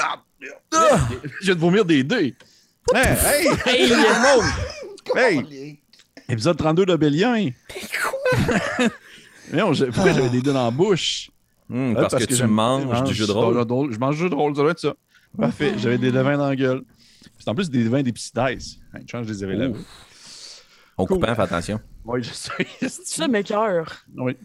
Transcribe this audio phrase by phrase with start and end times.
[0.00, 1.08] Ah!
[1.40, 2.34] Je viens de vomir des dés.
[2.94, 3.06] Hey,
[3.66, 3.92] hey, Hey!
[5.16, 5.80] Hey!
[6.28, 7.50] Épisode 32 d'Obélien.
[8.02, 8.88] Quoi?
[9.52, 11.30] non, je- pourquoi j'avais des dés dans la bouche?
[11.68, 13.92] Hmm, parce, que, tu j'aime- manges du jeu de rôle.
[13.92, 14.94] Je mange du jeu de rôle, ça doit être ça.
[15.38, 16.82] Parfait, j'avais des devins dans la gueule.
[17.38, 18.78] C'est en plus des devins des petits dice.
[18.98, 19.68] Une chance, je les avais là.
[20.96, 21.18] Au Cool.
[21.20, 21.80] coupant, fais attention.
[22.04, 22.66] Oui, je sais.
[23.04, 23.98] Ça m'écœure.
[24.16, 24.36] Oui.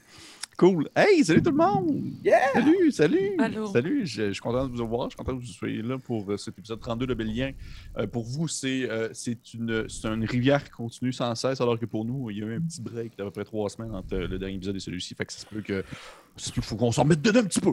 [0.57, 0.87] Cool.
[0.95, 2.11] Hey, salut tout le monde!
[2.23, 2.51] Yeah!
[2.53, 3.35] Salut, salut!
[3.39, 3.65] Allô.
[3.67, 5.09] Salut, je, je suis content de vous voir.
[5.09, 7.53] Je suis content que vous soyez là pour euh, cet épisode 32 de Bélien.
[7.97, 11.79] Euh, pour vous, c'est euh, c'est une, c'est une rivière qui continue sans cesse, alors
[11.79, 13.95] que pour nous, il y a eu un petit break d'à peu près trois semaines
[13.95, 15.15] entre euh, le dernier épisode et celui-ci.
[15.15, 15.83] Fait que ça se peut que.
[16.37, 17.71] qu'il faut qu'on s'en mette dedans un petit peu.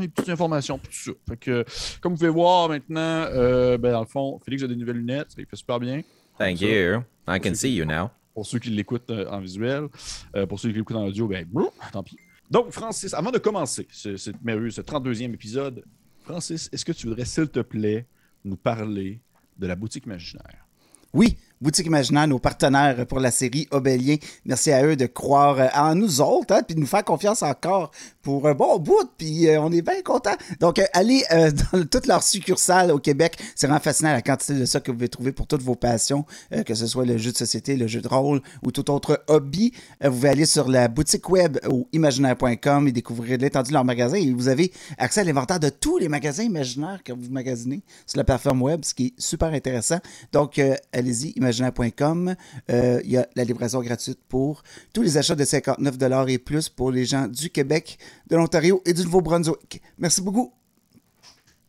[0.00, 1.12] Des petites informations, tout ça.
[1.30, 1.64] Fait que,
[2.02, 5.34] comme vous pouvez voir maintenant, euh, ben, dans le fond, Félix a des nouvelles lunettes.
[5.38, 6.02] Il fait super bien.
[6.38, 6.66] Thank Ça.
[6.66, 7.02] you.
[7.26, 8.10] I can see you now.
[8.38, 9.88] Pour ceux qui l'écoutent euh, en visuel,
[10.36, 12.16] euh, pour ceux qui l'écoutent en audio, ben, brou, tant pis.
[12.48, 15.82] Donc, Francis, avant de commencer ce, ce 32e épisode,
[16.22, 18.06] Francis, est-ce que tu voudrais, s'il te plaît,
[18.44, 19.18] nous parler
[19.58, 20.64] de la boutique imaginaire?
[21.12, 24.14] Oui, Boutique Imaginaire, nos partenaires pour la série Obélien.
[24.44, 27.42] Merci à eux de croire euh, en nous autres, hein, puis de nous faire confiance
[27.42, 27.90] encore
[28.22, 30.36] pour un bon bout, puis euh, on est bien contents.
[30.60, 31.24] Donc, euh, allez
[31.72, 33.36] dans toutes leurs succursales au Québec.
[33.56, 36.24] C'est vraiment fascinant la quantité de ça que vous pouvez trouver pour toutes vos passions,
[36.64, 39.72] que ce soit le jeu de société, le jeu de rôle ou tout autre hobby.
[40.00, 44.20] Vous pouvez aller sur la boutique web au imaginaire.com et découvrir l'étendue de leur magasin.
[44.36, 48.24] Vous avez accès à l'inventaire de tous les magasins imaginaires que vous magasinez sur la
[48.24, 49.98] plateforme web, ce qui est super intéressant.
[50.32, 50.60] Donc,
[50.92, 52.34] allez-y, imaginaire.com.
[52.70, 55.96] Euh, Il y a la livraison gratuite pour tous les achats de 59
[56.28, 59.82] et plus pour les gens du Québec, de l'Ontario et du Nouveau-Brunswick.
[59.98, 60.52] Merci beaucoup.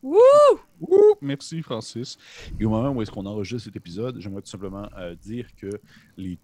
[0.02, 0.18] Wouh!
[1.20, 2.16] Merci, Francis.
[2.58, 5.68] Et au moment où est-ce qu'on enregistre cet épisode, j'aimerais tout simplement euh, dire que
[6.16, 6.38] les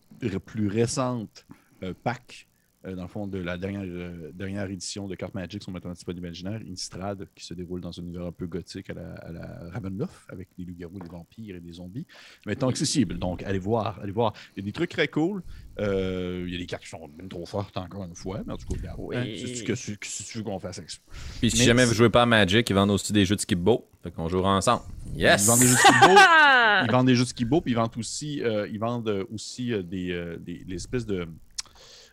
[0.44, 1.46] plus récentes
[1.82, 2.46] euh, packs,
[2.94, 6.26] dans le fond, de la dernière, euh, dernière édition de Carte Magic sont maintenant disponibles
[6.26, 6.60] imaginaire.
[6.62, 10.14] Innistrad, qui se déroule dans un univers un peu gothique à la, à la Ravenloft,
[10.28, 12.06] avec des loups-garous, des vampires et des zombies,
[12.46, 13.18] maintenant accessible.
[13.18, 14.32] Donc, allez voir, allez voir.
[14.56, 15.42] Il y a des trucs très cool.
[15.78, 18.42] Euh, il y a des cartes qui sont même trop fortes, encore une fois.
[18.46, 18.96] Mais en tout cas, regarde.
[19.00, 19.16] Oui.
[19.16, 20.98] hein, c'est ce que, c'est ce que tu veux qu'on fasse avec ça?
[21.40, 23.40] Puis si Mais jamais vous jouez pas à Magic, ils vendent aussi des jeux de
[23.40, 23.88] skip-bo.
[24.02, 24.82] Fait qu'on jouera ensemble.
[25.14, 25.44] Yes!
[25.44, 26.14] Ils vendent des jeux de skibo.
[26.18, 26.52] Ah!
[26.84, 29.72] Ils vendent des jeux de skibo, puis ils vendent aussi, euh, ils vendent euh, aussi
[29.72, 31.26] euh, des, euh, des les espèces de.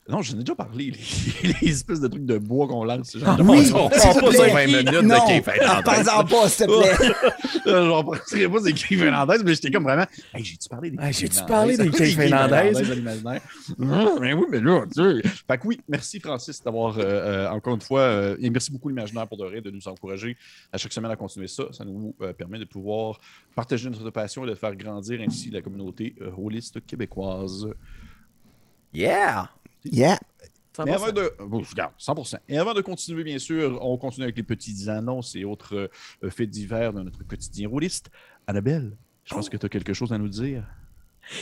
[0.10, 3.16] Non, j'en ai déjà parlé, les, les espèces de trucs de bois qu'on lance.
[3.16, 4.38] Ai déjà Oui, on prend pas plaît.
[4.38, 5.84] ça 20 minutes de Non, Cave Finlandais.
[5.84, 7.16] Parle-en pas, s'il te plaît.
[7.68, 10.06] Euh, J'en prendrais pas des caves finlandaises, mais j'étais comme vraiment.
[10.34, 12.92] Hey, j'ai-tu parlé des Hey, caves j'ai-tu parlé des caves finlandaises?
[13.80, 15.30] Hum, Mais oui, mais là, tu sais.
[15.48, 18.90] Fait que oui, merci Francis d'avoir, euh, euh, encore une fois, euh, et merci beaucoup
[18.90, 20.36] l'imaginaire pour de vrai, de nous encourager
[20.74, 21.64] à chaque semaine à continuer ça.
[21.72, 23.22] Ça nous euh, permet de pouvoir
[23.56, 27.70] partager notre passion et de faire grandir ainsi la communauté euh, rôliste québécoise.
[28.94, 29.50] Yeah!
[29.86, 30.20] Yeah.
[30.86, 31.32] Mais avant de.
[31.40, 32.38] Bon, je garde, 100%.
[32.50, 35.90] Et avant de continuer, bien sûr, on continue avec les petites annonces et autres
[36.24, 38.10] euh, faits divers de notre quotidien rôliste.
[38.48, 40.64] Annabelle, je pense que tu as quelque chose à nous dire.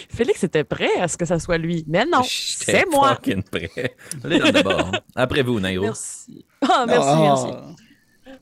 [0.10, 1.84] Félix était prêt à ce que ça soit lui.
[1.88, 3.16] Mais non, c'est moi.
[3.16, 3.96] fucking prêt.
[4.24, 4.92] Allez d'abord.
[5.16, 5.86] Après vous, Nairo.
[5.86, 6.46] Merci.
[6.62, 7.20] Ah, merci, Ah.
[7.22, 7.81] merci.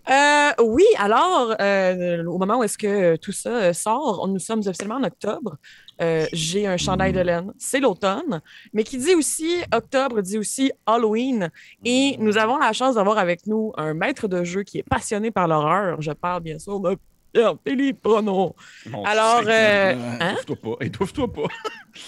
[0.09, 4.59] Euh, oui, alors, euh, au moment où est-ce que tout ça euh, sort, nous sommes
[4.59, 5.57] officiellement en octobre.
[6.01, 7.51] Euh, J'ai un chandail de laine.
[7.57, 8.41] C'est l'automne,
[8.73, 11.49] mais qui dit aussi octobre, dit aussi Halloween.
[11.83, 15.29] Et nous avons la chance d'avoir avec nous un maître de jeu qui est passionné
[15.31, 16.01] par l'horreur.
[16.01, 16.97] Je parle bien sûr de
[17.33, 18.55] Pierre-Philippe Prono.
[19.05, 20.31] Alors, euh, hein?
[20.41, 21.41] Étouffe-toi pas, étouffe-toi pas.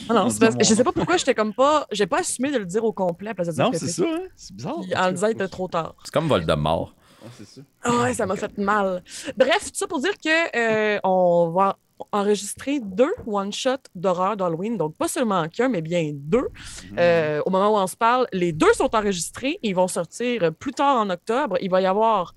[0.09, 1.85] Ah non, parce que je sais pas pourquoi j'étais comme pas.
[1.91, 4.03] J'ai pas assumé de le dire au complet à place de dire Non, c'est ça,
[4.03, 4.21] hein?
[4.35, 4.79] C'est bizarre.
[4.81, 5.93] Puis En le disant, il était trop tard.
[6.03, 6.95] C'est comme Voldemort.
[7.23, 7.61] Ah, c'est ça.
[7.83, 9.03] Ah ouais, ça m'a fait mal.
[9.37, 11.77] Bref, tout ça pour dire que euh, on va
[12.11, 14.77] enregistrer deux one-shots d'horreur d'Halloween.
[14.77, 16.47] Donc, pas seulement qu'un, mais bien deux.
[16.91, 16.97] Mhm.
[16.97, 19.59] Euh, au moment où on se parle, les deux sont enregistrés.
[19.61, 21.57] Ils vont sortir plus tard en octobre.
[21.61, 22.33] Il va y avoir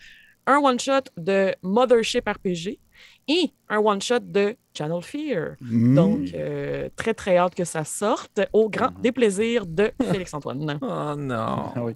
[0.47, 2.79] un one-shot de Mothership RPG
[3.29, 5.55] et un one-shot de Channel Fear.
[5.61, 5.95] Mm.
[5.95, 9.03] Donc, euh, très, très hâte que ça sorte au grand Mhm.
[9.03, 10.79] déplaisir de Félix-Antoine.
[10.83, 11.35] Oh non.
[11.77, 11.93] Ah oui,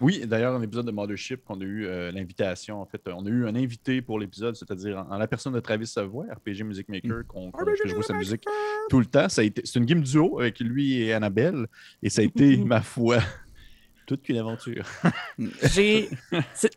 [0.00, 3.28] oui d'ailleurs, un épisode de Mothership, on a eu euh, l'invitation, en fait, on a
[3.28, 6.88] eu un invité pour l'épisode, c'est-à-dire en, en la personne de Travis Savoie, RPG Music
[6.88, 8.44] Maker, qu'on qu'on jouer sa musique
[8.90, 9.28] tout le temps.
[9.28, 11.66] Ça a été- C'est une game duo avec lui et Annabelle,
[12.02, 13.18] et ça a été, ma foi,
[14.08, 14.84] toute qu'une aventure.
[15.74, 16.08] J'ai.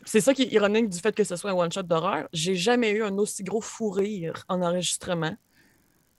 [0.06, 2.28] C'est ça qui est ironique du fait que ce soit un one-shot d'horreur.
[2.34, 5.36] J'ai jamais eu un aussi gros fou rire en enregistrement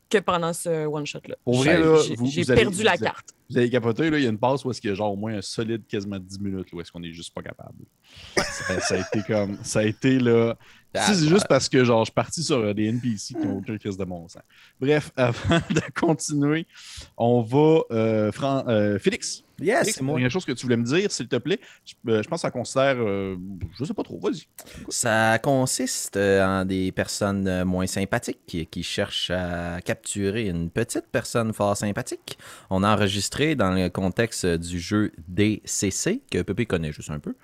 [0.08, 1.36] que pendant ce one-shot-là.
[1.44, 1.80] Pour vrai,
[2.24, 3.28] J'ai- perdu la vous carte.
[3.50, 5.12] Vous avez capoté, là, il y a une passe où est-ce qu'il y a genre
[5.12, 7.84] au moins un solide quasiment 10 minutes, là, où est-ce qu'on est juste pas capable.
[8.36, 9.58] ça, ça a été comme.
[9.62, 10.56] Ça a été là.
[10.94, 13.46] Ah, Si, c'est juste parce que genre je suis parti sur euh, des NPC qui
[13.46, 14.42] n'ont aucun crise de bon sens.
[14.80, 16.66] Bref, avant de continuer,
[17.16, 17.80] on va.
[17.90, 20.18] euh, Fran- euh, Félix, Yes, c'est moi.
[20.18, 21.60] Il y a quelque chose que tu voulais me dire, s'il te plaît.
[21.84, 22.96] Je, euh, je pense que ça considère.
[22.98, 23.36] euh,
[23.78, 24.18] je sais pas trop.
[24.18, 24.42] Vas-y.
[24.88, 31.52] Ça consiste en des personnes moins sympathiques qui, qui cherchent à capturer une petite personne
[31.52, 32.38] fort sympathique.
[32.70, 37.34] On a enregistré dans le contexte du jeu DCC, que Pépé connaît juste un peu,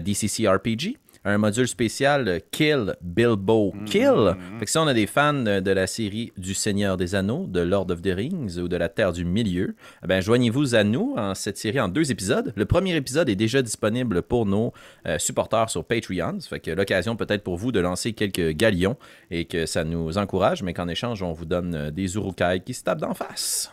[0.00, 0.96] DCC RPG.
[1.24, 4.36] Un module spécial euh, Kill Bilbo Kill?
[4.58, 7.60] Fait que si on a des fans de, la série du Seigneur des Anneaux, de
[7.60, 11.14] Lord of the Rings ou de la Terre du Milieu, eh ben joignez-vous à nous
[11.16, 12.52] en cette série en deux épisodes.
[12.56, 14.72] Le premier épisode est déjà disponible pour nos
[15.06, 16.38] euh, supporters sur Patreon.
[16.40, 18.96] Fait que l'occasion peut-être pour vous de lancer quelques galions
[19.30, 22.74] et que ça nous encourage, mais qu'en échange, on vous donne euh, des urukai qui
[22.74, 23.72] se tapent d'en face.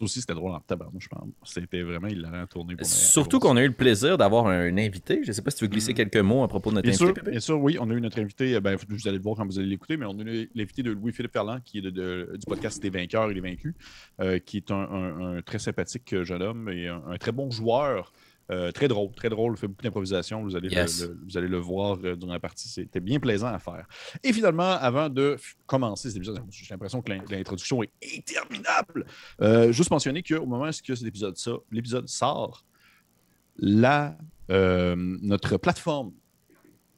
[0.00, 1.28] Ça aussi, c'était drôle en tabarnouche, je pense.
[1.44, 2.74] C'était vraiment hilarant à tourner.
[2.74, 5.20] pour Surtout qu'on a eu le plaisir d'avoir un invité.
[5.22, 7.04] Je sais pas si tu veux glisser quelques mots à propos de notre Bien invité,
[7.04, 7.30] sûr, Pépé.
[7.32, 7.76] bien sûr, oui.
[7.78, 9.98] On a eu notre invité, euh, ben, vous allez le voir quand vous allez l'écouter,
[9.98, 12.88] mais on a eu l'invité de Louis-Philippe Ferland, qui est de- de- du podcast des
[12.88, 13.74] vainqueurs et des vaincus,
[14.20, 17.32] euh, qui est un, un- un très sympathique euh, jeune homme et un, un très
[17.32, 18.12] bon joueur.
[18.50, 20.42] Euh, très drôle, très drôle, fait beaucoup d'improvisation.
[20.42, 21.02] Vous, allez le- Yes.
[21.02, 22.68] le, vous allez le voir euh, durant la partie.
[22.68, 23.86] C'était bien plaisant à faire.
[24.24, 25.36] Et finalement, avant de
[25.66, 29.06] commencer cet épisode, j'ai l'impression que l'in- l'introduction est interminable.
[29.40, 32.64] Euh, juste mentionner qu'au moment où cet épisode ça, l'épisode sort,
[33.56, 34.16] la,
[34.50, 36.12] euh, notre plateforme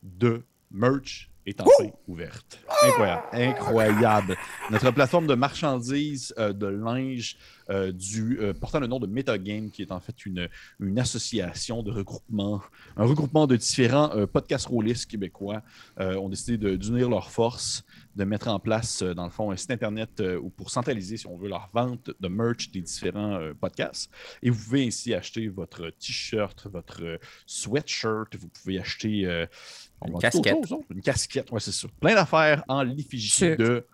[0.03, 2.59] de merch est enfin ouverte.
[2.85, 3.27] Incroyable.
[3.33, 4.37] Incroyable.
[4.71, 7.37] Notre plateforme de marchandises euh, de linge
[7.71, 10.49] euh, du, euh, portant le nom de Metagame, qui est en fait une,
[10.81, 12.61] une association de regroupement,
[12.97, 15.63] un regroupement de différents podcasts rôlistes québécois
[15.99, 17.85] ont décidé d'unir leurs forces,
[18.17, 20.23] de mettre en place, dans le fond, un site Internet
[20.57, 24.11] pour centraliser, si on veut, leur vente de merch des différents podcasts.
[24.43, 29.47] Et vous pouvez ainsi acheter votre t-shirt, votre sweatshirt, vous pouvez acheter
[30.07, 30.57] Une casquette.
[30.91, 31.89] Une casquette, ouais, c'est ça.
[32.01, 33.87] Plein d'affaires en l'effigie de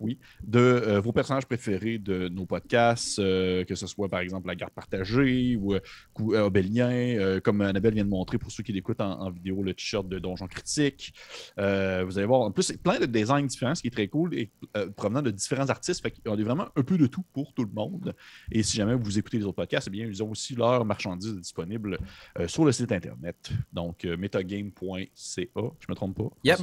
[0.00, 4.46] Oui, de euh, vos personnages préférés de nos podcasts, euh, que ce soit par exemple
[4.48, 5.80] La Garde partagée ou euh,
[6.20, 9.62] euh, Obélien, euh, comme Annabelle vient de montrer pour ceux qui l'écoutent en, en vidéo,
[9.62, 11.12] le t-shirt de Donjon Critique.
[11.58, 14.34] Euh, vous allez voir, en plus, plein de designs différents, ce qui est très cool,
[14.34, 16.02] et euh, provenant de différents artistes.
[16.02, 18.14] Fait qu'on a vraiment un peu de tout pour tout le monde.
[18.52, 21.34] Et si jamais vous écoutez les autres podcasts, eh bien, ils ont aussi leurs marchandises
[21.36, 21.98] disponibles
[22.38, 23.50] euh, sur le site internet.
[23.72, 25.44] Donc, euh, metagame.ca.
[25.56, 26.30] Je me trompe pas?
[26.44, 26.58] Yep.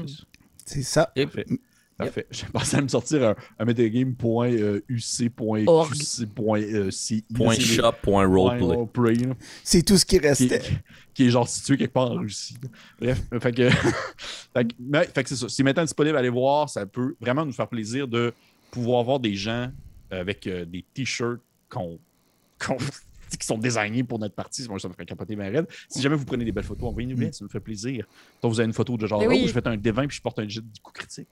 [0.65, 1.11] C'est- ça.
[1.97, 2.27] Parfait.
[2.53, 3.73] Pensé à me sortir un, un là,
[9.63, 10.61] C'est tout ce qui restait.
[11.13, 12.57] qui est genre situé quelque part en Russie.
[12.99, 15.47] Bref, fait que, fait que, mais- fait que c'est ça.
[15.47, 16.69] C'est maintenant disponible, allez voir.
[16.69, 18.33] Ça peut vraiment nous faire plaisir de
[18.71, 19.71] pouvoir voir des gens
[20.11, 21.39] avec euh, des t-shirts
[21.69, 21.97] qu'on
[23.39, 24.67] qui sont désignés pour notre partie.
[24.67, 25.67] Moi, ça me ferait capoter ma raide.
[25.89, 28.05] Si jamais vous prenez des belles photos, envoyez-nous les, ça me fait plaisir.
[28.41, 29.45] Donc, vous avez une photo de genre, oh, oui.
[29.47, 31.27] je fais un D20 puis je porte un jet du coup critique.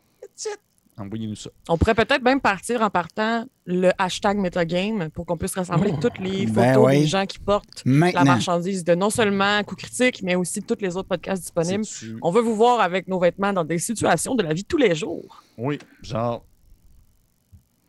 [0.96, 1.50] Envoyez-nous ça.
[1.70, 6.20] On pourrait peut-être même partir en partant le hashtag Metagame pour qu'on puisse rassembler toutes
[6.20, 7.00] les photos Ben ouais.
[7.00, 10.96] des gens qui portent la marchandise de non seulement Coup Critique, mais aussi tous les
[10.96, 11.84] autres podcasts disponibles.
[12.22, 14.94] On veut vous voir avec nos vêtements dans des situations de la vie tous les
[14.94, 15.42] jours.
[15.58, 16.46] Oui, genre.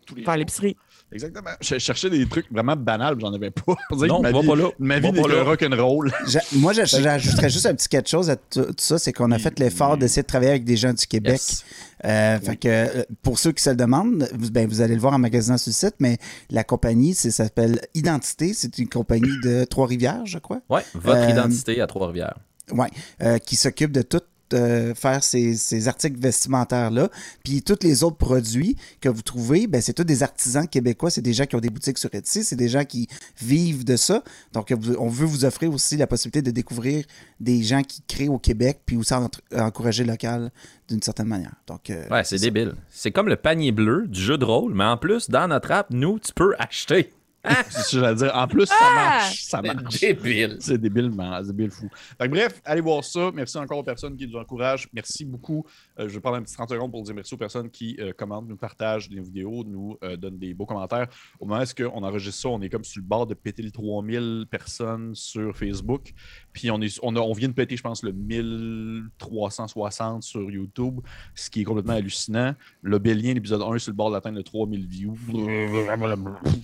[0.07, 0.39] Tous les Faire jours.
[0.39, 0.77] l'épicerie.
[1.13, 1.51] Exactement.
[1.61, 3.75] Je cherchais des trucs vraiment banals, j'en avais pas.
[4.07, 4.69] Non, ma va vie, pas là.
[4.81, 5.43] ma vie n'est pas que là.
[5.45, 6.13] rock'n'roll.
[6.57, 9.43] Moi, j'a- j'ajouterais juste un petit quelque chose à tout ça, c'est qu'on a Oui,
[9.43, 9.99] fait l'effort oui.
[10.01, 11.35] d'essayer de travailler avec des gens du Québec.
[11.35, 11.65] Yes.
[12.05, 15.01] Euh, fait que, euh, pour ceux qui se le demandent, vous, ben, vous allez le
[15.01, 16.19] voir en magasin sur le site, mais
[16.51, 18.53] la compagnie, s'appelle Identité.
[18.55, 20.61] C'est une compagnie de Trois-Rivières, je crois.
[20.69, 22.39] Ouais, votre Euh, identité à Trois-Rivières.
[22.73, 22.89] Ouais,
[23.23, 24.21] euh, qui s'occupe de tout
[24.51, 27.09] faire ces, articles vestimentaires-là.
[27.45, 31.11] Puis tous les autres produits que vous trouvez, ben, c'est tous des artisans québécois.
[31.11, 32.45] C'est des gens qui ont des boutiques sur Etsy.
[32.45, 33.09] C'est des gens qui
[33.41, 34.23] vivent de ça.
[34.53, 37.05] Donc, on veut vous offrir aussi la possibilité de découvrir
[37.41, 40.51] des gens qui créent au Québec, puis aussi entre- encourager local
[40.89, 41.55] d'une certaine manière.
[41.67, 42.75] Donc, euh, Ouais, c'est débile.
[42.91, 45.89] C'est comme le panier bleu du jeu de rôle, mais en plus, dans notre app,
[45.91, 47.13] nous, tu peux acheter.
[47.69, 48.33] C'est ce que j'allais dire.
[48.35, 48.95] En plus, ça Ah!
[48.95, 49.43] marche.
[49.43, 50.01] Ça C'est marche.
[50.01, 50.57] débile.
[50.61, 51.43] C'est débile, man.
[51.45, 51.89] C'est débile fou.
[52.19, 53.31] Fait que bref, allez voir ça.
[53.35, 54.89] Merci encore aux personnes qui nous encouragent.
[54.93, 55.65] Merci beaucoup.
[55.99, 58.13] Euh, je vais prendre un petit 30 secondes pour dire merci aux personnes qui euh,
[58.13, 61.07] commentent, nous partagent des vidéos, nous euh, donnent des beaux commentaires.
[61.39, 63.71] Au moment où on enregistre ça, on est comme sur le bord de péter le
[63.71, 66.13] 3000 personnes sur Facebook.
[66.53, 71.01] Puis on, est, on, vient de péter, je pense, le 1360 sur YouTube,
[71.35, 72.55] ce qui est complètement hallucinant.
[72.83, 75.17] Le Bélien, l'épisode 1, sur le bord de l'atteindre de 3000 views.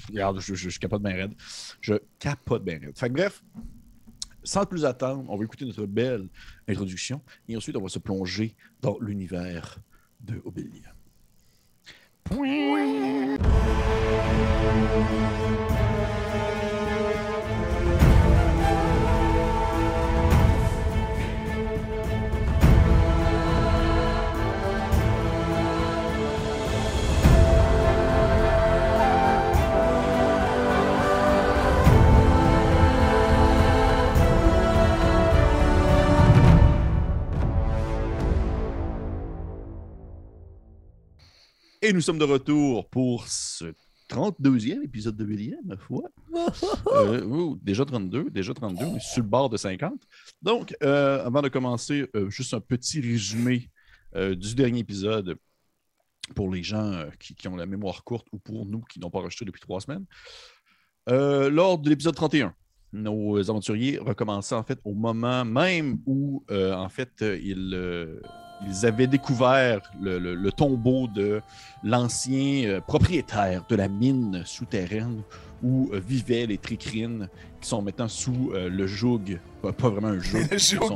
[0.09, 1.35] Regarde, je, je, je capote bien raide.
[1.81, 2.99] Je capote bien raide.
[2.99, 3.43] Fait que bref,
[4.43, 6.29] sans plus attendre, on va écouter notre belle
[6.69, 9.79] introduction et ensuite on va se plonger dans l'univers
[10.21, 10.95] de Obélia.
[41.83, 43.73] Et nous sommes de retour pour ce
[44.11, 46.03] 32e épisode de William, ma foi.
[46.93, 49.95] Euh, ouh, déjà 32, déjà 32, on est sur le bord de 50.
[50.43, 53.71] Donc, euh, avant de commencer, euh, juste un petit résumé
[54.15, 55.37] du dernier épisode
[56.35, 59.21] pour les gens qui, qui ont la mémoire courte ou pour nous qui n'ont pas
[59.21, 60.05] enregistré depuis trois semaines.
[61.07, 62.53] Lors de l'épisode 31,
[62.93, 68.21] nos aventuriers recommençaient en fait au moment même où en fait ils,
[68.67, 71.41] ils avaient découvert le, le- le tombeau de
[71.83, 75.23] l'ancien euh, propriétaire de la mine souterraine
[75.63, 77.29] où euh, vivaient les tricrines
[77.61, 80.95] qui sont maintenant sous euh, le joug, pas, pas vraiment un joug, Le joug.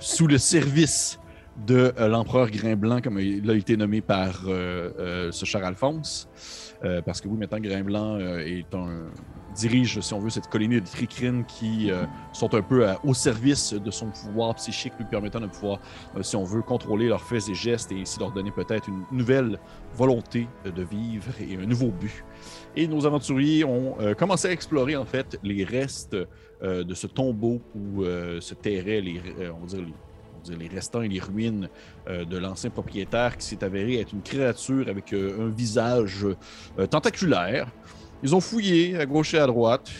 [0.00, 1.18] sous le service
[1.66, 6.26] de l'empereur Grimblanc, comme il a été nommé par ce cher Alphonse.
[7.04, 9.04] Parce que oui, maintenant, Grimblanc est un,
[9.54, 13.14] dirige, si on veut, cette colonie de tricrines qui euh, sont un peu à- au
[13.14, 15.78] service de son pouvoir psychique, lui permettant de pouvoir,
[16.16, 19.04] euh, si on veut, contrôler leurs faits et gestes et ainsi leur donner peut-être une
[19.12, 19.58] nouvelle
[19.94, 22.24] volonté euh, de vivre et un nouveau but.
[22.76, 26.16] Et nos aventuriers ont euh, commencé à explorer en fait les restes
[26.62, 29.84] euh, de ce tombeau où euh, se terraient les, euh, on va dire
[30.58, 31.68] les, restants et les ruines
[32.08, 36.24] euh, de l'ancien propriétaire qui s'est avéré être une créature avec euh, un visage
[36.78, 37.68] euh, tentaculaire.
[38.22, 39.90] Ils ont fouillé à gauche et à droite,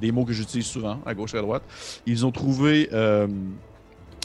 [0.00, 1.62] des mots que j'utilise souvent, à gauche et à droite.
[2.06, 3.28] Ils ont trouvé euh,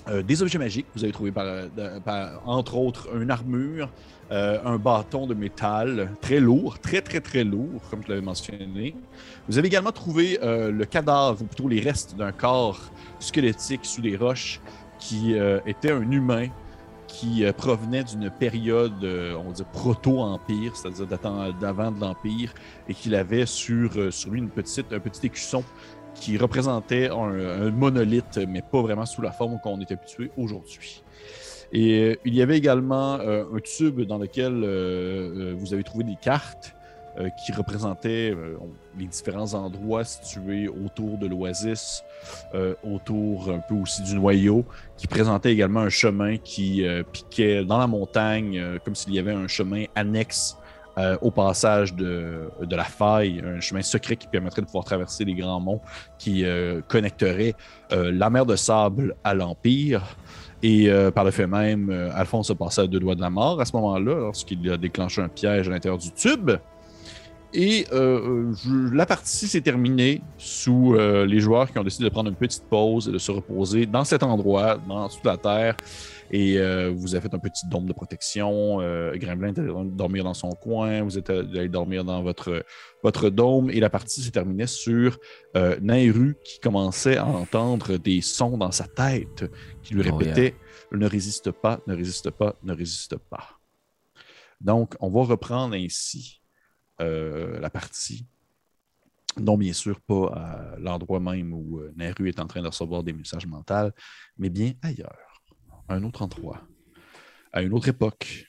[0.07, 0.85] euh, des objets magiques.
[0.95, 3.89] Vous avez trouvé, par- entre autres, une armure,
[4.31, 8.95] euh, un bâton de métal très lourd, très, très, très lourd, comme je l'avais mentionné.
[9.49, 12.79] Vous avez également trouvé euh, le cadavre, ou plutôt les restes d'un corps
[13.19, 14.61] squelettique sous des roches
[14.97, 16.47] qui euh, était un humain
[17.19, 22.53] qui euh, provenait d'une période, euh, on va proto-empire, c'est-à-dire d'avant de l'Empire,
[22.89, 25.63] et qu'il avait sur, euh, sur lui une petite, un petit écusson
[26.13, 31.03] qui représentait un, monolithe, mais pas vraiment sous la forme qu'on est habitué aujourd'hui.
[31.73, 34.53] Et il y avait également un tube dans lequel
[35.57, 36.73] vous avez trouvé des cartes
[37.17, 38.57] euh, qui représentaient euh,
[38.97, 42.03] les différents endroits situés autour de l'oasis,
[42.53, 44.65] euh, autour un peu aussi du noyau,
[44.97, 49.47] qui présentait également un chemin qui piquait dans la montagne, comme s'il y avait un
[49.47, 50.57] chemin annexe
[51.21, 55.33] au passage de, de la faille, un chemin secret qui permettrait de pouvoir traverser les
[55.33, 55.81] grands monts
[56.17, 56.45] qui
[56.87, 57.53] connecterait
[57.91, 60.15] la mer de sable à l'Empire.
[60.63, 63.61] Et par le fait même, euh, Alphonse a passé à deux doigts de la mort
[63.61, 66.51] à ce moment-là, lorsqu'il a déclenché un piège à l'intérieur du tube.
[67.57, 72.09] Et euh, je- la partie s'est terminée sous euh, les joueurs qui ont décidé de
[72.09, 75.77] prendre une petite pause et de se reposer dans cet endroit, dans toute la terre.
[76.31, 78.81] Et euh, vous avez fait un petit dôme de protection.
[78.81, 81.01] Euh, Gremlin est allé dormir dans son coin.
[81.03, 82.65] Vous êtes allé dormir dans votre,
[83.03, 83.69] votre dôme.
[83.69, 85.17] Et la partie s'est terminée sur
[85.55, 89.45] euh, Nairu qui commençait à entendre des sons dans sa tête
[89.81, 90.55] qui lui Oh, répétaient
[90.91, 93.59] Ne résiste pas, ne résiste pas, ne résiste pas.
[94.59, 96.41] Donc, on va reprendre ainsi
[97.01, 98.25] euh, la partie.
[99.37, 103.03] Non, bien sûr, pas à l'endroit même où euh, Nairu est en train de recevoir
[103.03, 103.91] des messages mentaux,
[104.37, 105.43] mais bien ailleurs,
[105.89, 106.61] à un autre endroit,
[107.51, 108.47] à une autre époque,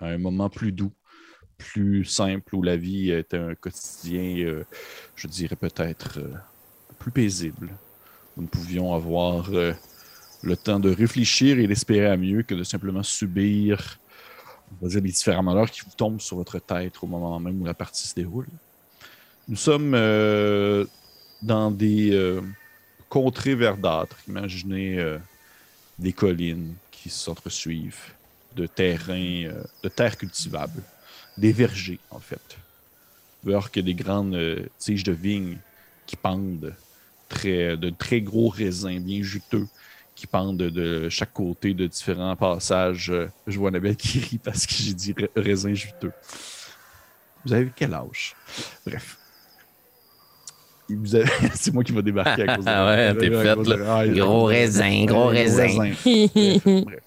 [0.00, 0.92] à un moment plus doux,
[1.56, 4.64] plus simple, où la vie est un quotidien, euh,
[5.14, 6.18] je dirais peut-être
[6.98, 7.70] plus paisible,
[8.36, 13.02] où nous pouvions avoir le temps de réfléchir et d'espérer à mieux que de simplement
[13.02, 13.98] subir
[14.72, 17.60] on va dire, les différents malheurs qui vous tombent sur votre tête au moment même
[17.60, 18.46] où la partie se déroule.
[19.48, 20.84] Nous sommes euh,
[21.42, 22.40] dans des euh,
[23.08, 24.16] contrées verdâtres.
[24.28, 25.18] Imaginez euh,
[25.98, 28.12] des collines qui s'entresuivent,
[28.54, 30.82] de terrains, de terres cultivables,
[31.38, 32.58] des vergers en fait.
[33.46, 35.58] Alors que des grandes tiges de vignes
[36.06, 36.74] qui pendent,
[37.28, 39.68] très, de très gros raisins bien juteux
[40.16, 43.10] qui pendent de, de chaque côté de différents passages.
[43.10, 46.12] Euh, Je vois Annabelle qui rit parce que j'ai dit ra- raisin juteux.
[47.44, 48.34] Vous avez quel âge?
[48.84, 49.18] Bref.
[50.90, 53.56] Et vous avez- C'est moi qui va débarquer à cause de Ah ouais, t'es fait,
[53.56, 53.98] de- là.
[53.98, 55.66] Ah, Gros raisin, gros raisin.
[55.76, 56.04] Bref,
[56.64, 57.00] bref.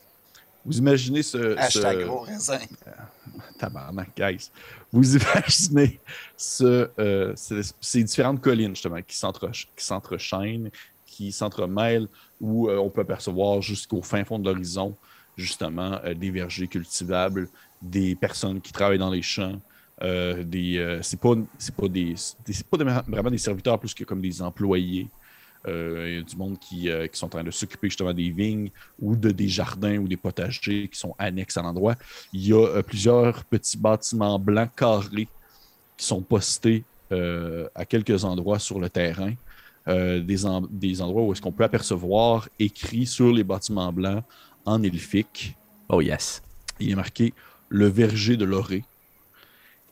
[0.65, 1.57] Vous imaginez ce.
[1.57, 2.59] Hashtag ce- gros raisin.
[3.59, 4.51] Tabarnak, guys.
[4.91, 5.99] Vous imaginez
[6.37, 10.69] ce, euh, ces, ces différentes collines, justement, qui s'entre- qui s'entrechaînent,
[11.05, 12.07] qui s'entremêlent,
[12.39, 14.95] où euh, on peut apercevoir jusqu'au fin fond de l'horizon,
[15.37, 17.47] justement, euh, des vergers cultivables,
[17.81, 19.59] des personnes qui travaillent dans les champs.
[20.01, 21.35] euh, des, euh, c'est pas,
[21.77, 22.77] pas, des, c'est pas
[23.07, 25.07] vraiment des serviteurs plus que comme des employés.
[25.67, 28.71] Il y a du monde qui, qui sont en train de s'occuper justement des vignes
[28.97, 31.95] ou de des jardins ou des potagers qui sont annexes à l'endroit.
[32.31, 35.27] Il y a plusieurs petits bâtiments blancs carrés
[35.97, 39.33] qui sont postés à quelques endroits sur le terrain.
[39.89, 44.23] Euh, des, en- des endroits où est-ce qu'on peut apercevoir écrit sur les bâtiments blancs
[44.65, 45.55] en elfique.
[45.87, 46.43] Oh yes.
[46.79, 47.33] Il est marqué
[47.69, 48.83] le verger de l'orée.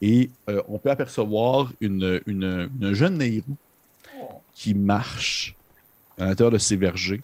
[0.02, 3.56] Et euh, on peut apercevoir une, une, une jeune Nairou
[4.54, 5.56] qui marche
[6.20, 7.24] à l'intérieur de ces vergers.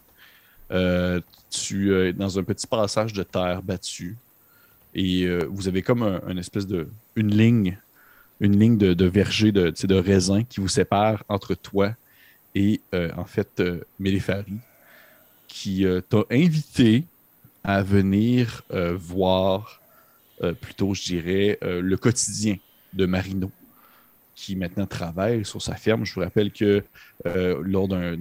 [0.72, 4.18] Euh, tu es dans un petit passage de terre battue.
[4.96, 6.88] Et vous avez comme un, une espèce de.
[7.16, 7.78] une ligne,
[8.40, 11.94] une ligne de, de verger de, de raisin qui vous sépare entre toi
[12.56, 14.60] et euh, en fait euh, Mélépharie,
[15.48, 17.04] qui euh, t'a invité
[17.64, 19.80] à venir euh, voir
[20.60, 22.58] plutôt, je dirais, le quotidien
[22.92, 23.50] de Marino,
[24.36, 26.06] qui maintenant travaille sur sa ferme.
[26.06, 26.84] Je vous rappelle que
[27.24, 28.18] lors d'un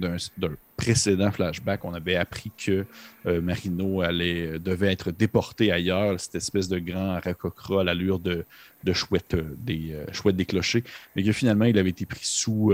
[0.77, 2.85] précédent flashback, on avait appris que
[3.25, 8.45] Marino allait, devait être déporté ailleurs, cette espèce de grand aracocra à l'allure de,
[8.85, 10.85] de chouette, des, chouette des clochers,
[11.17, 12.73] mais que finalement, il avait été pris sous,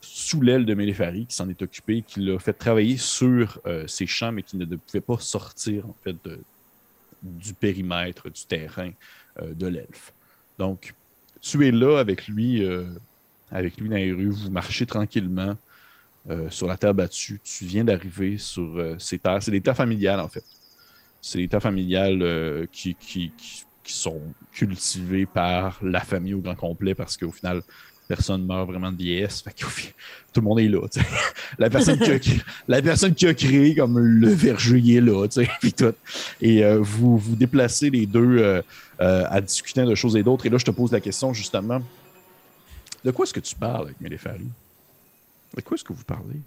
[0.00, 4.06] sous l'aile de Mélépharie, qui s'en est occupé, qui l'a fait travailler sur euh, ses
[4.06, 5.84] champs, mais qui ne pouvait pas sortir
[7.22, 8.90] du périmètre, du terrain
[9.40, 10.12] euh, de l'elfe.
[10.58, 10.94] Donc,
[11.40, 12.84] tu es là avec lui, euh,
[13.50, 15.56] avec lui dans les rues, vous marchez tranquillement
[16.50, 17.40] sur la terre battue.
[17.44, 19.40] Tu viens d'arriver sur ces terres.
[19.40, 20.42] C'est des terres familiales, en fait.
[21.22, 22.96] C'est des terres familiales qui
[23.84, 24.20] sont
[24.52, 27.62] cultivées par la famille au grand complet parce qu'au final,
[28.08, 29.42] personne meurt vraiment de vieillesse.
[29.42, 29.92] Fait fi-
[30.32, 30.80] tout le monde est là.
[31.58, 32.34] La personne, qui a,
[32.68, 35.26] la personne qui a créé comme le verger est là.
[35.60, 35.94] puis tout.
[36.40, 38.62] Et euh, vous vous déplacez les deux euh,
[39.00, 40.46] euh, à discuter de choses et d'autres.
[40.46, 41.80] Et là, je te pose la question justement.
[43.04, 44.48] De quoi est-ce que tu parles avec Mélépharie?
[45.56, 46.40] De quoi est-ce que vous parlez?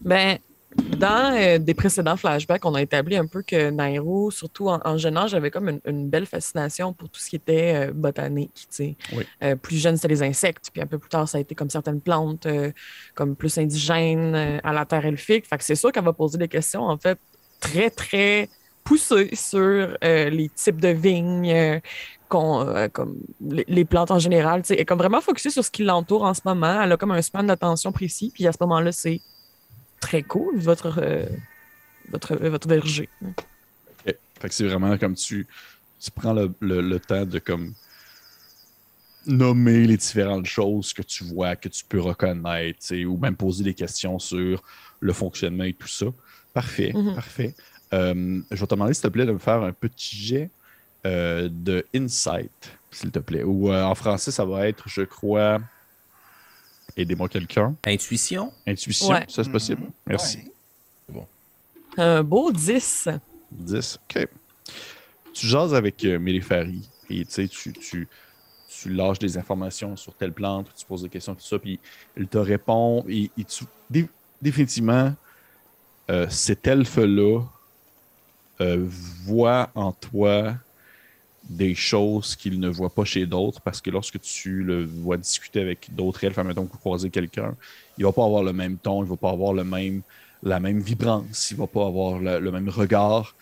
[0.00, 0.38] Ben,
[0.74, 4.98] dans euh, des précédents flashbacks, on a établi un peu que Nairo, surtout en, en
[4.98, 8.68] jeune âge, avait comme une, une belle fascination pour tout ce qui était euh, botanique.
[8.80, 9.24] Oui.
[9.42, 11.70] Euh, plus jeune, c'était les insectes, puis un peu plus tard, ça a été comme
[11.70, 12.46] certaines plantes,
[13.14, 15.46] comme plus indigènes à la terre elfique.
[15.46, 17.18] Fait que c'est sûr qu'elle va poser des questions, en fait,
[17.60, 18.48] très, très
[18.84, 21.80] poussées sur les types de vignes,
[22.34, 24.62] euh, comme les, les plantes en général.
[24.68, 26.82] Elle est comme vraiment focusée sur ce qui l'entoure en ce moment.
[26.82, 29.20] Elle a comme un span d'attention précis, puis à ce moment-là, c'est
[30.06, 31.26] très cool, votre, euh,
[32.08, 33.10] votre, euh, votre verger.
[34.40, 35.48] Fait que c'est vraiment comme tu,
[35.98, 37.74] tu prends le, le- le temps de comme
[39.26, 43.74] nommer les différentes choses que tu vois, que tu peux reconnaître, ou même poser des
[43.74, 44.62] questions sur
[45.00, 46.06] le fonctionnement et tout ça.
[46.52, 47.14] Parfait, Mhm.
[47.14, 47.56] parfait.
[47.92, 50.52] Euh, je vais te demander, s'il te plaît, de me faire un petit jet
[51.06, 53.42] euh, de insight, s'il te plaît.
[53.44, 55.60] Ou euh, en français, ça va être, je crois,
[56.96, 57.74] aidez-moi quelqu'un.
[57.84, 58.52] Intuition?
[58.66, 59.24] Intuition, Ouais.
[59.28, 59.82] ça c'est possible.
[60.06, 60.38] Merci.
[61.12, 61.26] Ouais.
[61.98, 63.08] Un beau 10.
[63.52, 63.98] 10.
[64.16, 64.28] OK.
[65.32, 68.08] Tu jases avec euh, Mélépharie et tu sais, tu, tu,
[68.68, 71.78] tu lâches des informations sur telle plante, tu poses des questions, tout ça, puis
[72.16, 74.08] il te répond et, et tu, dé-
[74.42, 75.14] définitivement,
[76.10, 77.42] euh, cet elfe-là
[78.60, 78.86] euh,
[79.24, 80.54] voit en toi
[81.48, 85.60] des choses qu'il ne voit pas chez d'autres parce que lorsque tu le vois discuter
[85.60, 87.56] avec d'autres elfes, admettons que vous croisez quelqu'un,
[87.96, 90.02] il va pas avoir le même ton, il va pas avoir le même,
[90.42, 93.36] la même vibrance, il va pas avoir le, le même regard.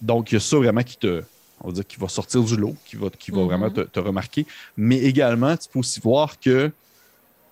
[0.00, 1.24] Donc, il y a ça vraiment qui te,
[1.60, 3.44] on va dire, qui va sortir du lot, qui va, qui va Mhm.
[3.44, 4.46] vraiment te, te remarquer.
[4.76, 6.72] Mais également, tu peux aussi voir que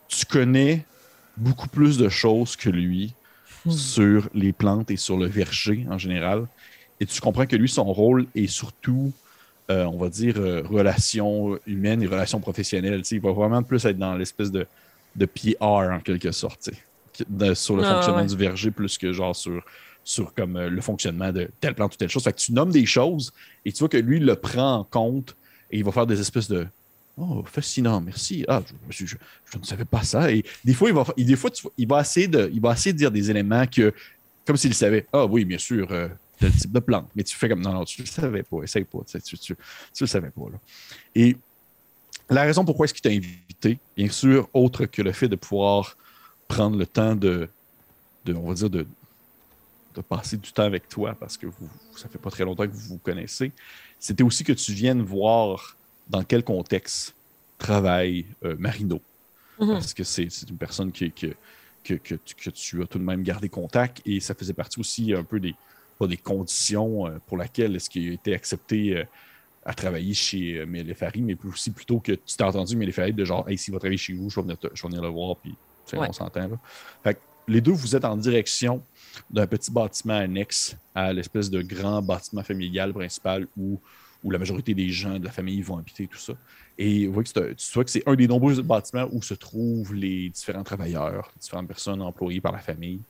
[0.08, 0.88] tu connais
[1.36, 3.18] beaucoup plus de choses que lui
[3.64, 3.92] Hmm.
[3.92, 6.48] sur les plantes et sur le verger en général.
[7.02, 9.12] Et tu comprends que lui, son rôle est surtout,
[9.70, 13.02] euh, on va dire, euh, relations humaines et relations professionnelles.
[13.10, 14.66] Il va vraiment plus être dans l'espèce de,
[15.16, 16.70] de PR en quelque sorte,
[17.28, 18.28] de- sur le Ah, fonctionnement ouais.
[18.28, 19.62] du verger plus que genre sur,
[20.04, 22.24] sur comme euh, le fonctionnement de telle plante ou telle chose.
[22.24, 23.32] Fait que tu nommes des choses
[23.64, 25.36] et tu vois que lui il le prend en compte
[25.70, 26.66] et il va faire des espèces de
[27.16, 28.42] Oh, fascinant, merci.
[28.48, 29.16] Ah, je, je-
[29.52, 30.32] je ne savais pas ça.
[30.32, 32.72] Et des fois, il va, il- des fois, tu il va essayer de, il va
[32.72, 33.92] essayer de dire des éléments que,
[34.46, 35.06] comme s'il savait.
[35.12, 36.08] Ah oui, bien sûr, euh,
[36.42, 37.08] tel type de plante.
[37.14, 38.62] Mais tu fais comme non, non, tu ne le savais pas.
[38.62, 38.98] Essaye pas.
[39.06, 39.56] Tu, tu, tu,
[39.94, 40.42] tu le savais pas.
[40.50, 40.58] Là.
[41.14, 41.36] Et
[42.28, 45.96] la raison pourquoi est-ce qu'il t'a invité, bien sûr, autre que le fait de pouvoir
[46.48, 47.48] prendre le temps de,
[48.24, 48.86] de on va dire, de,
[49.94, 52.72] de passer du temps avec toi parce que vous, ça fait pas très longtemps que
[52.72, 53.52] vous vous connaissez,
[53.98, 55.76] c'était aussi que tu viennes voir
[56.08, 57.14] dans quel contexte
[57.58, 59.00] travaille euh, Marino.
[59.60, 59.74] Mhm.
[59.74, 61.34] Parce que c'est une personne qui, que,
[61.84, 65.24] que, que tu as tout de même gardé contact et ça faisait partie aussi un
[65.24, 65.54] peu des,
[66.02, 69.04] pas des conditions euh, pour lesquelles est-ce qu'il a été accepté euh,
[69.64, 73.48] à travailler chez euh, Mélépharie, mais aussi plutôt que tu t'es entendu Mélépharie de genre,
[73.48, 75.36] hey, s'il va travailler chez vous, je vais venir, te- je vais venir le voir,
[75.36, 75.56] puis tu
[75.90, 76.06] sais, Ouais.
[76.08, 76.58] on s'entend là.
[77.04, 78.82] Fait que les deux, vous êtes en direction
[79.30, 83.78] d'un petit bâtiment annexe à l'espèce de grand bâtiment familial principal où,
[84.24, 86.34] où la majorité des gens de la famille vont habiter, tout ça.
[86.78, 89.34] Et vous voyez que c'est tu vois que c'est un des nombreux bâtiments où se
[89.34, 93.00] trouvent les différents travailleurs, les différentes personnes employées par la famille.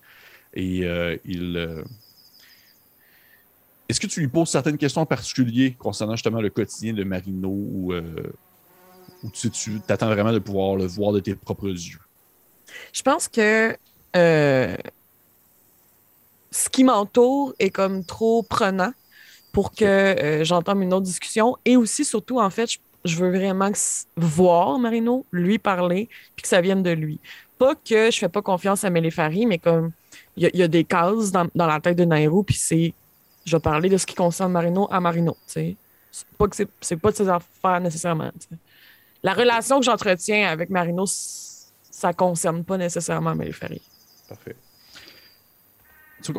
[0.55, 1.57] Et euh, il.
[1.57, 1.83] euh,
[3.92, 7.50] est-ce que tu lui poses certaines questions en particulier concernant justement le quotidien de Marino
[7.50, 8.33] ou, euh,
[9.22, 11.98] ou tu tu t'attends vraiment de pouvoir le voir de tes propres yeux?
[12.94, 13.76] Je pense que
[14.16, 14.76] euh,
[16.50, 18.92] ce qui m'entoure est comme trop prenant
[19.52, 21.57] pour que euh, j'entame une autre discussion.
[21.64, 23.70] Et aussi, surtout, en fait, je, je veux vraiment
[24.16, 27.20] voir Marino, lui parler, puis que ça vienne de lui.
[27.59, 29.92] Pas que je fais pas confiance à Mélépharie, mais comme
[30.37, 32.57] il y, a- il y a des cases dans, dans la tête de Nairo, puis
[32.57, 32.94] c'est
[33.44, 35.37] je vais parler de ce qui concerne Marino à Marino.
[35.46, 35.76] C'est
[36.38, 38.31] pas que c'est pas de ses affaires nécessairement.
[39.22, 43.83] La relation que j'entretiens avec Marino, ça concerne pas nécessairement Mélépharie.
[44.28, 44.57] Parfait.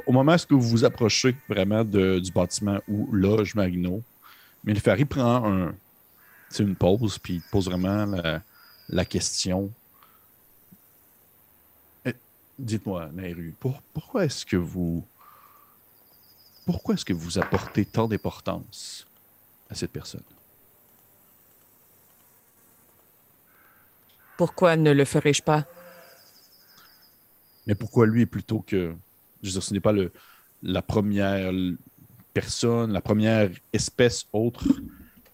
[0.06, 4.02] Au moment où vous vous approchez vraiment du bâtiment où loge Marino,
[4.64, 5.72] Mélifari prend
[6.60, 8.06] une pause, puis pose vraiment
[8.88, 9.70] la, question.
[12.06, 12.14] Eh,
[12.58, 15.04] Dites-moi, Nairu, pour- pourquoi est-ce que vous.
[16.66, 19.06] Pourquoi est-ce que vous apportez tant d'importance
[19.70, 20.24] à cette personne?
[24.38, 25.66] Pourquoi ne le ferais-je pas?
[27.68, 28.94] Mais pourquoi lui plutôt que.
[29.42, 30.12] Je veux dire, ce n'est pas le,
[30.64, 31.52] la première
[32.34, 34.66] personne, la première espèce autre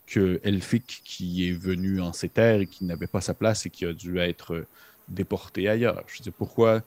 [0.07, 3.69] que elfique qui est venue en ces terres et qui n'avait pas sa place et
[3.69, 4.65] qui a dû être
[5.07, 6.03] déporté ailleurs?
[6.07, 6.81] Je veux dire, pourquoi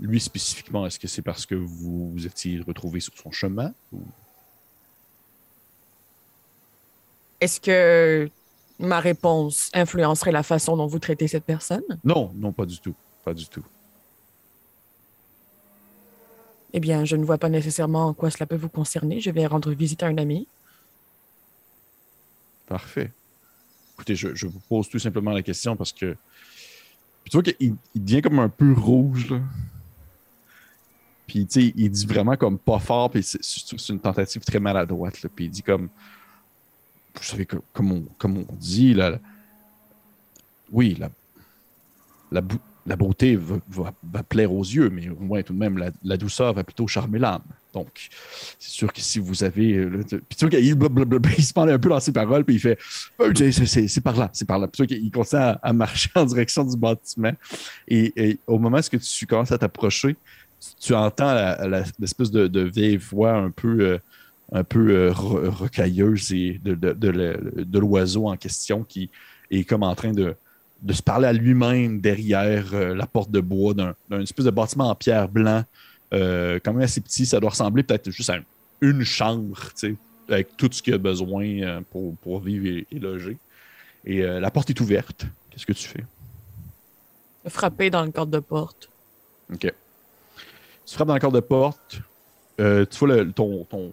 [0.00, 4.02] lui spécifiquement Est-ce que c'est parce que vous vous étiez retrouvé sur son chemin ou-
[7.40, 8.28] Est-ce que
[8.80, 11.82] ma réponse influencerait la façon dont vous traitez cette personne?
[12.04, 12.94] Non, non, pas du tout.
[13.24, 13.64] Pas du tout.
[16.72, 19.20] Eh bien, je ne vois pas nécessairement en quoi cela peut vous concerner.
[19.20, 20.46] Je vais rendre visite à un ami.
[22.66, 23.10] Parfait.
[23.94, 26.16] Écoutez, je, je vous pose tout simplement la question parce que.
[27.24, 29.40] Puis tu vois qu'il il devient comme un peu rouge, là.
[31.28, 35.22] Puis, tu sais, il dit vraiment comme pas fort, puis c'est une tentative très maladroite,
[35.22, 35.28] là.
[35.34, 35.88] Puis il dit comme.
[37.14, 39.18] Vous savez, comme on, comme on dit, là.
[40.72, 41.10] Oui, la,
[42.86, 46.64] la, beauté va, plaire aux yeux, mais au moins, tout de même, la, douceur va
[46.64, 47.42] plutôt charmer l'âme.
[47.74, 48.08] Donc,
[48.58, 49.74] c'est sûr que si vous avez.
[49.74, 52.60] euh, Puis tu vois blablabla, il se parle un peu dans ses paroles, puis il
[52.60, 52.78] fait
[53.20, 54.66] Euh, c'est- par là, c'est par là.
[54.66, 57.32] Puis tu vois qu'il continue à, à marcher en direction du bâtiment.
[57.86, 60.16] Et, et au moment où tu commences à t'approcher,
[60.80, 61.34] tu entends
[61.98, 63.98] l'espèce de, de vieille voix un peu, euh,
[64.52, 69.10] un peu euh, ro- rocailleuse et de, de, l'oiseau en question qui
[69.50, 70.34] est comme en train de,
[70.82, 74.90] de se parler à lui-même derrière euh, la porte de bois d'un espèce de bâtiment
[74.90, 75.64] en pierre blanc,
[76.10, 77.26] quand même assez petit.
[77.26, 78.38] Ça doit ressembler peut-être juste à
[78.80, 79.94] une chambre, tu sais,
[80.28, 83.36] avec tout ce qu'il a besoin pour, pour vivre et, et loger.
[84.04, 85.26] Et la porte est ouverte.
[85.50, 86.04] Qu'est-ce que tu fais?
[87.46, 88.88] Frapper dans le cadre de porte.
[89.52, 89.72] OK.
[90.88, 92.00] Tu frappes dans le corps de porte.
[92.60, 93.92] Euh, tu vois le- ton, ton,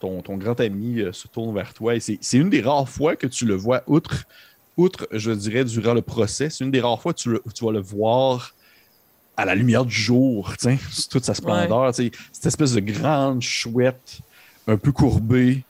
[0.00, 1.94] ton, ton grand ami euh, se tourne vers toi.
[1.94, 4.24] Et c'est c'est une des rares fois que tu le vois, outre,
[4.76, 7.64] outre je dirais, durant le procès, c'est une des rares fois que tu, le- tu
[7.64, 8.54] vas le voir
[9.36, 10.52] à la lumière du jour,
[11.10, 11.92] toute sa splendeur.
[11.94, 14.18] tu sais, Cette espèce de grande chouette,
[14.66, 15.62] un peu courbée,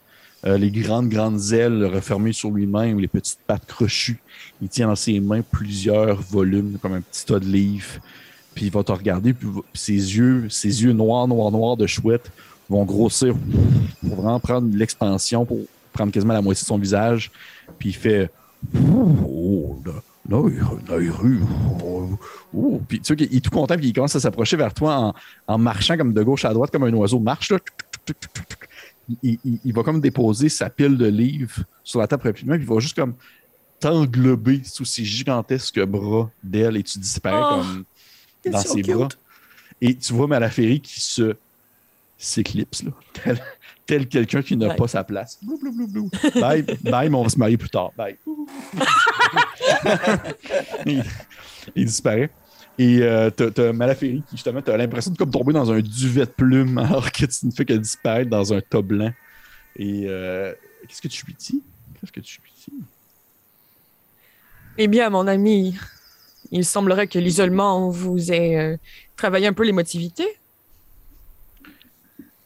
[0.46, 4.20] euh, les grandes, grandes ailes refermées sur lui-même, les petites pattes crochues.
[4.62, 8.00] Il tient dans ses mains plusieurs volumes, comme un petit tas de livres.
[8.56, 12.32] Puis il va te regarder, puis, ses yeux, ses yeux noirs, noirs, noirs de chouette
[12.68, 13.34] vont grossir
[14.00, 15.58] pour vraiment prendre l'expansion, pour
[15.92, 17.30] prendre quasiment la moitié de son visage.
[17.78, 18.30] Puis il fait
[18.74, 19.92] Oh, là,
[21.84, 22.18] oh,
[22.54, 22.80] oh.
[22.88, 25.14] Puis tu vois qu'il est tout content, puis il commence à s'approcher vers toi en,
[25.54, 27.50] en marchant comme de gauche à droite, comme un oiseau marche.
[27.52, 27.58] Là.
[29.22, 32.64] Il, il- il va comme déposer sa pile de livres sur la table rapidement, puis
[32.64, 33.14] il va juste comme
[33.78, 37.84] t'englober sous ses gigantesques bras d'elle et tu disparais Oh, comme
[38.50, 38.94] dans so ses cute.
[38.94, 39.08] bras.
[39.80, 41.36] Et tu vois Malaféry qui se
[42.18, 43.42] s'éclipse, là, tel,
[43.86, 45.38] tel quelqu'un qui n'a pas sa place.
[45.42, 46.10] Blou, blou, blou, blou.
[46.40, 47.92] Bye, bye, mais on va se marier plus tard.
[47.96, 48.16] Bye.
[50.86, 51.04] il,
[51.74, 52.30] il disparaît.
[52.78, 56.26] Et euh, t'as, t'as Malaféry qui, justement, t'as l'impression de comme tomber dans un duvet
[56.26, 59.12] de plumes alors que tu ne fais que disparaître dans un tas blanc.
[59.76, 60.52] Et euh,
[60.86, 61.62] qu'est-ce que tu lui dis?
[62.00, 62.84] Qu'est-ce que tu lui dis?
[64.78, 65.74] Eh bien, mon ami,
[66.50, 68.76] il semblerait que l'isolement vous ait euh,
[69.16, 70.24] travaillé un peu l'émotivité.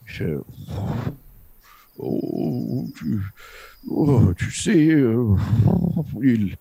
[0.05, 0.39] Je...
[1.97, 3.19] Oh, tu...
[3.89, 5.35] oh, tu sais, euh,
[6.21, 6.57] il...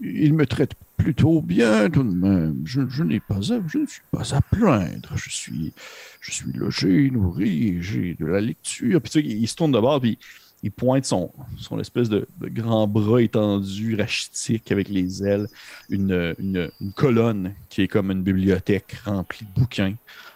[0.00, 2.62] il me traite plutôt bien tout de même.
[2.64, 3.60] Je, je n'ai pas à...
[3.66, 5.12] je ne suis pas à plaindre.
[5.16, 5.72] Je suis,
[6.20, 9.00] je suis logé, nourri, j'ai de la lecture.
[9.02, 10.18] Puis il se tourne de bord, puis
[10.66, 15.46] il pointe son, son espèce de, de grand bras étendu, rachitique, avec les ailes,
[15.88, 19.94] une, une, une colonne qui est comme une bibliothèque remplie de bouquins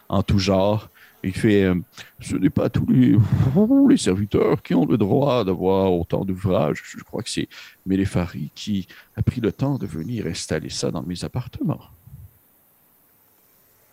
[0.08, 0.88] en tout genre
[1.24, 1.74] Il fait euh,
[2.20, 3.16] Ce n'est pas tous les,
[3.88, 6.80] les serviteurs qui ont le droit d'avoir autant d'ouvrages.
[6.96, 7.48] Je crois que c'est
[7.84, 11.80] Mélépharie qui a pris le temps de venir installer ça dans mes appartements.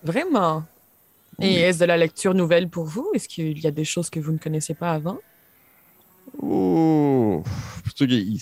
[0.04, 0.64] Vraiment?
[1.42, 3.10] Et est-ce de la lecture nouvelle pour vous?
[3.16, 5.18] Est-ce qu'il y a des choses que vous ne connaissez pas avant?
[6.42, 7.44] Oh!
[7.96, 8.42] Qu'il- il,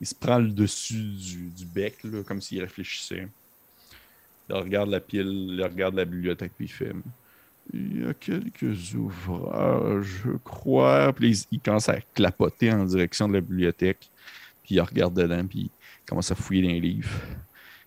[0.00, 3.28] il se prend le dessus du, bec, comme s'il réfléchissait.
[4.48, 6.92] Il regarde la pile, il regarde la bibliothèque, puis il fait
[7.72, 11.12] Il y a quelques ouvrages, je crois.
[11.12, 14.10] Puis il, commence à clapoter en direction de la bibliothèque.
[14.64, 17.10] Puis il regarde dedans, puis il commence à fouiller dans les livres.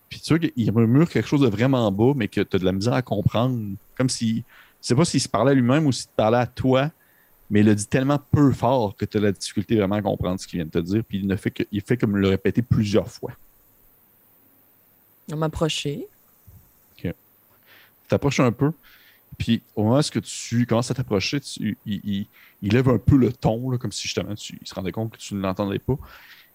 [0.08, 2.65] Puis tu vois qu'il murmure quelque chose de vraiment bas, mais que tu as de
[2.65, 3.60] la misère à comprendre.
[3.98, 4.43] Comme si.
[4.82, 6.91] Je sais pas s'il se parlait à lui-même ou s'il parlait à toi,
[7.50, 10.40] mais il le dit tellement peu fort que tu as la difficulté vraiment à comprendre
[10.40, 11.04] ce qu'il vient de te dire.
[11.08, 13.32] Puis il ne fait que, il fait comme le répéter plusieurs fois.
[15.32, 16.08] On m'approcher.
[16.96, 17.14] Tu
[18.10, 18.72] t'approches un peu,
[19.38, 22.28] puis au moment où tu commences à t'approcher, il, il-
[22.62, 25.12] il lève un peu le ton, là, comme si justement tu, il se rendait compte
[25.14, 25.96] que tu ne l'entendais pas.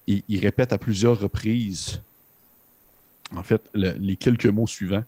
[0.07, 2.01] Et il répète à plusieurs reprises,
[3.35, 5.05] en fait, le- les quelques mots suivants.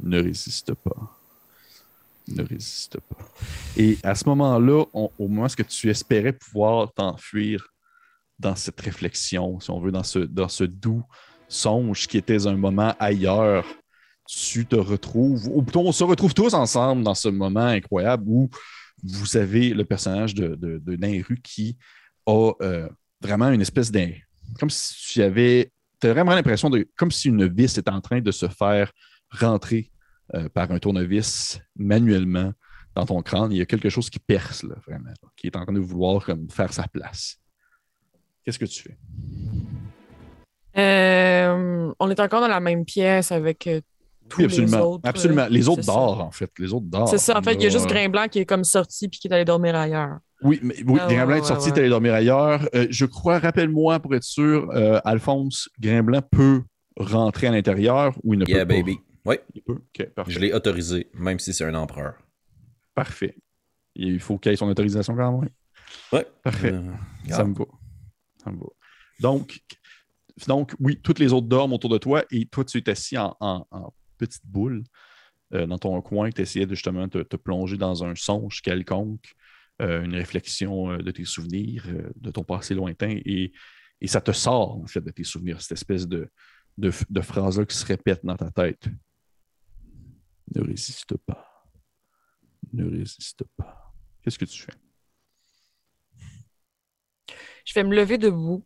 [0.00, 1.18] Ne résiste pas.
[2.28, 3.16] Ne résiste pas.
[3.76, 7.66] Et à ce moment-là, au moment où tu espérais pouvoir t'enfuir
[8.38, 11.02] dans cette réflexion, si on veut, dans ce, ce doux
[11.48, 13.66] songe qui était un moment ailleurs,
[14.26, 18.48] tu te retrouves, ou plutôt on se retrouve tous ensemble dans ce moment incroyable où
[19.02, 21.76] vous avez le personnage de, de, qui
[22.26, 22.88] a euh,
[23.20, 24.10] vraiment une espèce d'un.
[24.58, 25.70] Comme si tu avais.
[26.00, 26.88] Tu as vraiment l'impression de.
[26.96, 28.90] Comme si une vis était en train de se faire
[29.30, 29.90] rentrer
[30.34, 32.52] euh, par un tournevis manuellement
[32.94, 33.52] dans ton crâne.
[33.52, 35.80] Il y a quelque chose qui perce, là, vraiment, là, qui est en train de
[35.80, 37.36] vouloir comme, faire sa place.
[38.44, 38.96] Qu'est-ce que tu fais?
[40.76, 43.80] Euh, on est encore dans la même pièce avec euh,
[44.28, 44.76] tous Oui, absolument.
[44.78, 45.00] les autres.
[45.08, 45.46] absolument.
[45.50, 46.50] Les autres dorment, en fait.
[46.58, 47.06] Les autres dorment.
[47.06, 49.28] C'est ça, en fait, il y a juste Grimblanc qui est comme sorti puis qui
[49.28, 50.18] est allé dormir ailleurs.
[50.42, 52.68] Oui, mais oui, Ah, Grimblanc ouais, est sorti, ouais, t'es allé dormir ailleurs.
[52.74, 56.62] Euh, je crois, rappelle-moi pour être sûr, euh, Alphonse, Grimblanc peut
[56.96, 58.90] rentrer à l'intérieur ou il ne Yeah, peut pas?
[59.24, 59.80] Oui, Il peut.
[60.14, 60.32] Parfait.
[60.32, 62.14] je l'ai autorisé, même si c'est un empereur.
[62.94, 63.36] Parfait.
[63.94, 65.50] Il faut qu'il ait son autorisation quand même.
[66.12, 66.26] Ouais.
[66.42, 66.72] Parfait.
[66.72, 66.92] Euh,
[67.28, 67.64] Ça me va.
[68.42, 68.66] Ça me va.
[69.20, 69.60] Donc,
[70.48, 73.36] donc, oui, toutes les autres dorment autour de toi et toi, tu es assis en,
[73.40, 74.82] en- en petite boule
[75.54, 76.30] euh, dans ton coin.
[76.30, 79.32] Tu essayais de justement te, te plonger dans un songe quelconque,
[79.80, 83.52] euh, une réflexion de tes souvenirs, de ton passé lointain et,
[84.00, 86.28] et ça te sort, en fait, de tes souvenirs, cette espèce de,
[86.78, 88.88] de, de phrase-là qui se répète dans ta tête.
[90.52, 91.46] Ne résiste pas.
[92.72, 93.92] Ne résiste pas.
[94.22, 94.72] Qu'est-ce que tu fais?
[97.64, 98.64] Je vais me lever debout.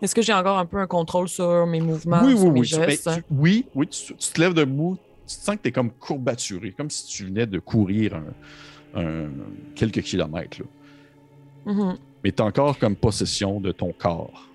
[0.00, 2.60] Est-ce que j'ai encore un peu un contrôle sur mes mouvements, Oui, sur oui, mes
[2.60, 2.68] oui.
[2.68, 3.10] Tu- ben, gestes?
[3.14, 4.96] tu- oui, oui, tu, tu te lèves debout,
[5.26, 8.34] tu te sens que tu es comme courbaturé, comme si tu venais de courir un-
[9.02, 9.30] un-
[9.74, 10.60] quelques kilomètres.
[10.62, 11.72] là.
[11.72, 11.98] Mhm.
[12.24, 14.48] Mais tu as encore comme possession de ton corps.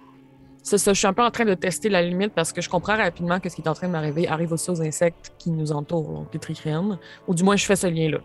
[0.65, 2.69] C'est ça, je suis un peu en train de tester la limite parce que je
[2.69, 5.51] comprends rapidement que ce qui est en train de m'arriver arrive aussi aux insectes qui
[5.51, 6.97] nous entourent, donc les trichines.
[7.27, 8.19] Ou du moins, je fais ce lien-là.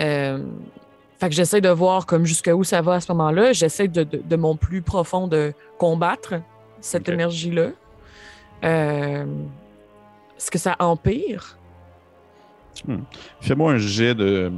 [0.00, 0.44] Euh,
[1.20, 3.52] Fait que j'essaie de voir comme jusqu'où ça va à ce moment-là.
[3.52, 6.34] J'essaie de, de- de mon plus profond de combattre
[6.80, 7.68] cette énergie-là.
[8.64, 9.24] Euh,
[10.36, 11.58] Est-ce que ça empire?
[13.40, 14.50] Fais-moi un jet de.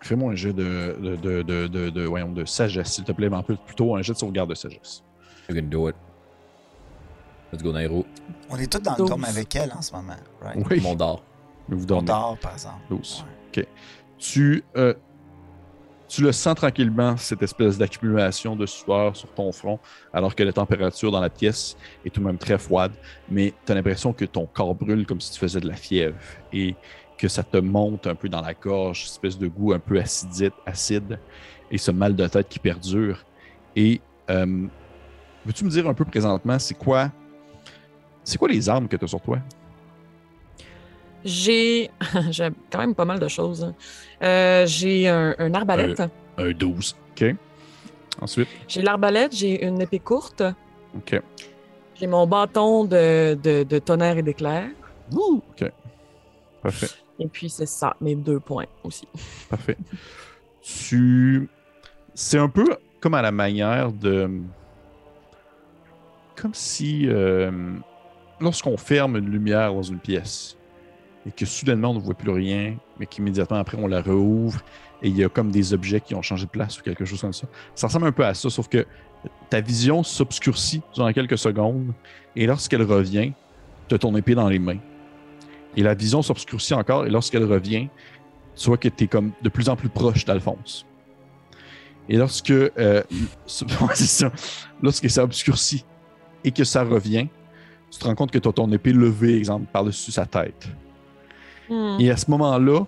[0.00, 3.28] Fais-moi un jet de, de, de, de, de- de- voyons, de sagesse, s'il te plaît,
[3.28, 5.02] mais un peu plutôt un jet de sauvegarde de sagesse.
[5.48, 5.96] You can do it.
[7.52, 8.04] Let's go, Nairo.
[8.50, 10.64] On est tous dans le dôme avec elle en ce moment, right?
[10.68, 11.22] Oui, Mon d'or.
[11.68, 12.80] mais vous On dort, par exemple.
[12.90, 13.24] 12.
[13.54, 13.68] Ouais.
[14.18, 14.94] tu, euh,
[16.08, 19.78] tu le sens tranquillement, cette espèce d'accumulation de sueur sur ton front,
[20.12, 22.92] alors que la température dans la pièce est tout de même très froide,
[23.28, 26.16] mais tu as l'impression que ton corps brûle comme si tu faisais de la fièvre
[26.52, 26.74] et
[27.18, 29.98] que ça te monte un peu dans la gorge, une espèce de goût un peu
[29.98, 31.18] acidite, acide,
[31.70, 33.24] et ce mal de tête qui perdure.
[33.74, 34.66] Et euh,
[35.46, 37.10] veux-tu me dire un peu présentement, c'est quoi,
[38.24, 39.38] c'est quoi les armes que tu as sur toi?
[41.24, 41.90] J'ai
[42.30, 43.64] j'ai quand même pas mal de choses.
[43.64, 43.74] hein.
[44.22, 46.02] Euh, j'ai un, un arbalète.
[46.38, 46.96] Un 12.
[47.12, 47.34] OK.
[48.20, 50.42] Ensuite, J'ai l'arbalète, j'ai une épée courte.
[50.96, 51.20] OK.
[51.96, 54.68] J'ai mon bâton de, de, de tonnerre et d'éclair.
[55.14, 55.64] OK.
[56.62, 56.88] Parfait.
[57.18, 59.06] Et puis, c'est ça, mes deux points aussi.
[59.50, 59.76] Parfait.
[60.62, 61.48] Tu.
[62.14, 62.64] C'est un peu
[63.00, 64.30] comme à la manière de.
[66.40, 67.06] Comme si.
[67.06, 67.50] euh,
[68.38, 70.58] Lorsqu'on ferme une lumière dans une pièce
[71.26, 74.60] et que soudainement on ne voit plus rien, mais qu'immédiatement après on la rouvre
[75.02, 77.20] et il y a comme des objets qui ont changé de place ou quelque chose
[77.22, 77.46] comme ça.
[77.74, 78.86] Ça ressemble un peu à ça, sauf que
[79.48, 81.94] ta vision s'obscurcit durant quelques secondes
[82.36, 83.32] et lorsqu'elle revient,
[83.88, 84.78] tu as ton épée dans les mains.
[85.76, 87.88] Et la vision s'obscurcit encore, et lorsqu'elle revient,
[88.54, 90.86] tu vois que tu es comme de plus en plus proche d'Alphonse.
[92.08, 93.02] Et lorsque, euh,
[94.82, 95.84] lorsque ça obscurcit
[96.44, 97.28] et que ça revient,
[97.90, 100.68] tu te rends compte que tu as ton épée levée, exemple, par-dessus sa tête.
[101.68, 101.96] Hmm.
[101.98, 102.84] Et à ce moment-là,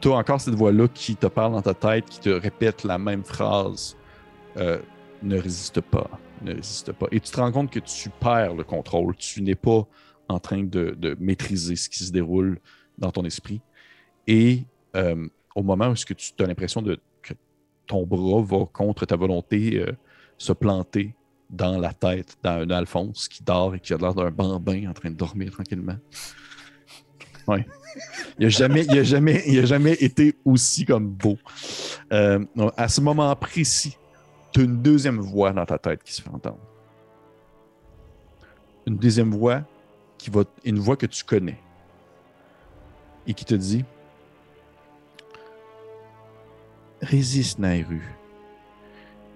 [0.00, 2.98] tu as encore cette voix-là qui te parle dans ta tête, qui te répète la
[2.98, 3.96] même phrase
[4.56, 4.78] euh,
[5.22, 6.10] Ne résiste pas,
[6.42, 7.06] ne résiste pas.
[7.10, 9.16] Et tu te rends compte que tu perds le contrôle.
[9.16, 9.86] Tu n'es pas
[10.28, 12.58] en train de, de maîtriser ce qui se déroule
[12.98, 13.60] dans ton esprit.
[14.26, 14.64] Et
[14.96, 17.34] euh, au moment où ce que tu as l'impression de, que
[17.86, 19.92] ton bras va contre ta volonté euh,
[20.38, 21.14] se planter
[21.50, 25.10] dans la tête d'un Alphonse qui dort et qui a l'air d'un bambin en train
[25.10, 25.96] de dormir tranquillement.
[27.46, 27.66] Ouais.
[28.38, 31.38] Il n'a jamais, il a jamais, il a jamais été aussi comme beau.
[32.12, 32.44] Euh,
[32.76, 33.96] à ce moment précis,
[34.52, 36.58] tu as une deuxième voix dans ta tête qui se fait entendre.
[38.86, 39.62] Une deuxième voix
[40.18, 41.58] qui va, une voix que tu connais
[43.26, 43.84] et qui te dit
[47.00, 48.02] Résiste, Nairu.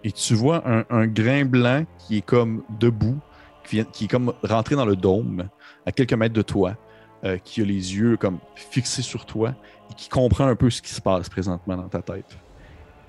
[0.04, 3.18] Et tu vois un, un grain blanc qui est comme debout,
[3.64, 5.48] qui, est comme rentré dans le dôme,
[5.84, 6.76] à quelques mètres de toi,
[7.24, 9.54] euh, qui a les yeux comme fixés sur toi
[9.90, 12.38] et qui comprend un peu ce qui se passe présentement dans ta tête.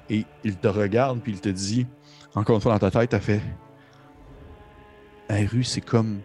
[0.09, 1.85] Et il te regarde puis il te dit,
[2.35, 3.41] encore une fois dans ta tête, t'as fait
[5.29, 6.21] Nairu, c'est comme.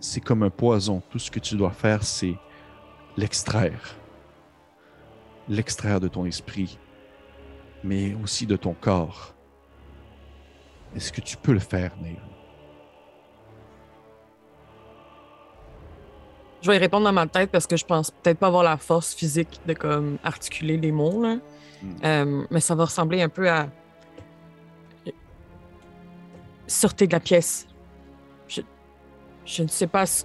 [0.00, 1.02] C'est comme un poison.
[1.10, 2.36] Tout ce que tu dois faire, c'est
[3.16, 3.96] l'extraire.
[5.48, 6.78] L'extraire de ton esprit,
[7.84, 9.34] mais aussi de ton corps.
[10.96, 12.16] Est-ce que tu peux le faire, Nairu?
[16.60, 18.76] Je vais y répondre dans ma tête parce que je pense peut-être pas avoir la
[18.76, 21.22] force physique de comme articuler les mots.
[21.22, 21.36] Là.
[21.82, 21.94] Mm.
[22.04, 23.68] Euh, mais ça va ressembler un peu à.
[26.66, 27.66] Sortez de la pièce.
[28.48, 28.60] Je,
[29.44, 30.24] je ne sais pas ce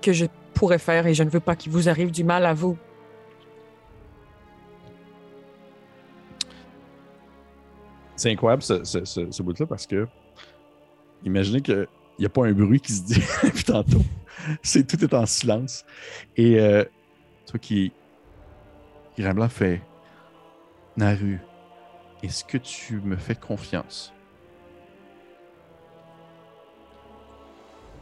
[0.00, 2.54] que je pourrais faire et je ne veux pas qu'il vous arrive du mal à
[2.54, 2.78] vous.
[8.16, 10.06] C'est incroyable ce, ce, ce- ce bout-là parce que
[11.24, 11.86] imaginez qu'il
[12.18, 14.02] n'y a pas un bruit qui se dit depuis tantôt.
[14.62, 15.84] C'est tout est en silence.
[16.36, 16.84] Et euh,
[17.46, 17.92] toi qui
[19.18, 19.80] Grimblanc fait
[20.96, 21.40] Naru,
[22.22, 24.12] est-ce que tu me fais confiance?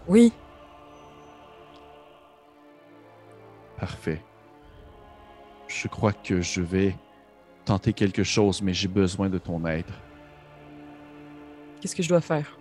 [0.07, 0.33] Oui,
[3.79, 4.23] Parfait.
[5.69, 6.97] Je crois que je vais
[7.65, 9.87] tenter quelque chose, mais j'ai besoin de ton aide.
[11.81, 12.59] qu'est-ce que je dois faire?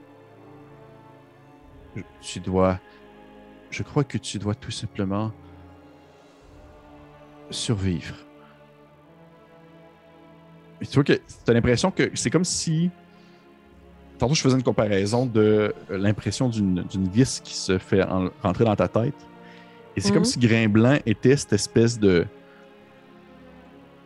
[1.95, 2.79] Je- Tu dois.
[3.69, 5.31] Je crois que tu dois tout simplement
[7.49, 8.15] survivre.
[10.81, 12.89] Et tu vois que tu as l'impression que c'est comme si.
[14.19, 18.75] Tantôt, je faisais une comparaison de l'impression d'une vis qui se fait en- rentrer dans
[18.75, 19.15] ta tête.
[19.95, 20.13] Et c'est Mhm.
[20.15, 22.25] comme si Grain Blanc était cette espèce de.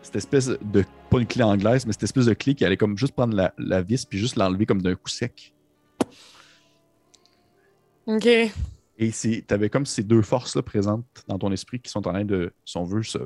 [0.08, 0.86] Cette espèce de.
[1.10, 3.54] Pas une clé anglaise, mais cette espèce de clé qui allait comme juste prendre la,
[3.58, 5.54] la vis puis juste l'enlever comme d'un coup sec.
[8.06, 8.26] OK.
[8.26, 12.24] Et tu avais comme ces deux forces-là présentes dans ton esprit qui sont en train
[12.24, 13.18] de, si on veut, se,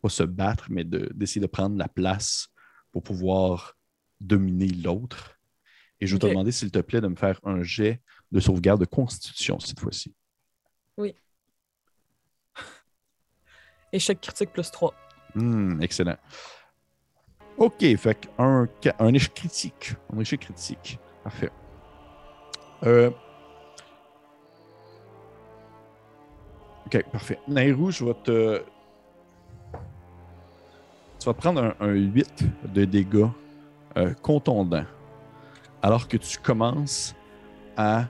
[0.00, 2.48] pas se battre, mais de- d'essayer de, prendre la place
[2.90, 3.76] pour pouvoir
[4.18, 5.38] dominer l'autre.
[6.00, 8.00] Et je vais te demander, s'il te plaît, de me faire un jet
[8.32, 10.14] de sauvegarde de constitution cette fois-ci.
[13.92, 14.94] Échec critique plus 3.
[15.34, 16.16] Hmm, excellent.
[17.56, 18.66] OK, fait un,
[19.14, 19.94] échec critique.
[20.12, 20.98] Un échec critique.
[21.22, 21.50] Parfait.
[22.84, 23.10] Euh...
[26.86, 27.38] OK, parfait.
[27.48, 28.62] Nairou, je vais te.
[31.18, 33.28] Tu vas prendre un, un 8 de dégâts
[33.96, 34.86] euh, contondants.
[35.80, 37.14] Alors que tu commences
[37.76, 38.06] à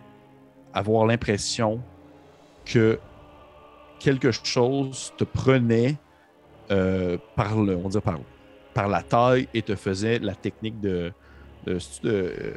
[0.72, 1.80] avoir l'impression
[2.64, 2.98] que
[3.98, 5.96] quelque chose te prenait
[6.70, 8.18] euh, par, le, on dire par,
[8.72, 11.12] par la taille et te faisait la technique de,
[11.66, 12.54] de, de euh,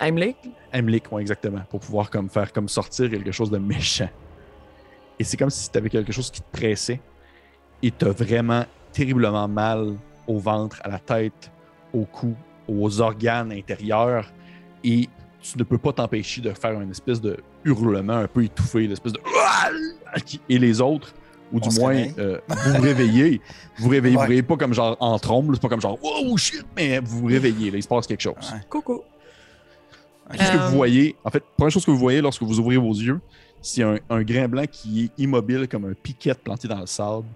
[0.00, 0.36] Heimlich?
[0.72, 4.08] Heimlich, exactement, pour pouvoir comme faire comme sortir quelque chose de méchant.
[5.18, 7.00] Et c'est comme si tu avais quelque chose qui te pressait
[7.82, 9.96] et tu as vraiment terriblement mal
[10.26, 11.50] au ventre, à la tête,
[11.92, 12.34] au cou,
[12.68, 14.32] aux organes intérieurs
[14.82, 15.08] et
[15.40, 19.12] tu ne peux pas t'empêcher de faire une espèce de hurlement un peu étouffé, l'espèce
[19.12, 19.20] de
[20.48, 21.14] et les autres
[21.52, 23.40] ou du moins euh, vous vous réveillez,
[23.76, 24.26] vous vous réveillez, vous Ouais.
[24.26, 27.26] réveillez pas comme genre en trombe, c'est pas comme genre oh shit, mais vous vous
[27.26, 28.34] réveillez, là, il se passe quelque chose.
[28.52, 28.60] Ouais.
[28.68, 29.02] Coucou.
[30.32, 31.16] Qu'est-ce que Euh, vous voyez?
[31.24, 33.20] En fait, première chose que vous voyez lorsque vous ouvrez vos yeux,
[33.60, 37.26] c'est un, un grain blanc qui est immobile comme un piquet planté dans le sable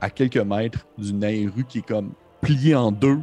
[0.00, 3.18] à quelques mètres d'une Nairu qui est comme pliée en deux,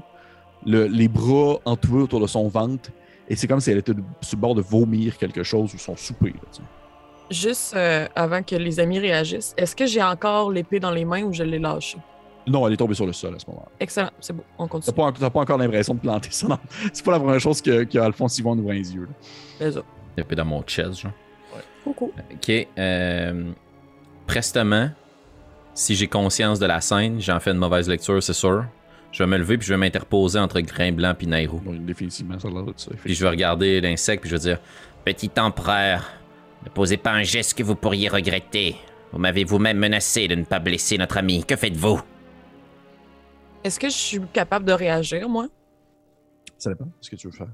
[0.65, 2.89] le- les bras entourés autour de son ventre.
[3.27, 5.95] Et c'est comme si elle était sur le bord de vomir quelque chose ou son
[5.95, 6.33] souper.
[6.33, 6.63] là.
[7.29, 11.23] Juste euh, avant que les amis réagissent, est-ce que j'ai encore l'épée dans les mains
[11.23, 11.97] ou je l'ai lâchée?
[12.47, 13.69] Non, elle est tombée sur le sol à ce moment-là.
[13.79, 14.95] Excellent, c'est bon, on continue.
[14.95, 16.47] pas, t'as pas encore l'impression de planter ça.
[16.47, 16.57] non.
[16.93, 19.03] C'est pas la première chose que, que Alphonse Yvon ouvre les yeux.
[19.03, 19.13] là.
[19.59, 19.81] C'est ça.
[20.17, 21.11] L'épée dans mon chest, genre.
[21.83, 22.11] Coucou.
[22.33, 22.67] Ok.
[22.77, 23.51] euh,
[24.25, 24.89] prestement,
[25.73, 28.65] si j'ai conscience de la scène, j'en fais une mauvaise lecture, c'est sûr.
[29.11, 31.59] Je vais me lever puis je vais m'interposer entre Grain Blanc et Nairou.
[31.59, 32.91] Bon, définitivement, ça a l'air de ça.
[33.03, 34.59] Puis je vais regarder l'insecte puis je vais dire
[35.05, 36.03] Petit empereur,
[36.65, 38.75] ne posez pas un geste que vous pourriez regretter.
[39.11, 41.43] Vous m'avez vous-même menacé de ne pas blesser notre ami.
[41.43, 42.01] Que faites-vous?
[43.63, 45.47] Est-ce que je suis capable de réagir, moi?
[46.57, 46.85] Ça dépend.
[46.85, 47.49] Qu'est-ce que tu veux faire?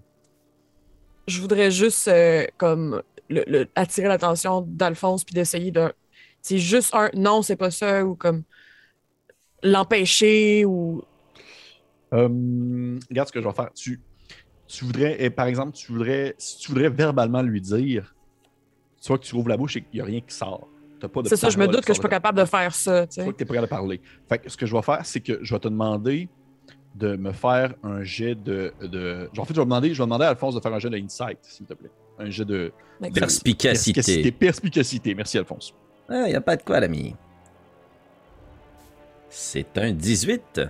[1.27, 5.91] Je voudrais juste euh, comme le- le- attirer l'attention d'Alphonse puis d'essayer de.
[6.41, 8.43] C'est juste un non, c'est pas ça, ou comme
[9.63, 11.03] l'empêcher ou.
[12.13, 13.73] Euh, regarde ce que je vais faire.
[13.73, 13.99] Tu,
[14.67, 18.14] tu voudrais, et par exemple, tu voudrais, si tu voudrais verbalement lui dire,
[19.05, 20.67] tu vois que tu ouvres la bouche et qu'il n'y a rien qui sort.
[20.99, 22.73] T'as pas de C'est ça, je me doute que je suis pas capable de faire
[22.73, 23.23] ça, tu Tu sais.
[23.23, 24.01] vois que t'es pas capable de parler.
[24.27, 26.27] Fait que ce que je vais faire, c'est que je vais te demander
[26.95, 28.73] de me faire un jet de.
[28.81, 29.29] de...
[29.37, 30.97] En fait, je vais demander, je vais demander à Alphonse de faire un jet de
[30.97, 31.91] insight, s'il te plaît.
[32.17, 32.71] Un jet de.
[32.99, 33.19] D'accord.
[33.19, 34.31] Perspicacité.
[34.31, 35.13] Perspicacité.
[35.13, 35.75] Merci, Alphonse.
[36.09, 37.15] Ah, y a pas de quoi, l'ami.
[39.29, 40.61] C'est un 18.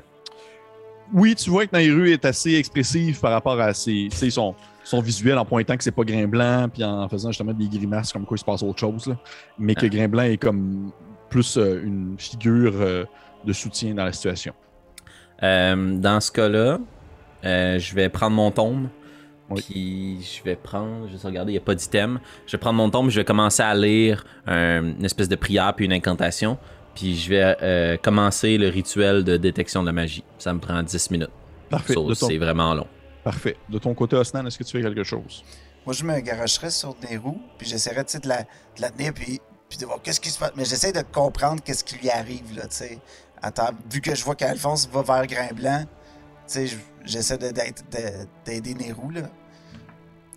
[1.13, 4.55] Oui, tu vois que Nairu est assez expressive par rapport à ses, tu sais, son,
[4.85, 8.13] son visuel en pointant que c'est pas Grain Blanc, puis en faisant justement des grimaces
[8.13, 9.07] comme quoi il se passe autre chose.
[9.07, 9.17] là.
[9.59, 9.89] Mais que Ah.
[9.89, 10.91] Grain Blanc est comme
[11.29, 13.03] plus euh, une figure euh,
[13.43, 14.53] de soutien dans la situation.
[15.43, 16.79] Euh, dans ce cas-là,
[17.43, 18.87] je vais prendre mon tombe.
[19.49, 19.61] Oui.
[19.69, 22.19] Puis je vais prendre, je vais regarder, il n'y a pas d'item.
[22.47, 25.73] Je vais prendre mon tombe, je vais commencer à lire un- une espèce de prière
[25.75, 26.57] puis une incantation.
[26.95, 30.23] Puis je vais commencer le rituel de détection de la magie.
[30.39, 31.29] Ça me prend 10 minutes.
[31.69, 31.93] Parfait.
[32.13, 32.87] C'est vraiment long.
[33.25, 33.57] Parfait.
[33.67, 35.43] De ton côté, Osnan, est-ce que tu fais quelque chose?
[35.85, 39.41] Moi, je me garocherais sur des roues, puis j'essaierais, de la, de la tenir, puis,
[39.67, 40.51] puis de voir qu'est-ce qui se passe.
[40.55, 42.99] Mais j'essaie de comprendre qu'est-ce qui lui arrive, là, tu sais.
[43.41, 45.87] Attends, vu que je vois qu'Alphonse va vers Grain Blanc, tu
[46.47, 49.23] sais, je- j'essaie d'aider Nérou, là.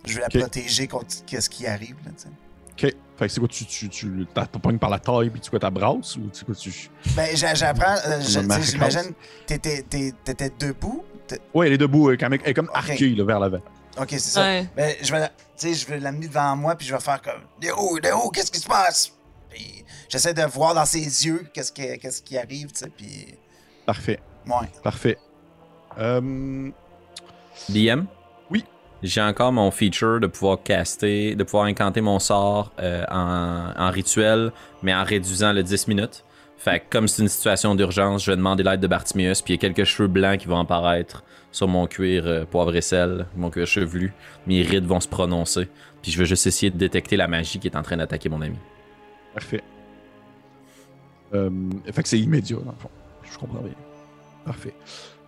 [0.05, 2.29] Je vais la protéger contre qu'est-ce qui arrive, là, tu sais.
[2.71, 2.95] Ok.
[3.17, 4.27] Fait que c'est quoi, tu, tu,
[4.61, 6.71] pognes par la taille, puis tu quoi, ta brasse, ou tu quoi, tu.
[7.15, 9.13] Ben, j'a- j'apprends, euh, j'imagine,
[9.45, 11.03] t'étais debout.
[11.53, 13.61] Ouais, elle est debout, elle est quand même- elle est comme arquée là, vers l'avant.
[13.99, 14.41] Ok, c'est ça.
[14.41, 14.67] Ouais.
[14.75, 17.21] Ben, je vais, la- tu sais, je vais l'amener devant moi, puis je vais faire
[17.21, 19.11] comme Néo, Néo, qu'est-ce qui se passe?
[19.49, 23.35] Puis j'essaie de voir dans ses yeux qu'est-ce qui, qu'est-ce qui arrive, tu sais, puis.
[23.85, 24.19] Parfait.
[24.47, 24.67] Ouais.
[24.83, 25.17] Parfait.
[25.97, 26.69] Euh,
[27.69, 28.05] DM?
[28.49, 28.63] Oui.
[29.01, 33.89] J'ai encore mon feature de pouvoir caster, de pouvoir incanter mon sort euh, en, en
[33.91, 34.51] rituel,
[34.83, 36.23] mais en réduisant le 10 minutes.
[36.59, 39.59] Fait comme c'est une situation d'urgence, je vais demander l'aide de Bartimius, puis il y
[39.59, 43.49] a quelques cheveux blancs qui vont apparaître sur mon cuir euh, poivre et sel, mon
[43.49, 44.13] cuir chevelu.
[44.45, 45.69] Mes rides vont se prononcer,
[46.01, 48.41] puis je vais juste essayer de détecter la magie qui est en train d'attaquer mon
[48.41, 48.57] ami.
[49.33, 49.63] Parfait.
[51.33, 51.49] Euh,
[51.91, 52.89] fait que c'est immédiat, dans le fond.
[53.31, 53.73] Je comprends bien.
[54.45, 54.73] Parfait.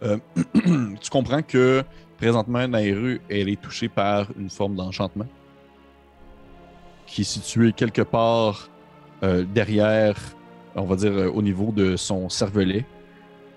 [0.04, 0.18] Euh,
[1.02, 1.84] tu comprends que
[2.18, 5.28] présentement, Nairu, elle est touchée par une forme d'enchantement
[7.06, 8.70] qui est située quelque part
[9.24, 10.16] euh, derrière,
[10.76, 12.86] on va dire, euh, au niveau de son cervelet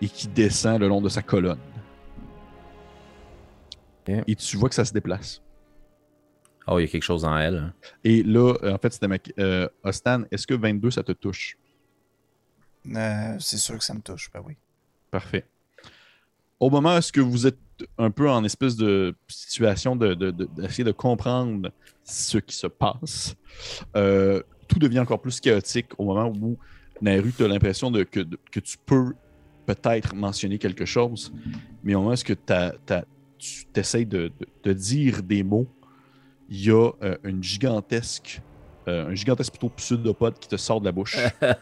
[0.00, 1.58] et qui descend le long de sa colonne.
[4.26, 5.40] Et tu vois que ça se déplace.
[6.66, 7.56] Oh, il y a quelque chose en elle.
[7.56, 7.72] hein.
[8.04, 9.16] Et là, euh, en fait, c'était ma...
[9.38, 11.56] euh, Ostan, est-ce que 22, ça te touche?
[12.94, 14.56] Euh, c'est sûr que ça me touche, ben oui.
[15.10, 15.46] Parfait.
[16.60, 17.58] Au moment où est-ce que vous êtes
[17.98, 21.70] un peu en espèce de situation de, de- de- d'essayer de comprendre
[22.04, 23.34] ce qui se passe,
[23.96, 26.58] euh, tout devient encore plus chaotique au moment où
[27.00, 28.20] Naru, tu as l'impression que,
[28.60, 29.14] tu peux
[29.66, 31.32] peut-être mentionner quelque chose,
[31.82, 32.94] mais au moment où
[33.38, 34.32] tu essaies de,
[34.64, 35.66] dire des mots,
[36.48, 38.40] il y a euh, une gigantesque,
[38.86, 41.16] euh, un gigantesque plutôt pseudopode qui te sort de la bouche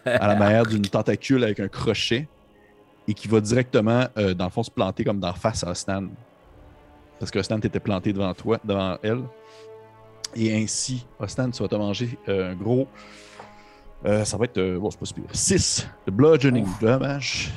[0.04, 2.28] à la manière d'une tentacule avec un crochet
[3.06, 6.04] et qui va directement, euh, dans le fond, se planter comme d'en face à Stan.
[7.18, 9.22] Parce que Stan t'était planté devant toi, devant elle.
[10.34, 12.88] Et ainsi, Stan, tu vas te manger un gros.
[14.04, 14.58] Euh, ça va être.
[14.58, 15.24] euh, bon, c'est pas si pire.
[15.32, 17.50] 6 de bludgeoning dommage.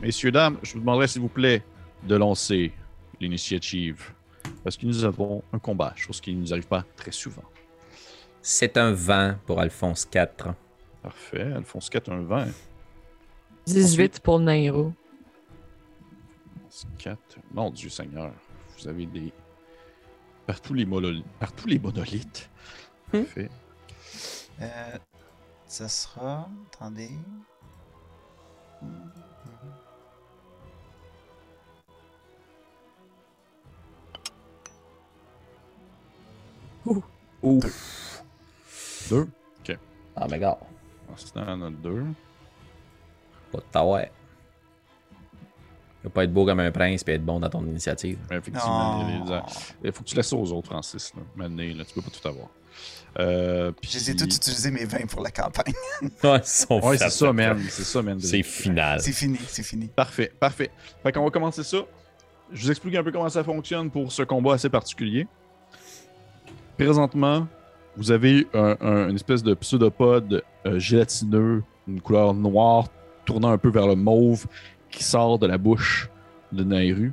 [0.00, 1.62] Messieurs, dames, je vous demanderai s'il vous plaît
[2.02, 2.72] de lancer
[3.20, 4.12] l'initiative.
[4.64, 7.44] Parce que nous avons un combat, chose qui ne nous arrive pas très souvent.
[8.40, 10.54] C'est un vent pour Alphonse 4.
[11.02, 11.52] Parfait.
[11.52, 12.46] Alphonse 4, un 20.
[13.66, 14.92] 18 pour Nairo.
[16.98, 17.18] 4.
[17.52, 18.32] Mon Dieu Seigneur,
[18.78, 19.32] vous avez des.
[20.46, 21.26] Par tous les, monolithes.
[21.38, 22.48] Par tous les monolithes.
[23.12, 23.24] Hmm.
[24.60, 24.98] Euh,
[25.66, 26.48] ça sera.
[26.74, 27.10] Attendez.
[37.42, 38.22] Ouf.
[39.08, 39.28] Deux.
[40.16, 40.58] Ah, mais gars,
[41.16, 42.04] C'est dans notre deux.
[43.50, 44.12] pas de taouet.
[46.02, 48.18] Tu vas pas être beau comme un prince et être bon dans ton initiative.
[48.30, 49.46] Mais effectivement, il
[49.84, 51.14] il faut que tu laisses ça aux autres, Francis.
[51.14, 51.22] Là.
[51.36, 52.48] Maintenant, là, tu peux pas tout avoir.
[53.18, 53.90] Euh, puis...
[53.90, 55.74] Je les ai tous utilisés mes 20 pour la campagne.
[56.22, 57.60] Ouais, c'est ça, man.
[57.68, 58.20] C'est ça, man.
[58.20, 59.00] C'est final.
[59.00, 59.86] C'est fini, c'est fini.
[59.88, 60.70] Parfait, parfait.
[61.02, 61.78] Fait qu'on va commencer ça.
[62.52, 65.26] Je vous explique un peu comment ça fonctionne pour ce combat assez particulier.
[66.76, 67.46] Présentement,
[67.96, 72.88] vous avez un- un- une espèce de pseudopode euh, gélatineux, une couleur noire,
[73.24, 74.46] tournant un peu vers le mauve,
[74.90, 76.08] qui sort de la bouche
[76.52, 77.12] de Nairu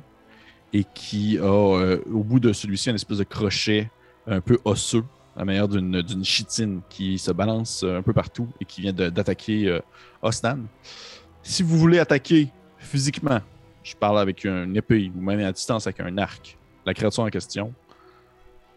[0.72, 3.90] et qui a euh, au bout de celui-ci un espèce de crochet
[4.26, 5.04] un peu osseux,
[5.38, 8.80] à la manière d'une d'une chitine qui se balance euh, un peu partout et qui
[8.80, 9.78] vient de- d'attaquer euh,
[10.20, 10.58] Osnan.
[11.44, 13.38] Si vous voulez attaquer physiquement,
[13.84, 17.28] je parle avec une épée ou même à distance avec un arc, la créature en
[17.30, 17.72] question,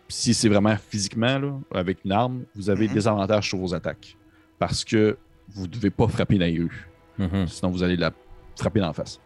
[0.07, 2.93] si c'est vraiment physiquement, là, avec une arme, vous avez Mhm.
[2.93, 4.15] des avantages sur vos attaques.
[4.59, 5.17] Parce que
[5.49, 6.87] vous ne devez pas frapper Nairu.
[7.17, 7.47] Mhm.
[7.47, 8.11] Sinon, vous allez la
[8.55, 9.19] frapper dans la face.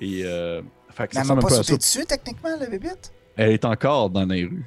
[0.00, 3.12] Et euh, fait que Mais ça elle m'a pas sauté dessus, techniquement, la bébite?
[3.36, 4.64] Elle est encore dans Nairu.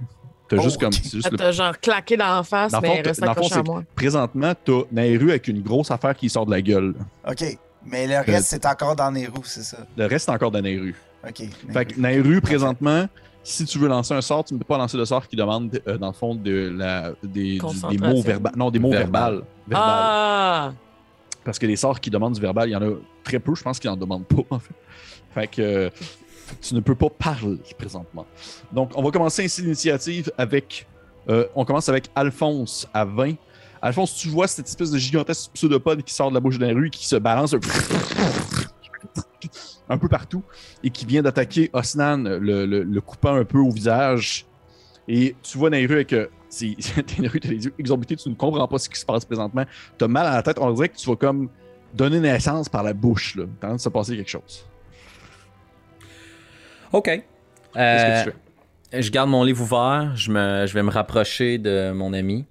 [0.51, 0.89] T'as Oh, juste comme.
[0.89, 0.99] ok.
[1.01, 3.19] c'est juste Elle le- t'a genre claqué dans la face, Dans le mais fond, reste
[3.21, 3.83] dans le fond, accrochée à moi.
[3.95, 6.93] Présentement, t'as Nairu avec une grosse affaire qui sort de la gueule.
[7.27, 7.57] OK.
[7.85, 9.77] Mais le reste, c'est encore dans roues, c'est ça?
[9.97, 10.93] Le reste, c'est encore dans Nairu.
[11.27, 11.41] OK.
[11.71, 13.07] Fait que Nairu, présentement,
[13.43, 15.79] si tu veux lancer un sort, tu ne peux pas lancer le sort qui demande,
[15.87, 18.49] euh, dans le fond, de la, des, du- des mots verbaux.
[18.55, 19.31] Non, des mots Verbal.
[19.33, 19.43] verbales.
[19.67, 19.89] Verbal.
[19.99, 20.73] Ah!
[21.43, 22.91] Parce que les sorts qui demandent du verbal, il y en a
[23.23, 24.73] très peu, je pense qu'ils en demandent pas, en fait.
[25.33, 25.89] Fait que euh,
[26.61, 28.25] tu ne peux pas parler présentement.
[28.71, 30.87] Donc, on va commencer ainsi l'initiative avec.
[31.29, 33.33] euh, on commence avec Alphonse à 20.
[33.81, 36.89] Alphonse, tu vois cette espèce de gigantesque pseudopode qui sort de la bouche d'un rue,
[36.89, 37.55] qui se balance
[39.89, 40.43] un peu partout
[40.83, 44.45] et qui vient d'attaquer Osnan, le, le- coupant un peu au visage.
[45.07, 46.13] Et tu vois Nairu avec.
[46.13, 46.75] euh, c'est-
[47.19, 49.65] Nairu, t'as les yeux exorbités, tu ne comprends pas ce qui se passe présentement.
[49.97, 51.49] T'as mal à la tête, on dirait que tu vas comme
[51.93, 53.45] donner naissance par la bouche, là.
[53.59, 54.65] T'as envie de se passer quelque chose.
[56.93, 57.03] OK.
[57.05, 57.23] Qu'est-ce
[57.77, 58.35] Euh, que tu
[58.91, 59.01] fais?
[59.01, 60.15] je garde mon livre ouvert.
[60.15, 62.45] Je, me, je vais me rapprocher de mon ami.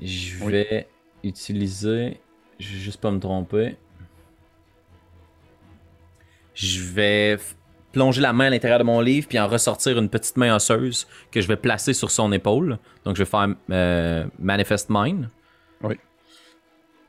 [0.00, 0.52] Je Oui.
[0.52, 0.88] vais
[1.24, 2.20] utiliser.
[2.60, 3.76] Je vais juste pas me tromper.
[6.54, 7.38] Je vais
[7.92, 11.06] plonger la main à l'intérieur de mon livre puis en ressortir une petite main osseuse
[11.30, 12.78] que je vais placer sur son épaule.
[13.04, 15.28] Donc je vais faire euh, Manifest Mine.
[15.82, 15.96] Oui.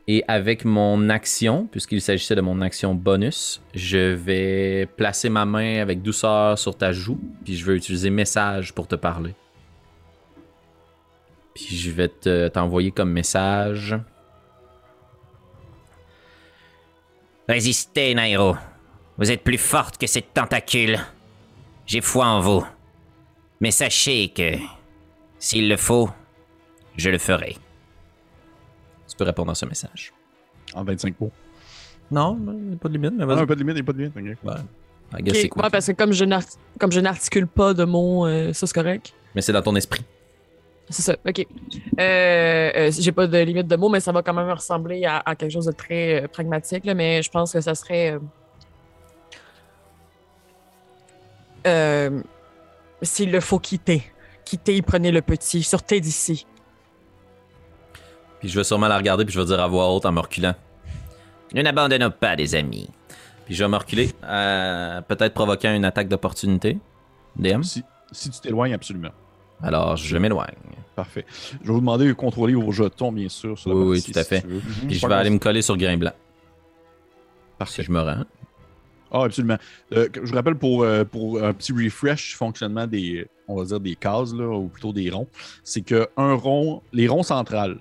[0.10, 5.82] Et avec mon action, puisqu'il s'agissait de mon action bonus, je vais placer ma main
[5.82, 9.36] avec douceur sur ta joue, puis je vais utiliser message pour te parler.
[11.54, 13.98] Puis je vais te- t'envoyer comme message.
[17.50, 18.56] Résistez, Nairo.
[19.18, 21.00] Vous êtes plus forte que cette tentacule.
[21.86, 22.66] J'ai foi en vous.
[23.60, 24.54] Mais sachez que,
[25.40, 26.10] s'il le faut,
[26.96, 27.58] je le ferai.
[29.18, 30.14] Tu peux répondre à ce message.
[30.76, 31.32] En 25 mots.
[32.12, 33.38] Non, il n'y a pas de limite, mais Ah, vas-y.
[33.38, 34.38] non, pas de limite, il n'y a pas de limite.
[34.46, 34.60] ok.
[35.20, 35.64] I guess Ok, c'est quoi?
[35.64, 36.44] ouais, parce que comme je n'art-
[36.80, 39.14] comme je n'articule pas de mots, euh, ça c'est correct.
[39.34, 40.04] Mais c'est dans ton esprit.
[40.90, 41.40] C'est ça, ok.
[42.00, 45.22] Euh, euh, J'ai pas de limite de mots, mais ça va quand même ressembler à,
[45.26, 48.12] à quelque chose de très euh, pragmatique, là, mais je pense que ça serait.
[48.14, 48.20] euh,
[51.68, 52.22] euh,
[53.02, 54.04] S'il le faut quitter.
[54.46, 55.64] Quitter, prenez le petit.
[55.64, 56.46] Sortez d'ici.
[58.40, 60.20] Puis je vais sûrement la regarder, puis je vais dire à voix haute en me
[60.20, 60.54] reculant.
[61.54, 62.90] Nous n'abandonnons pas des amis.
[63.46, 66.78] Puis je vais me reculer, euh, peut-être provoquant une attaque d'opportunité.
[67.38, 67.62] DM.
[67.64, 69.12] Si, si tu t'éloignes, absolument.
[69.64, 70.54] Alors je m'éloigne.
[70.96, 71.26] Parfait.
[71.62, 73.58] Je vais vous demander de contrôler vos jetons, bien sûr.
[73.58, 74.46] Sur la Oui, oui, tout à si fait.
[74.46, 74.60] veux.
[74.88, 76.12] Puis je vais aller me coller sur Grain Blanc.
[76.12, 77.84] Si Parfait.
[77.84, 78.24] je me rends.
[79.12, 79.58] Ah, absolument.
[79.94, 83.80] Euh, je vous rappelle pour, euh, pour un petit refresh fonctionnement des, on va dire
[83.80, 85.28] des cases, là, ou plutôt des ronds,
[85.64, 87.78] c'est que un rond, les ronds centrales,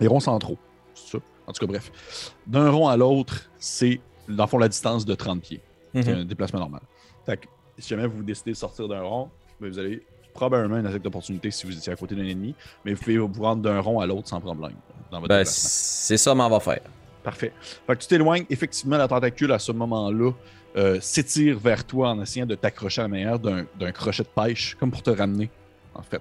[0.00, 0.58] les ronds centraux,
[0.94, 1.18] c'est ça.
[1.46, 1.90] En tout cas, bref.
[2.46, 5.60] D'un rond à l'autre, c'est, dans le fond, la distance de 30 pieds.
[5.94, 6.18] C'est Mhm.
[6.20, 6.80] un déplacement normal.
[7.24, 7.46] Fait que,
[7.78, 9.30] si jamais vous décidez de sortir d'un rond,
[9.60, 10.02] ben, vous allez
[10.34, 13.32] probablement une attaque d'opportunité si vous étiez à côté d'un ennemi, mais vous pouvez vous
[13.42, 14.72] rendre d'un rond à l'autre sans problème
[15.10, 16.80] dans votre Ben, c'est ça, m'en va faire.
[17.22, 17.52] Parfait.
[17.86, 18.44] Fait que tu t'éloignes.
[18.50, 20.32] Effectivement, la tentacule, à ce moment-là,
[20.76, 24.76] euh, s'étire vers toi en essayant de t'accrocher à la manière d'un crochet de pêche,
[24.78, 25.48] comme pour te ramener,
[25.94, 26.20] en fait.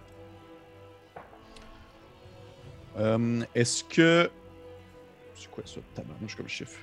[2.97, 4.29] Euh, est-ce que.
[5.35, 5.81] C'est quoi ça?
[5.93, 6.79] Tabarnouche comme chiffre?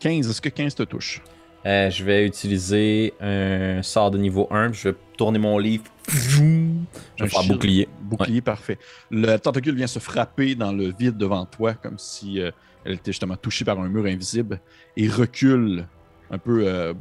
[0.00, 0.28] 15.
[0.28, 1.22] Est-ce que 15 te touche?
[1.64, 5.84] Euh, je vais utiliser un sort de niveau 1, puis je vais tourner mon livre.
[6.08, 7.88] Je vais Un faire bouclier.
[8.00, 8.78] Bouclier, parfait.
[9.10, 12.50] Le tentacule vient se frapper dans le vide devant toi, comme si euh,
[12.84, 14.60] elle était justement touchée par un mur invisible,
[14.96, 15.86] et recule
[16.32, 16.92] un peu, euh,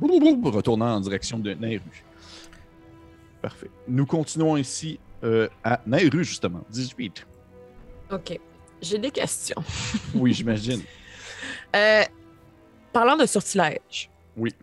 [0.44, 2.04] retournant en direction de Nairu.
[3.42, 3.72] Parfait.
[3.88, 6.64] Nous continuons ici euh, à Nairu, justement.
[6.70, 7.26] 18.
[8.12, 8.40] OK.
[8.82, 9.64] J'ai des questions.
[10.16, 10.82] Oui, j'imagine.
[11.76, 12.04] Euh,
[12.92, 14.10] parlant de sortilège.
[14.36, 14.54] Oui.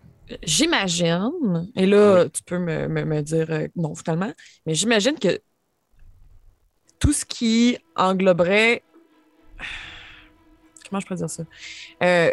[0.43, 4.31] J'imagine, et là, tu peux me, me- me dire euh, non, finalement,
[4.67, 5.41] mais j'imagine que
[6.99, 8.83] tout ce qui engloberait.
[10.91, 11.45] Comment je pourrais dire ça?
[12.03, 12.31] Euh,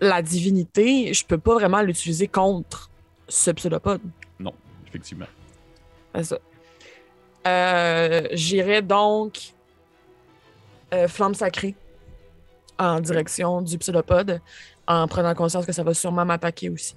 [0.00, 2.90] la divinité, je peux pas vraiment l'utiliser contre
[3.28, 4.00] ce pseudopode.
[4.86, 5.26] Effectivement.
[6.14, 6.38] C'est ça.
[7.48, 9.53] Euh, J'irai donc
[10.94, 11.74] euh, flamme sacrée
[12.78, 14.40] en direction du pseudopode
[14.86, 16.96] en prenant conscience que ça va sûrement m'attaquer aussi.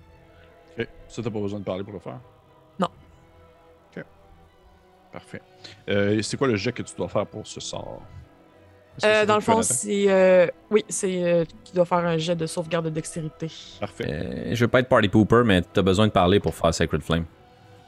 [0.78, 0.88] Ok.
[1.08, 2.20] Ça, t'as pas besoin de parler pour le faire?
[2.80, 2.88] Non.
[3.96, 4.04] Ok.
[5.12, 5.42] Parfait.
[5.90, 8.02] Euh, c'est quoi le jet que tu dois faire pour ce sort?
[9.06, 10.06] Euh, dans le fond, qui c'est.
[10.10, 11.24] euh, oui, c'est.
[11.24, 13.52] euh, tu dois faire un jet de sauvegarde de dextérité.
[13.80, 14.08] Parfait.
[14.10, 17.04] Euh, je veux pas être party pooper, mais t'as besoin de parler pour faire Sacred
[17.04, 17.26] Flame.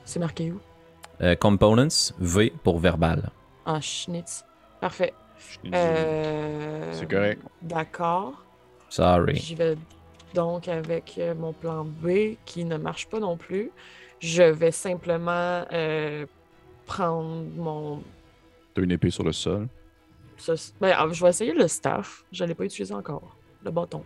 [0.06, 0.62] C'est marqué où?
[1.22, 3.32] Euh, components, V pour verbal.
[3.66, 4.46] Ah, schnitz.
[4.80, 5.14] Parfait.
[5.74, 7.42] Euh, C'est correct.
[7.62, 8.44] D'accord.
[8.90, 9.36] Sorry.
[9.36, 9.78] J'y vais
[10.34, 13.72] donc avec euh, mon plan B qui ne marche pas non plus.
[14.20, 16.26] Je vais simplement euh,
[16.86, 18.04] prendre mon.
[18.74, 19.68] T'as une épée sur le sol.
[20.38, 22.26] ce- ben, ah, je vais essayer le staff.
[22.32, 23.36] Je ne l'ai pas utilisé encore.
[23.64, 24.04] Le bâton.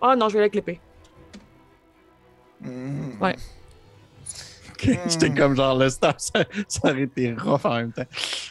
[0.00, 0.80] Ah non, je vais aller avec l'épée.
[2.62, 3.20] Hmm.
[3.22, 3.36] Ouais.
[5.08, 8.04] J'étais comme genre le staff, ça, ça aurait été rough en même temps.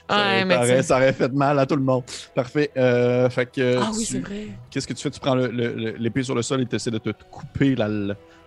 [0.10, 2.04] Ça, Ouais, aurait, ça aurait- tu sais- ça aurait fait mal à tout le monde.
[2.36, 2.72] Parfait.
[2.78, 4.48] Euh, fait que Ah oui, tu- c'est vrai.
[4.70, 5.10] Qu'est-ce que tu fais?
[5.12, 7.88] Tu prends l'épée sur le sol et tu essaies de te couper la,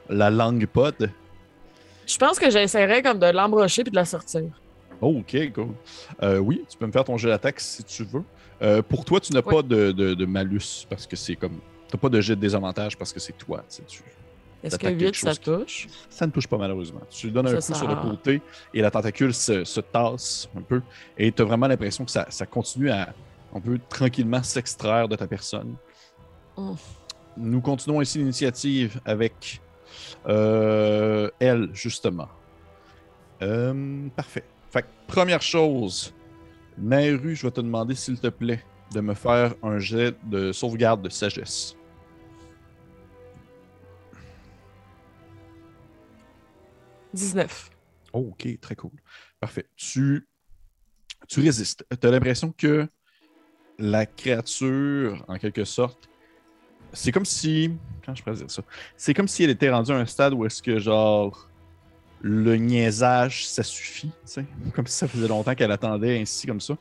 [0.09, 1.11] la langue pod?
[2.07, 4.43] Je pense que j'essaierais comme de l'embrocher puis de la sortir.
[5.01, 5.69] Oh, ok, cool.
[6.23, 8.23] Euh, oui, tu peux me faire ton jet d'attaque si tu veux.
[8.61, 9.55] Euh, pour toi, tu n'as Oui.
[9.55, 11.59] pas de, de- de malus parce que c'est comme.
[11.91, 13.65] T'as pas de jet de désavantage parce que c'est toi.
[13.69, 14.03] tu sais, tu-
[14.63, 15.89] Est-ce que T'attaques quelque 8, ça qui- touche?
[16.09, 17.01] Ça ne touche pas malheureusement.
[17.11, 18.41] Tu lui donnes un Ça coup sur le côté
[18.73, 20.83] et la tentacule se, se tasse un peu.
[21.19, 23.13] Et tu as vraiment l'impression que ça, ça continue à
[23.55, 25.75] un peu tranquillement s'extraire de ta personne.
[27.37, 29.61] Nous continuons ici l'initiative avec
[30.29, 32.29] euh, elle, justement.
[33.43, 34.45] Euh, parfait.
[34.71, 36.15] Fait que, première chose,
[36.79, 38.63] Nairu, je vais te demander, s'il te plaît,
[38.95, 41.77] de me faire un jet de sauvegarde de sagesse.
[47.15, 47.71] «19.
[48.13, 48.93] Oh, ok, très cool.
[49.41, 49.67] Parfait.
[49.77, 50.27] Tu,
[51.29, 51.87] tu résistes.
[52.01, 52.87] Tu as l'impression que
[53.79, 56.09] la créature, en quelque sorte,
[56.93, 57.71] c'est comme si.
[58.05, 58.63] Comment je pourrais dire ça?
[58.97, 61.49] C'est comme si elle était rendue à un stade où est-ce que, genre,
[62.21, 64.09] le niaisage, ça suffit.
[64.09, 64.45] tu sais?
[64.75, 66.77] Comme si ça faisait longtemps qu'elle attendait ainsi, comme ça.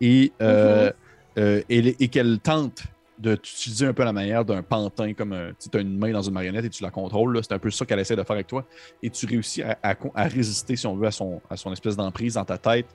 [0.00, 0.92] Et, euh,
[1.36, 2.84] euh, et, et qu'elle tente
[3.18, 6.22] de t'utiliser un peu la manière d'un pantin, comme un- tu as une main dans
[6.22, 7.38] une marionnette et tu la contrôles.
[7.42, 8.66] C'est un peu ça qu'elle essaie de faire avec toi
[9.02, 12.44] et tu réussis à, résister, si on veut, à son, à son espèce d'emprise dans
[12.44, 12.86] ta tête,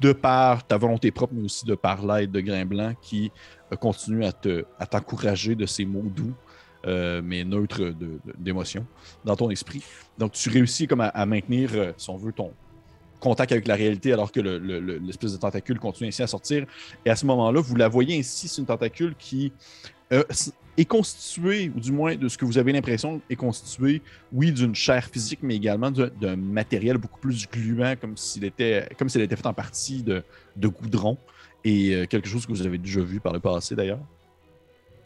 [0.00, 3.30] de par ta volonté propre, mais aussi de par l'aide de Grain Blanc qui
[3.72, 6.34] euh, continue à te- à t'encourager de ces mots doux,
[6.86, 7.94] euh, mais neutres
[8.36, 8.84] d'émotion
[9.24, 9.82] dans ton esprit.
[10.18, 12.52] Donc, tu réussis comme à, maintenir, euh, si on veut, ton
[13.20, 16.26] contact avec la réalité alors que le- le- le- l'espèce de tentacule continue ainsi à
[16.26, 16.66] sortir.
[17.04, 19.52] Et à ce moment-là, vous la voyez ainsi, c'est une tentacule qui
[20.12, 20.22] euh,
[20.76, 24.02] est constituée, ou du moins de ce que vous avez l'impression, est constituée,
[24.32, 29.08] oui, d'une chair physique, mais également d'un matériel beaucoup plus gluant, comme s'il était, comme
[29.08, 30.22] était fait en partie de,
[30.56, 31.16] goudron,
[31.64, 34.00] et euh, quelque chose que vous avez déjà vu par le passé d'ailleurs.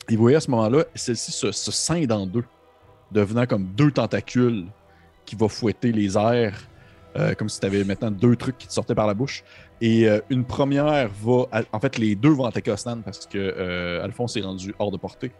[0.08, 2.44] Et vous voyez à ce moment-là, celle-ci se, se scinde en deux,
[3.12, 4.66] devenant comme deux tentacules
[5.24, 6.58] qui va fouetter les airs,
[7.16, 9.42] euh, comme si tu avais maintenant deux trucs qui te sortaient par la bouche.
[9.80, 11.44] Et euh, une première va.
[11.72, 14.96] En fait, les deux vont attaquer Osnan parce que euh, Alphonse est rendu hors de
[14.96, 15.32] portée.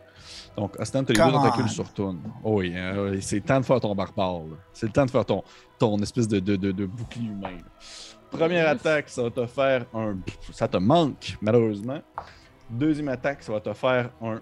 [0.57, 1.69] Donc, Osnan, tu as les deux Come tentacules on.
[1.69, 2.15] sur toi.
[2.45, 4.43] Oh oui, hein, oui, c'est le temps de faire ton barbare.
[4.73, 5.43] C'est le temps de faire ton,
[5.79, 7.51] ton espèce de, de, de, de bouclier humain.
[7.51, 7.87] là.
[8.31, 10.17] Première attaque, ça va te faire un.
[10.53, 12.01] Ça te manque, malheureusement.
[12.69, 14.41] Deuxième attaque, ça va te faire un.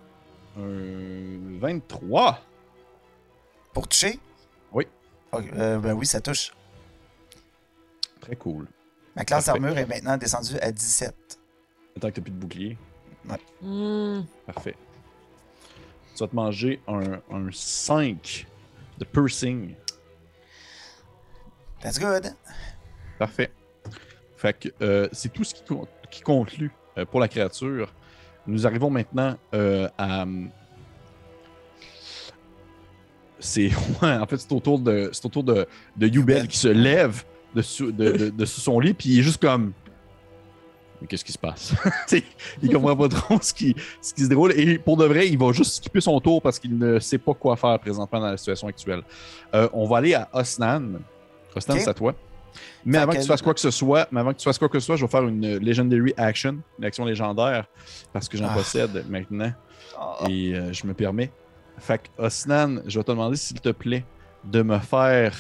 [0.59, 2.39] Un 23.
[3.75, 4.19] Pour toucher?
[4.73, 4.87] Oui.
[5.35, 6.51] Euh, ben oui, ça touche.
[8.21, 8.67] Très cool.
[9.15, 9.61] Ma classe Parfait.
[9.61, 11.39] d'armure est maintenant descendue à 17.
[12.01, 12.77] Tant que tu plus de bouclier.
[13.63, 14.21] Hmm.
[14.47, 14.75] Parfait.
[16.15, 18.47] Tu vas te manger un, un 5
[18.99, 19.75] de piercing.
[21.81, 22.35] That's good.
[23.19, 23.51] Parfait.
[24.37, 27.93] Fait que euh, c'est tout ce qui, con- qui conclut euh, pour la créature.
[28.47, 30.23] Nous arrivons maintenant euh, à.
[30.23, 30.51] hum,
[33.39, 33.71] C'est.
[34.03, 36.69] ouais, en fait, c'est au tour de, c'est au tour de, de Yubel qui se
[36.69, 37.25] lève
[37.57, 39.73] de, sous- de, de- de sous son lit, puis il est juste comme.
[41.01, 41.75] Mais qu'est-ce qui se passe?
[42.63, 44.53] Il comprend pas trop ce qui, ce qui se déroule.
[44.59, 47.35] Et pour de vrai, il va juste skipper son tour parce qu'il ne sait pas
[47.35, 49.03] quoi faire présentement dans la situation actuelle.
[49.55, 51.01] Euh, on va aller à Osnan.
[51.55, 52.15] Osnan, c'est à toi.
[52.87, 54.57] Mais avant que, que- tu fasses quoi que ce soit, mais avant que tu fasses
[54.59, 57.67] quoi que ce soit, je vais faire une Legendary Action, une action légendaire,
[58.15, 58.55] parce que j'en Ah.
[58.55, 59.53] possède maintenant.
[60.01, 61.31] Oh, Et euh, je me permets.
[61.77, 64.03] Fait que, Osnan, je vais te demander, s'il te plaît,
[64.45, 65.37] de me faire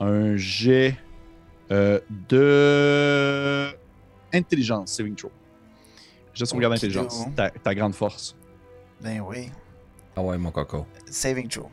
[0.00, 0.96] un jet
[1.70, 3.68] euh, de
[4.32, 5.30] intelligence, saving throw.
[6.34, 7.00] Sauvegarde Okido.
[7.00, 8.36] intelligence, ta, ta grande force.
[9.00, 9.50] Ben oui.
[10.16, 10.86] Ah ouais, mon coco.
[11.10, 11.70] Saving throw.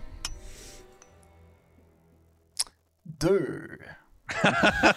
[3.05, 3.77] Deux.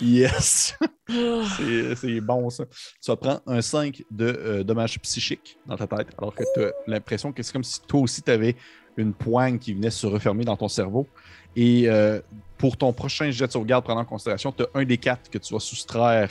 [0.00, 0.76] Yes!
[1.08, 2.64] C'est c'est bon, ça.
[3.02, 6.62] Tu vas prendre un 5 de euh, dommages psychiques dans ta tête, alors que tu
[6.62, 8.54] as l'impression que c'est comme si toi aussi tu avais
[8.96, 11.08] une poigne qui venait se refermer dans ton cerveau.
[11.56, 12.20] Et euh,
[12.58, 15.38] pour ton prochain jet de sauvegarde, prenant en considération, tu as un des quatre que
[15.38, 16.30] tu vas soustraire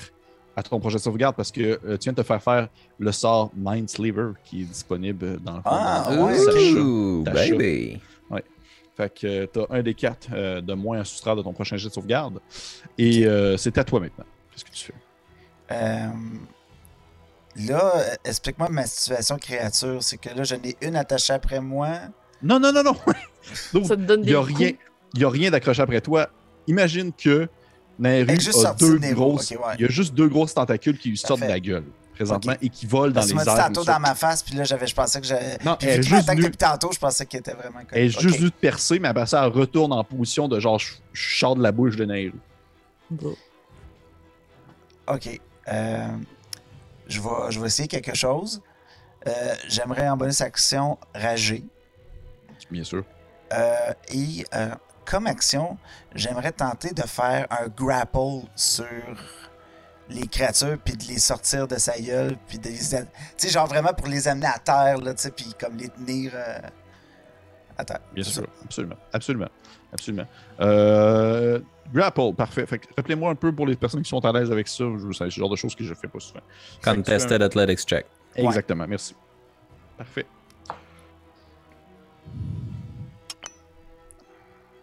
[0.56, 2.68] à ton projet de sauvegarde parce que euh, tu viens de te faire faire
[3.00, 5.70] le sort Mindslaver qui est disponible dans le fond.
[5.70, 7.34] Ah, dans- ouais, Sacha.
[7.34, 8.00] Baby.
[8.96, 11.78] Fait que tu as un des quatre euh, de moins à soustraire de ton prochain
[11.78, 12.40] jet de sauvegarde.
[12.98, 14.26] Et euh, c'est à toi maintenant.
[14.52, 14.94] Qu'est-ce que tu fais?
[15.72, 16.08] Euh,
[17.68, 20.02] là, euh, explique-moi ma situation créature.
[20.02, 21.90] C'est que là, j'en ai une attachée après moi.
[22.42, 22.96] Non, non, non, non!
[23.74, 24.58] Donc, Ça te donne Il des n'y a coups.
[24.58, 24.72] rien,
[25.18, 26.30] il y a rien d'accroché après toi.
[26.68, 27.48] Imagine que
[28.00, 29.52] que juste a sorti deux de grosses.
[29.52, 29.74] ok, ouais.
[29.80, 32.70] Il y a juste deux grosses tentacules qui lui sortent de la gueule présentement et
[32.70, 33.68] qui volent dans Parce les tu airs.
[33.68, 35.58] tantôt dans ma face, puis là, j'avais, je pensais que j'avais.
[35.64, 38.26] Non, Puis elle vu juste depuis tantôt, je pensais qu'il était vraiment Elle est juste
[38.26, 38.40] Ok.
[38.40, 41.56] venue de percer, mais après ça, elle retourne en position de genre, je, je sors
[41.56, 42.34] de la bouche de Nairu.
[43.12, 43.36] Bon.
[45.08, 45.40] Ok.
[45.70, 46.08] Euh,
[47.08, 48.62] je, vais, je vais essayer quelque chose.
[49.28, 51.64] Euh, j'aimerais en bonus action rager.
[52.72, 53.04] Bien sûr.
[53.54, 54.70] Euh, et euh,
[55.10, 55.78] comme action,
[56.14, 58.86] j'aimerais tenter de faire un grapple sur
[60.10, 62.96] les créatures, puis de les sortir de sa gueule, puis de les...
[62.96, 65.76] a- Tu sais, genre vraiment pour les amener à terre, là, tu sais, puis comme
[65.78, 66.60] les tenir euh,
[67.78, 68.00] à terre.
[68.14, 68.48] Bien sûr.
[68.64, 68.96] Absolument.
[69.12, 69.50] Absolument.
[69.92, 70.28] Absolument.
[70.62, 71.60] Euh,
[71.94, 72.66] grapple, parfait.
[72.66, 74.84] Fait que rappelez-moi un peu pour les personnes qui sont à l'aise avec ça.
[74.98, 76.42] Je- C'est le genre de choses que je fais pas souvent.
[76.86, 78.06] Un- Contested Athletics check.
[78.36, 78.86] Exactement.
[78.88, 79.16] Merci.
[79.98, 80.26] Parfait.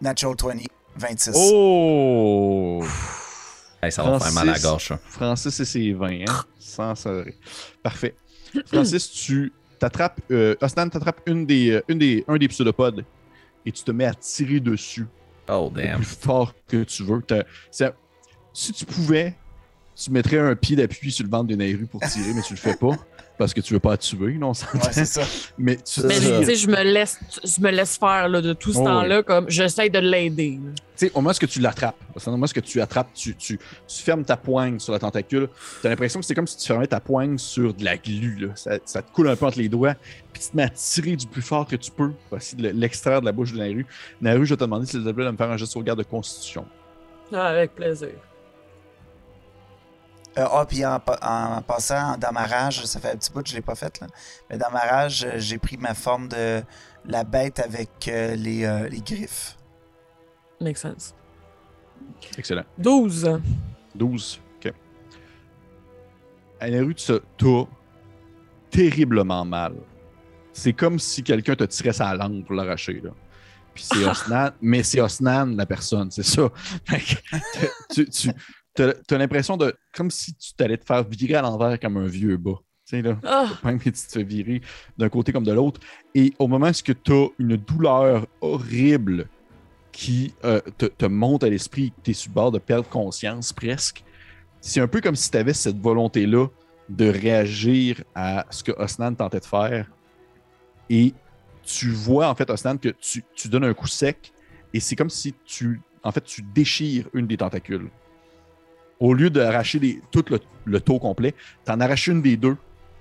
[0.01, 0.53] Natural 20,
[0.97, 1.31] 26.
[1.35, 2.83] Oh!
[3.81, 4.63] Hey, ça va faire mal à la Francis.
[4.63, 4.99] gorge, ça.
[5.05, 6.43] Francis et ses 20, hein?
[6.59, 7.35] Sans serrer.
[7.83, 8.15] Parfait.
[8.67, 10.19] Francis, tu t'attrapes.
[10.31, 13.05] Euh, Osnan t'attrapes une des, euh, une des, un des pseudopodes
[13.65, 15.05] et tu te mets à tirer dessus
[15.47, 15.97] Oh, le damn.
[15.97, 17.21] plus fort que tu veux.
[18.53, 19.35] Si tu pouvais,
[19.95, 22.59] tu mettrais un pied d'appui sur le ventre de Nairu pour tirer, mais tu le
[22.59, 22.91] fais pas
[23.37, 24.51] parce que tu veux pas la tuer, non?
[24.51, 25.21] Ouais, c'est ça.
[25.57, 28.71] mais tu Mais tu sais, je me laisse, je me laisse faire là, de tout
[28.73, 30.59] ce Oh, temps-là, comme j'essaie de l'aider.
[30.97, 34.03] Tu sais, au moment où tu l'attrapes, au moment où tu attrapes, tu, tu, tu
[34.03, 35.49] fermes ta poigne sur la tentacule?
[35.81, 38.37] Tu as l'impression que c'est comme si tu fermais ta poigne sur de la glu.
[38.39, 38.47] Là.
[38.55, 39.95] Ça, ça te coule un peu entre les doigts.
[40.31, 42.69] Puis tu te mets à tirer du plus fort que tu peux pour essayer de
[42.69, 43.85] l'extraire de la bouche de Naru.
[44.21, 45.99] Naru, je vais te demander s'il te plaît de me faire un geste de sauvegarde
[45.99, 46.65] de constitution.
[47.33, 48.09] Ah, avec plaisir.
[50.37, 53.41] Euh, Ah, puis en, pa- en passant dans ma rage, ça fait un petit bout
[53.43, 54.07] que je l'ai pas fait, là.
[54.49, 56.61] Mais dans ma rage, euh, j'ai pris ma forme de
[57.05, 59.55] la bête avec euh, les, euh, les griffes.
[60.59, 61.13] Make sense.
[62.37, 62.63] Excellent.
[62.77, 63.39] 12.
[63.95, 64.41] 12.
[64.57, 64.73] OK.
[66.59, 67.05] À Naru, tu
[67.37, 67.63] t'as
[68.69, 69.75] terriblement mal.
[70.53, 72.99] C'est comme si quelqu'un te tirait sa langue pour l'arracher.
[73.03, 73.11] là.
[73.73, 76.49] Puis c'est Osnan, mais c'est Osnan la personne, c'est ça.
[77.93, 78.07] Tu,
[78.75, 79.73] tu as, l'impression de.
[79.93, 82.59] Comme si tu t'allais te faire virer à l'envers comme un vieux bas.
[82.85, 83.17] Tu sais, là.
[83.23, 84.61] Ah, Même que tu te fais virer
[84.97, 85.79] d'un côté comme de l'autre.
[86.13, 89.27] Et au moment où tu as une douleur horrible
[89.91, 92.87] qui euh, te, te monte à l'esprit, que tu es sur le bord de perdre
[92.89, 94.03] conscience presque,
[94.59, 96.47] c'est un peu comme si tu avais cette volonté-là
[96.89, 99.89] de réagir à ce que Osnan tentait de faire.
[100.89, 101.13] Et
[101.63, 104.33] tu vois, en fait, Osnan, que tu, tu donnes un coup sec
[104.73, 107.89] et c'est comme si tu, en fait, tu déchires une des tentacules.
[108.99, 111.33] Au lieu d'arracher les- tout le, le taux complet,
[111.65, 112.57] tu en arraches une des deux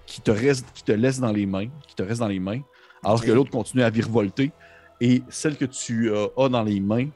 [0.06, 2.60] qui te, reste, qui te laisse dans les mains, qui te reste dans les mains,
[3.02, 4.52] alors que l'autre continue à virevolter.
[5.00, 7.08] Et celle que tu euh, as dans les mains,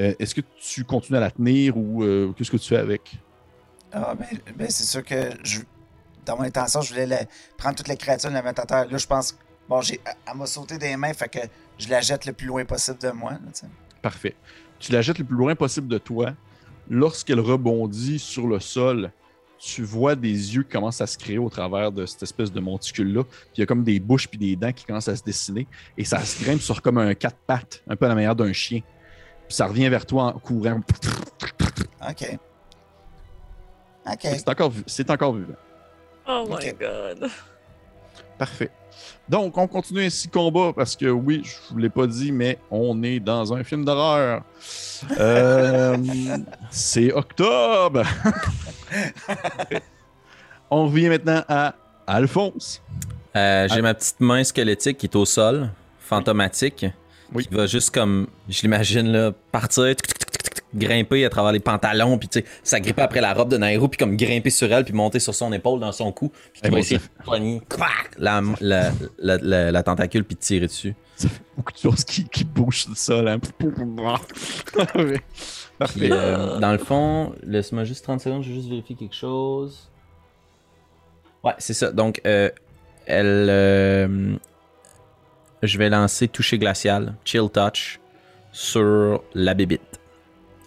[0.00, 3.12] euh, est-ce que tu continues à la tenir ou euh, qu'est-ce que tu fais avec?
[3.92, 5.60] Ah, ben, ben, c'est sûr que je,
[6.24, 7.24] dans mon intention, je voulais la-
[7.56, 8.88] prendre toutes les créatures et la mettre à terre.
[8.90, 9.36] Là, je pense,
[9.68, 11.40] bon, j'ai, elle m'a sauté des mains, fait que
[11.78, 13.32] je la jette le plus loin possible de moi.
[13.32, 13.68] là.
[14.00, 14.34] Parfait.
[14.78, 16.32] Tu la jettes le plus loin possible de toi.
[16.90, 19.12] Lorsqu'elle rebondit sur le sol,
[19.58, 22.58] tu vois des yeux qui commencent à se créer au travers de cette espèce de
[22.58, 23.22] monticule-là.
[23.22, 25.68] Puis il y a comme des bouches puis des dents qui commencent à se dessiner.
[25.96, 28.52] Et ça se grimpe sur comme un quatre pattes, un peu à la manière d'un
[28.52, 28.80] chien.
[29.46, 30.80] Puis ça revient vers toi en courant.
[32.08, 32.38] OK.
[34.06, 34.20] OK.
[34.22, 34.72] C'est encore,
[35.08, 35.54] encore vivant.
[36.26, 37.30] oh my god.
[38.36, 38.70] Parfait.
[39.28, 43.02] Donc, on continue ainsi combat parce que oui, je vous l'ai pas dit, mais on
[43.02, 44.42] est dans un film d'horreur.
[45.18, 45.96] Euh,
[46.70, 48.02] c'est octobre.
[50.70, 51.74] on revient maintenant à
[52.06, 52.82] Alphonse.
[53.36, 55.70] Euh, J'ai ma petite main squelettique qui est au sol,
[56.00, 56.86] fantomatique,
[57.32, 57.46] Oui.
[57.46, 59.94] qui va juste comme, je l'imagine là, partir,
[60.74, 63.98] grimper à travers les pantalons, puis tu sais, s'agripper après la robe de Nairo, puis
[63.98, 66.78] comme grimper sur elle, puis monter sur son épaule dans son cou, puis qui va
[66.78, 67.60] essayer ça de poigner
[68.18, 70.94] la, la, la, la- tentacule, puis tirer dessus.
[71.56, 73.28] Beaucoup de choses qui, qui bougent sur le sol.
[73.28, 73.38] Hein.
[73.58, 75.18] Puis,
[75.78, 76.08] Parfait.
[76.12, 79.88] euh, dans le fond, laisse-moi juste 30 secondes, je vais juste vérifier quelque chose.
[81.42, 81.90] Ouais, c'est ça.
[81.90, 82.50] Donc, euh,
[83.06, 83.46] elle.
[83.50, 84.36] euh,
[85.62, 87.98] je vais lancer toucher glacial, chill touch,
[88.52, 89.91] sur la bébite.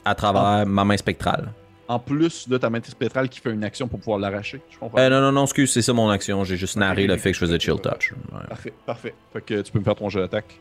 [0.06, 1.52] À travers ma main spectrale.
[1.88, 4.98] En plus de ta main spectrale qui fait une action pour pouvoir l'arracher, je comprends.
[4.98, 6.44] Euh, non, non, non, excuse, c'est ça mon action.
[6.44, 8.12] J'ai juste narré le fait que je faisais chill touch.
[8.32, 8.40] Ouais.
[8.50, 9.14] Parfait, parfait.
[9.34, 10.60] Fait que tu peux me faire ton jeu d'attaque.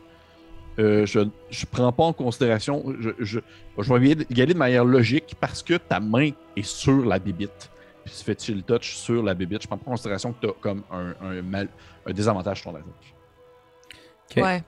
[0.77, 2.83] Euh, je, je prends pas en considération.
[2.99, 3.39] Je, je,
[3.79, 7.05] je vais y aller- y aller de manière logique parce que ta main est sur
[7.05, 7.71] la bibite.
[8.03, 9.63] Puis tu fais chill touch sur la bibite.
[9.63, 11.69] Je prends pas en considération que tu as comme un, un, mal,
[12.05, 13.15] un désavantage sur ton attaque.
[14.37, 14.43] Ok.
[14.43, 14.63] Ouais.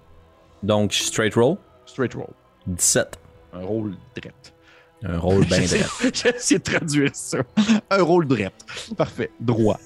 [0.64, 2.30] Donc, straight roll, Straight roll.
[2.66, 3.20] 17.
[3.54, 4.54] Un roll direct.
[5.04, 5.62] Un roll bien
[6.14, 7.40] j'ai essayé de traduire ça.
[7.90, 8.66] Un roll direct.
[8.98, 9.30] Parfait.
[9.40, 9.80] Droit.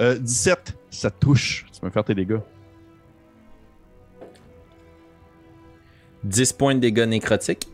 [0.00, 1.66] Euh, 17, ça touche.
[1.72, 2.40] Tu peux me faire tes dégâts.
[6.24, 7.68] 10 points de dégâts nécrotiques.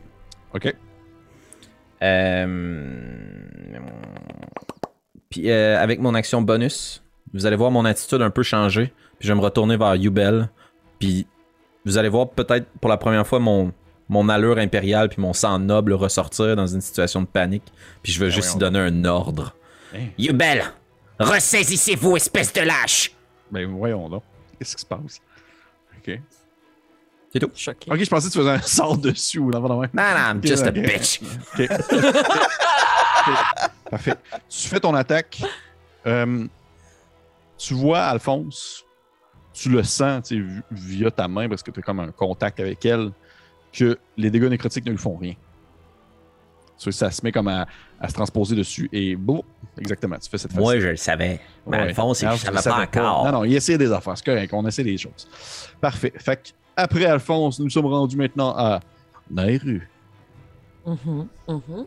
[0.55, 0.74] OK.
[2.03, 2.97] Euh,
[5.30, 8.93] Puis euh, avec mon action bonus, vous allez voir mon attitude un peu changer.
[9.18, 10.51] Puis je vais me retourner vers Yubel.
[10.99, 11.26] Puis
[11.86, 13.72] vous allez voir peut-être pour la première fois mon,
[14.12, 17.64] mon allure impériale puis mon sang noble ressortir dans une situation de panique.
[18.02, 19.56] Puis je veux Ah juste lui donner un ordre.
[19.94, 20.08] Hein?
[20.18, 20.64] Yubel,
[21.18, 23.12] ressaisissez-vous, espèce de lâche.
[23.50, 24.22] Ben voyons donc.
[24.58, 25.20] Qu'est-ce qui se passe?
[25.96, 26.20] OK.
[27.32, 27.50] C'est tout.
[27.54, 27.90] Choqué.
[27.90, 29.62] Ok, je pensais que tu faisais un sort dessus ou même.
[29.62, 31.22] Non, non, I'm just a bitch.
[31.58, 31.68] Ok.
[33.90, 34.14] Parfait.
[34.46, 35.40] Tu fais ton attaque.
[36.06, 36.46] Euh,
[37.56, 38.84] tu vois Alphonse,
[39.54, 40.32] tu le sens
[40.70, 43.10] via ta main parce que tu as comme un contact avec elle,
[43.72, 45.34] que les dégâts nécrotiques ne lui font rien.
[46.76, 47.66] Ça se met comme à,
[48.00, 49.42] à se transposer dessus et boum,
[49.78, 50.80] exactement, tu fais cette Moi, fois-ci.
[50.80, 51.38] je le savais.
[51.66, 51.82] Mais Ouais.
[51.84, 53.24] Alphonse, il Alors, ne je savait le pas savais encore.
[53.26, 55.28] Non, non, il essaie des affaires, c'est correct, on essaie des choses.
[55.80, 56.12] Parfait.
[56.16, 58.80] Fait que, après Alphonse, nous sommes rendus maintenant à
[59.30, 59.88] Nairu.
[60.84, 61.86] Mhm, mhm.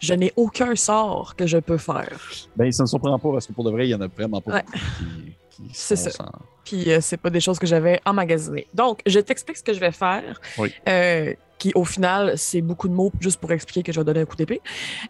[0.00, 2.18] Je n'ai aucun sort que je peux faire.
[2.56, 4.40] Ben, ça ne surprend pas parce que pour de vrai, il y en a vraiment
[4.40, 4.64] pas Ouais.
[4.96, 5.34] qui,
[5.68, 6.10] qui C'est ça.
[6.10, 6.30] sans-
[6.64, 8.66] Puis euh, c'est pas des choses que j'avais emmagasinées.
[8.74, 10.40] Donc, je t'explique ce que je vais faire.
[10.58, 10.72] Oui.
[10.88, 14.20] euh, qui, au final, c'est beaucoup de mots juste pour expliquer que je vais donner
[14.20, 14.60] un coup d'épée.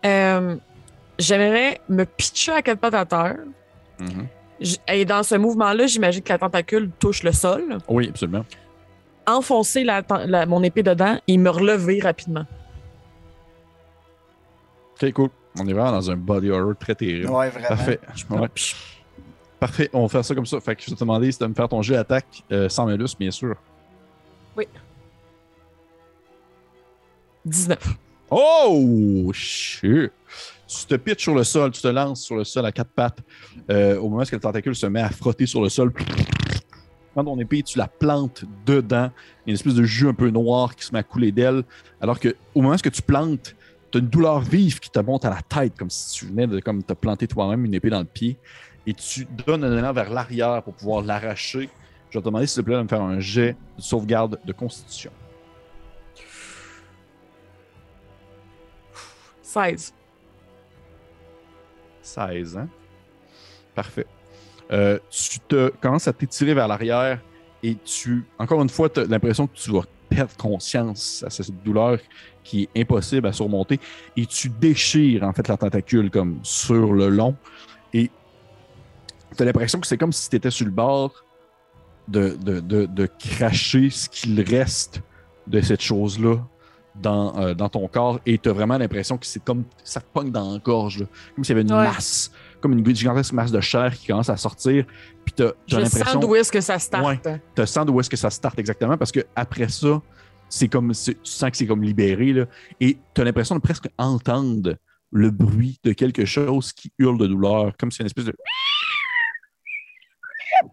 [0.05, 0.57] Euh,
[1.18, 3.36] J'aimerais me pitcher à quatre pattes à terre.
[4.00, 4.26] Mhm.
[4.88, 7.78] Et dans ce mouvement-là, j'imagine que la tentacule touche le sol.
[7.88, 8.44] Oui, absolument.
[9.26, 10.03] Enfoncer la,
[10.46, 12.44] mon épée dedans et me relever rapidement.
[15.03, 15.28] Ok, cool.
[15.61, 17.28] On est vraiment dans un body horror très terrible.
[17.30, 17.68] Ouais, vraiment.
[17.68, 18.00] Parfait.
[18.30, 18.48] Ouais.
[19.62, 20.58] Parfait, on va faire ça comme ça.
[20.60, 22.68] Fait que je vais te demander si tu vas me faire ton jet d'attaque euh,
[22.68, 23.54] sans malus, bien sûr.
[27.44, 27.78] 19.
[28.30, 30.10] Oh, shit!
[30.66, 33.20] Tu te pitches sur le sol, tu te lances sur le sol à quatre pattes.
[33.70, 35.92] Euh, au moment où le tentacule se met à frotter sur le sol,
[37.12, 39.10] prends ton épée, tu la plantes dedans.
[39.46, 41.30] Il y a une espèce de jus un peu noir qui se met à couler
[41.30, 41.62] d'elle.
[42.00, 43.54] Alors que au moment où tu plantes,
[43.92, 46.48] tu as une douleur vive qui te monte à la tête, comme si tu venais
[46.48, 48.38] de comme, te planter toi-même une épée dans le pied.
[48.87, 51.68] Et tu donnes un élan vers l'arrière pour pouvoir l'arracher.
[52.11, 54.53] Je vais te demander, s'il te plaît, de me faire un jet de sauvegarde de
[54.53, 55.12] constitution.
[59.43, 59.95] 16.
[62.03, 62.68] 16, hein?
[63.74, 64.07] Parfait.
[64.70, 67.20] Euh, tu te commences à t'étirer vers l'arrière
[67.62, 71.62] et tu, encore une fois, tu as l'impression que tu vas perdre conscience à cette
[71.62, 71.99] douleur
[72.45, 73.78] qui est impossible à surmonter
[74.16, 77.37] et tu déchires en fait la tentacule comme sur le long
[79.33, 81.24] et tu as l'impression que c'est comme si tu étais sur le bord
[82.09, 85.03] de, de, de, de cracher ce qu'il reste
[85.47, 86.37] de cette chose-là
[87.01, 90.07] dans, euh, dans ton corps et tu as vraiment l'impression que c'est comme ça te
[90.12, 90.99] pogne dans la gorge.
[91.01, 91.07] là.
[91.35, 91.85] Comme s'il y avait une Ouais.
[91.89, 92.30] masse,
[92.61, 94.85] comme une gigantesque masse de chair qui commence à sortir.
[95.24, 96.05] Puis tu as, Je l'impression.
[96.07, 97.07] sens d'où est-ce que ça starte.
[97.26, 97.41] Ouais.
[97.57, 100.03] Tu sens d'où est-ce que ça starte exactement parce que après ça,
[100.51, 102.45] c'est comme c'est- tu sens que c'est comme libéré là,
[102.78, 104.76] et tu as l'impression de presque entendre
[105.12, 108.35] le bruit de quelque chose qui hurle de douleur, comme si une espèce de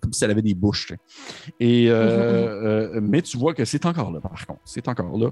[0.02, 0.88] comme si elle avait des bouches.
[0.88, 1.00] tu sais.
[1.60, 5.30] Et euh, euh, mais tu vois que c'est encore là, par contre, c'est encore là.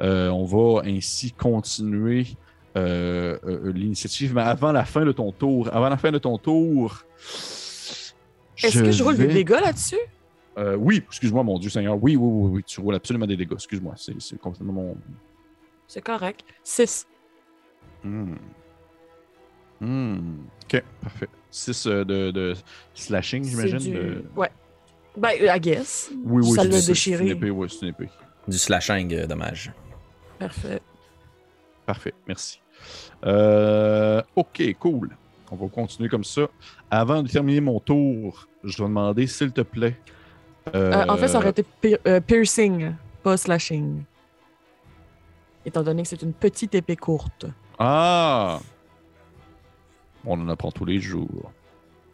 [0.00, 2.26] Euh, on va ainsi continuer
[2.76, 7.04] l'initiative, mais avant la fin de ton tour, avant la fin de ton tour,
[8.62, 9.98] Est-ce que je roule vais- des dégâts là-dessus?
[10.78, 11.96] Oui, excuse-moi, mon Dieu Seigneur.
[12.02, 13.52] Oui, oui, oui, oui, tu roules absolument des dégâts.
[13.52, 14.96] Excuse-moi, c'est c'est complètement mon.
[15.86, 16.44] C'est correct.
[16.62, 17.06] 6.
[18.02, 18.34] Hmm.
[19.80, 20.36] Hmm.
[20.64, 21.28] Ok, parfait.
[21.50, 22.54] 6 de, de
[22.94, 23.78] slashing, j'imagine.
[23.78, 23.90] Du...
[23.92, 24.50] de- Ouais.
[25.16, 26.10] Ben, I guess.
[26.24, 27.18] Oui, oui, Ça c'est- l'a c'est- déchiré.
[27.18, 28.08] C'est une épée, oui, c'est une épée.
[28.48, 29.72] Du slashing, euh, dommage.
[30.38, 30.80] Parfait.
[31.86, 32.60] Parfait, merci.
[33.24, 35.16] Euh, ok, cool.
[35.50, 36.42] On va continuer comme ça.
[36.90, 39.96] Avant de terminer mon tour, je dois demander, s'il te plaît.
[40.74, 44.02] Euh, en fait, ça aurait euh, été pi- euh, piercing, pas slashing.
[45.66, 47.46] Étant donné que c'est une petite épée courte.
[47.78, 48.58] Ah!
[50.26, 51.52] On en apprend tous les jours.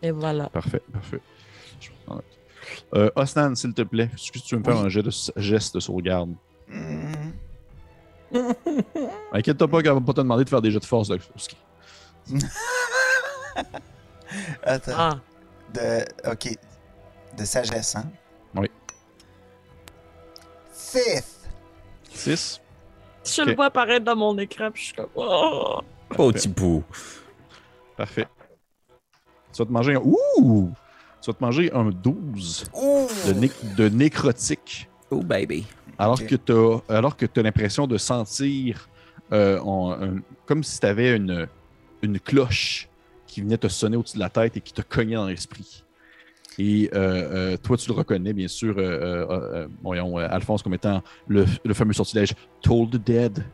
[0.02, 0.48] Et voilà.
[0.48, 1.20] Parfait, parfait.
[1.80, 2.24] Je prends note.
[2.94, 4.86] Euh, Osnan, s'il te plaît, est-ce que tu veux me faire Oui.
[4.86, 6.34] un jet de, geste de sauvegarde?
[6.68, 7.12] Hmm.
[9.32, 11.08] Inquiète-toi pas qu'elle va pas te demander de faire des jets de force.
[11.08, 11.18] De...
[11.36, 11.56] ski.
[14.62, 14.92] Attends.
[14.96, 15.20] Ah,
[15.74, 16.04] De.
[16.30, 16.56] Ok.
[17.36, 18.10] De sagesse, hein?
[18.54, 18.68] Oui.
[20.72, 21.48] Fifth.
[22.10, 22.60] 6.
[23.24, 23.48] je Ok.
[23.48, 25.08] le vois apparaître dans mon écran, puis je suis comme.
[25.14, 25.80] Oh!
[26.18, 26.84] Oh, petit bout.
[28.00, 28.26] Parfait.
[29.52, 30.00] Tu vas te manger un.
[30.02, 30.72] Ouh!
[31.20, 33.06] Tu vas te manger un 12 Ouh!
[33.26, 34.88] de, né- de nécrotique.
[35.10, 35.66] Oh, baby.
[35.98, 36.52] Alors que tu
[36.88, 38.88] alors que as l'impression de sentir
[39.32, 41.46] euh, en- un- comme si tu avais une,
[42.00, 42.88] une cloche
[43.26, 45.84] qui venait te sonner au-dessus de la tête et qui te cognait dans l'esprit.
[46.58, 50.62] Et euh, euh, toi, tu le reconnais, bien sûr, euh, euh, euh, voyons, euh, Alphonse,
[50.62, 52.32] comme étant le, le fameux sortilège
[52.62, 53.44] Told Dead,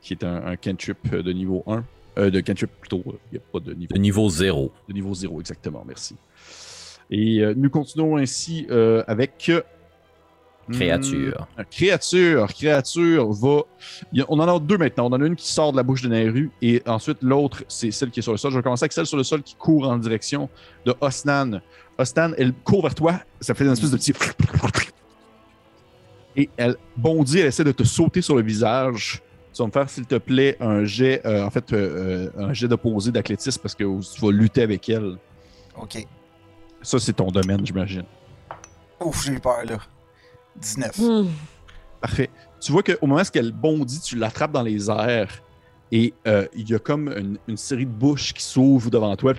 [0.00, 1.84] qui est un, un cantrip de niveau 1.
[2.18, 4.72] Euh, de cantrip plutôt, il n'y a pas de niveau De niveau 0.
[4.88, 6.16] de niveau 0, exactement, merci.
[7.10, 9.46] Et euh, nous continuons ainsi euh, avec.
[9.48, 9.62] euh,
[10.72, 11.48] Créature.
[11.58, 12.46] hmm, créature.
[12.54, 13.62] Créature va.
[14.16, 15.06] a- on en a deux maintenant.
[15.06, 17.90] On en a une qui sort de la bouche de Nairu et ensuite l'autre, c'est
[17.90, 18.52] celle qui est sur le sol.
[18.52, 20.48] Je vais commencer avec celle sur le sol qui court en direction
[20.86, 21.60] de Osnan.
[21.98, 23.20] Osnan, elle court vers toi.
[23.40, 24.12] Ça fait une espèce de petit.
[26.36, 29.20] Et elle bondit, elle essaie de te sauter sur le visage.
[29.52, 32.52] Tu vas me faire, s'il te plaît, un jet, euh, en fait, euh, euh, un
[32.52, 33.84] jet d'opposé d'athlétisme parce que
[34.14, 35.16] tu vas lutter avec elle.
[35.76, 36.06] Ok.
[36.82, 38.04] Ça, c'est ton domaine, j'imagine.
[39.00, 39.78] Ouf, j'ai eu peur, là.
[40.56, 40.98] 19.
[40.98, 41.28] Hmm.
[42.00, 42.30] Parfait.
[42.60, 45.42] Tu vois qu'au moment où elle bondit, tu l'attrapes dans les airs
[45.92, 47.08] et euh, il y a comme
[47.48, 49.34] une, série de bouches qui s'ouvrent devant toi,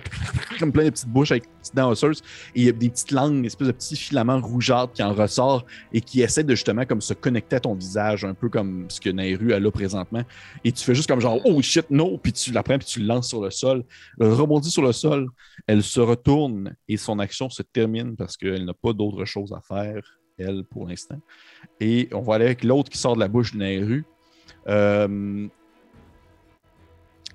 [0.58, 2.22] comme plein de petites bouches avec des petites dents osseuses
[2.54, 5.14] et il y a des petites langues, une espèce de petits filaments rougeâtres qui en
[5.14, 8.86] ressortent et qui essaient de justement comme se connecter à ton visage, un peu comme
[8.88, 10.22] ce que Nairu a là présentement.
[10.64, 13.00] Et tu fais juste comme genre oh shit no, puis tu la prends puis tu
[13.00, 13.84] le lances sur le sol.
[14.20, 15.28] Elle rebondit sur le sol,
[15.66, 19.60] elle se retourne et son action se termine parce qu'elle n'a pas d'autre chose à
[19.60, 20.02] faire
[20.38, 21.20] elle pour l'instant.
[21.80, 24.04] Et on va aller avec l'autre qui sort de la bouche de Nairu.
[24.68, 25.48] Euh,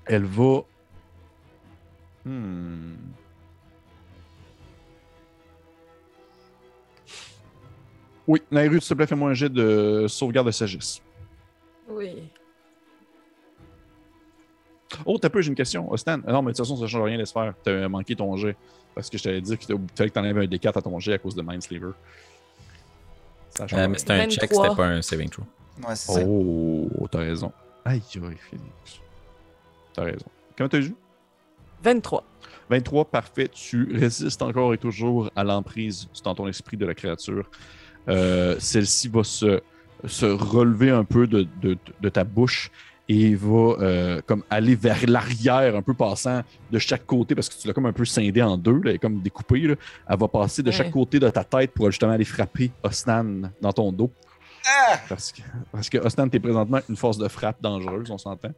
[0.08, 0.62] elle va.
[2.26, 2.96] Hmm.
[8.28, 11.02] Oui, Nairu, s'il te plaît, fais-moi un jet de sauvegarde de sagesse.
[11.90, 12.30] Oui.
[15.06, 15.90] Oh, t'as peu, j'ai une question.
[15.92, 17.54] Ostan, ah non, mais de toute façon, ça change rien, laisse faire.
[17.64, 18.58] T'as manqué ton jet.
[18.94, 21.18] Parce que je t'avais dit qu'il fallait que t'enlèves un D4 à ton jet à
[21.20, 21.92] cause de Mindslaver.
[23.50, 24.64] Ça change Euh, mais c'était un check, 23.
[24.64, 25.44] c'était pas un saving throw.
[25.88, 26.22] Ouais, c'est ça.
[26.26, 27.52] Oh, t'as raison.
[27.86, 29.02] Aïe, aïe, Phoenix.
[29.98, 30.26] T'as raison.
[30.58, 30.94] Comment t'as joué?
[31.84, 32.24] 23.
[32.70, 33.48] 23, parfait.
[33.52, 37.50] Tu résistes encore et toujours à l'emprise dans ton esprit de la créature.
[38.08, 39.60] Euh, Celle-ci va se,
[40.06, 42.72] se relever un peu de, de- de ta bouche
[43.10, 46.42] et va euh, comme aller vers l'arrière, un peu passant
[46.72, 48.96] de chaque côté, parce que tu l'as comme un peu scindé en deux, là, elle
[48.96, 49.62] est comme découpée.
[49.62, 49.76] là.
[50.10, 50.76] Elle va passer de Ouais.
[50.76, 54.12] chaque côté de ta tête pour justement aller frapper Osnan dans ton dos.
[54.68, 54.98] Ah!
[55.08, 55.42] Parce que,
[55.72, 58.52] parce que t'es présentement une force de frappe dangereuse, on s'entend.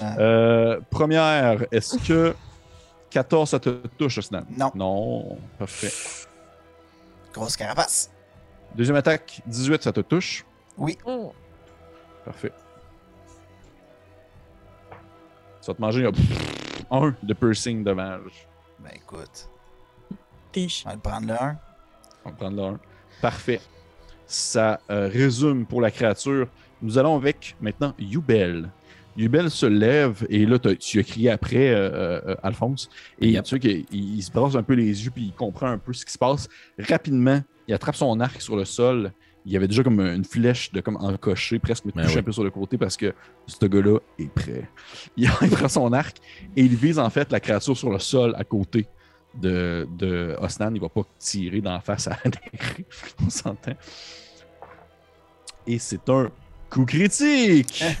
[0.00, 0.16] Ah.
[0.18, 2.34] Euh, première, est-ce que
[3.10, 4.44] 14, ça te touche, Osnan?
[4.56, 4.72] Non.
[4.74, 5.92] Non, parfait.
[7.32, 8.10] Grosse carapace.
[8.74, 10.44] Deuxième attaque, 18, ça te touche?
[10.76, 10.98] Oui.
[11.04, 11.32] Oh.
[12.24, 12.52] Parfait.
[15.60, 18.48] Tu vas te manger un, un de piercing dommage.
[18.80, 19.48] Ben écoute,
[20.50, 20.82] Tiche.
[20.84, 21.58] on va le prendre le 1.
[22.24, 22.80] On va prendre le un.
[23.20, 23.60] Parfait.
[24.32, 26.48] Ça euh, résume pour la créature.
[26.80, 28.70] Nous allons avec maintenant Yubel.
[29.14, 32.88] Yubel se lève et là, tu as crié après, euh, euh, Alphonse.
[33.20, 33.44] Et Yep.
[33.44, 35.92] tu vois qu'il il- se brasse un peu les yeux puis il comprend un peu
[35.92, 36.48] ce qui se passe.
[36.78, 39.12] Rapidement, il attrape son arc sur le sol.
[39.44, 42.20] Il y avait déjà comme une flèche de comme encoché, presque me Ben touche oui.
[42.20, 43.12] un peu sur le côté parce que
[43.46, 44.66] ce gars-là est prêt.
[45.18, 46.16] Il, il prend son arc
[46.56, 48.86] et il vise en fait la créature sur le sol à côté
[49.34, 50.72] de, de Osnan.
[50.74, 52.16] Il va pas tirer dans la face à.
[53.26, 53.72] On s'entend.
[55.66, 56.30] Et c'est un
[56.70, 57.84] coup critique!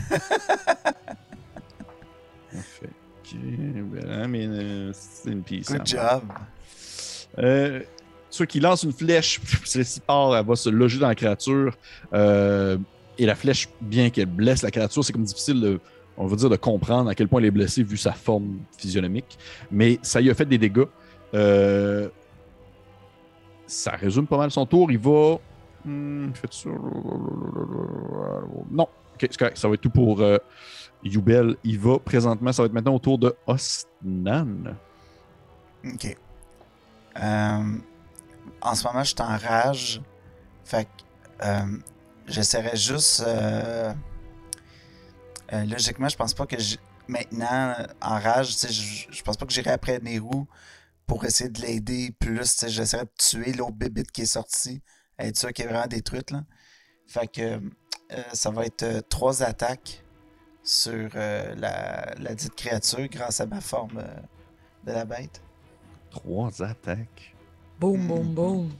[4.28, 5.70] Mais euh, c'est une pièce.
[5.72, 6.22] Good job.
[7.38, 7.80] Euh,
[8.30, 11.74] Ceux qui lancent une flèche, celle-ci part, elle va se loger dans la créature.
[12.12, 12.76] euh,
[13.18, 15.80] et la flèche, bien qu'elle blesse la créature, c'est comme difficile de,
[16.16, 19.38] on va dire, de comprendre à quel point elle est blessée vu sa forme physionomique.
[19.70, 20.84] Mais ça lui a fait des dégâts.
[21.34, 22.08] Euh,
[23.66, 24.90] ça résume pas mal son tour.
[24.90, 25.36] Il va.
[28.70, 28.88] Non.
[29.14, 29.58] Ok, c'est correct.
[29.58, 30.38] Ça va être tout pour euh,
[31.02, 31.56] Yubel.
[31.64, 34.76] Il va présentement, ça va être maintenant au tour de Osnan.
[35.84, 36.16] Ok.
[37.20, 37.78] Euh,
[38.60, 40.00] en ce moment, je suis en rage.
[40.64, 40.90] Fait que
[41.44, 41.78] euh,
[42.26, 43.22] j'essaierai juste.
[43.26, 43.92] euh,
[45.52, 46.56] logiquement, je pense pas que
[47.08, 50.44] maintenant, en rage, je, je pense pas que j'irai après Nehru
[51.06, 52.64] pour essayer de l'aider plus.
[52.68, 54.80] J'essaierai de tuer l'autre bébite qui est sorti.
[55.22, 56.30] Être sûr qu'elle est vraiment détruite.
[56.30, 56.42] Là.
[57.06, 57.58] Fait que euh,
[58.32, 60.02] ça va être euh, trois attaques
[60.64, 64.20] sur euh, la, la dite créature grâce à ma forme euh,
[64.86, 65.42] de la bête.
[66.10, 67.34] Trois attaques.
[67.80, 68.70] Boum, boum, boum.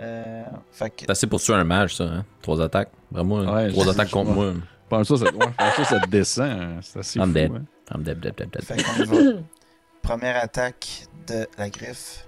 [0.00, 2.24] Euh, fait que C'est assez pour tuer un mage, ça, hein?
[2.42, 2.90] Trois attaques.
[3.10, 4.52] Vraiment, Ouais, trois attaques contre moi.
[4.88, 6.50] Pense ça, ça, ça, ça descend.
[6.50, 6.78] hein.
[6.82, 7.32] C'est assez I'm fou.
[7.32, 7.52] dead.
[7.52, 7.64] hein.
[7.94, 8.62] I'm dead, dead, dead, dead.
[8.64, 9.40] Fait qu'on y va.
[10.02, 12.26] Première attaque de la griffe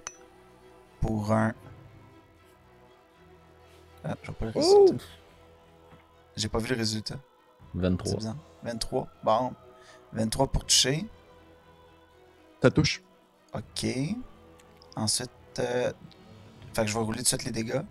[1.00, 1.54] pour un.
[4.08, 5.04] Ah, je vois pas le résultat.
[6.36, 7.16] J'ai pas vu le résultat.
[7.74, 8.16] C'est 23.
[8.16, 8.36] bizarre.
[8.62, 9.08] 23.
[9.22, 9.52] Bon.
[10.12, 11.04] 23 pour toucher.
[12.62, 13.02] Ça touche.
[13.52, 13.86] Ok.
[14.96, 15.92] Ensuite, euh,
[16.72, 17.82] fait que je vais rouler tout de suite les dégâts.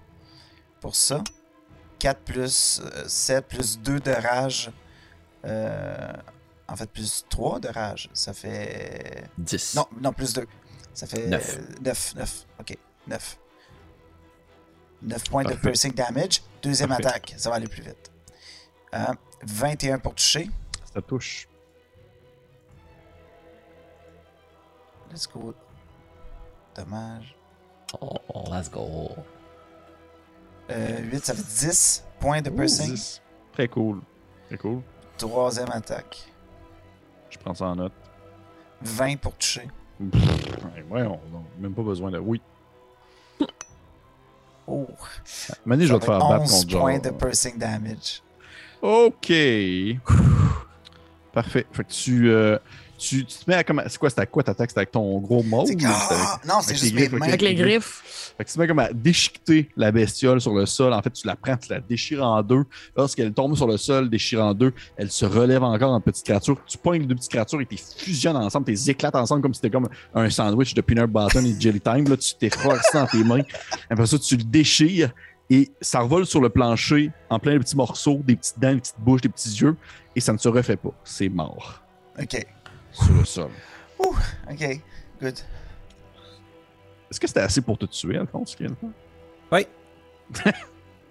[0.82, 1.24] Pour ça.
[1.99, 4.72] 4 plus euh, 7 plus 2 de rage.
[5.45, 6.13] Euh,
[6.68, 8.09] en fait, plus 3 de rage.
[8.13, 9.24] Ça fait.
[9.38, 9.76] 10.
[9.76, 10.47] Non, non, plus 2.
[10.93, 11.59] Ça fait Neuf.
[11.82, 12.15] 9.
[12.15, 12.45] 9.
[12.59, 13.38] Ok, 9.
[15.02, 16.41] 9 points de piercing damage.
[16.62, 17.06] Deuxième Parfait.
[17.08, 17.36] attaque.
[17.38, 18.12] Ça va aller plus vite.
[18.93, 20.50] Euh, 21 pour toucher.
[20.93, 21.48] Ça touche.
[25.12, 25.54] Let's go.
[26.76, 27.36] Dommage.
[28.02, 28.18] Oh,
[28.52, 29.10] let's go.
[30.70, 32.91] Euh, 8, ça fait 10 points de piercing.
[32.91, 33.22] 10.
[33.54, 34.02] Très cool.
[34.48, 34.82] Très cool.
[35.18, 36.28] Troisième attaque.
[37.30, 37.93] Je prends ça en note.
[38.82, 39.68] 20 pour toucher.
[40.00, 42.20] Ouais, on n'a même pas besoin de.
[42.20, 42.41] Oui.
[44.68, 44.86] Oh,
[45.65, 46.82] Mané, je vais te faire battre 11 contre genre.
[46.82, 48.22] points de piercing damage.
[48.82, 49.32] Ok.
[51.34, 51.65] Parfait.
[51.72, 52.57] Fait que tu, euh,
[52.98, 53.82] tu, tu te mets à comment.
[53.88, 54.70] C'est quoi, c'était à quoi t'attaques?
[54.72, 55.68] C'était avec ton gros mauve?
[55.68, 57.28] C'est Ah, non, c'est avec juste les mes griffes, mains.
[57.28, 58.34] Avec les griffes.
[58.38, 60.93] Fait que tu te mets comme à déchiqueter la bestiole sur le sol.
[60.93, 62.66] En fait, tu la prends, tu la déchires en deux.
[62.95, 66.58] Lorsqu'elle tombe sur le sol, déchire en deux, elle se relève encore en petite créature.
[66.68, 69.54] Tu pognes les deux petites créatures et tu fusionnes ensemble, tu les éclates ensemble comme
[69.54, 72.08] si c'était comme un sandwich de peanut butter et de jelly time.
[72.08, 73.41] Là, tu t'effroies ça dans tes mains.
[73.89, 75.12] Après ça, tu le déchires
[75.50, 78.82] et ça revole sur le plancher en plein de petits morceaux, des petites dents, des
[78.82, 79.76] petites bouches, des petits yeux
[80.16, 80.91] et ça ne se refait pas.
[81.04, 81.82] C'est mort
[82.20, 82.45] Ok,
[83.04, 83.50] sur le sol.
[84.00, 84.82] ok,
[85.22, 85.36] good.
[87.10, 88.56] Est-ce que c'était assez pour te tuer, Alphonse?
[88.56, 88.76] Ken?
[89.52, 89.66] Oui.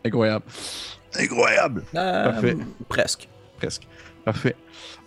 [0.04, 0.44] Incroyable.
[1.18, 1.84] Incroyable!
[1.94, 2.56] Euh, Parfait.
[2.88, 3.28] Presque.
[3.56, 3.86] Presque.
[4.24, 4.56] Parfait.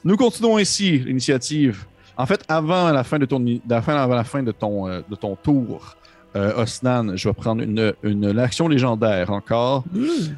[0.03, 1.85] Nous continuons ainsi l'initiative.
[2.17, 4.87] En fait, avant la fin de ton, de la fin, avant la fin de ton,
[4.89, 5.95] euh, de ton tour,
[6.35, 9.83] euh, Osnan, je vais prendre une, une action légendaire encore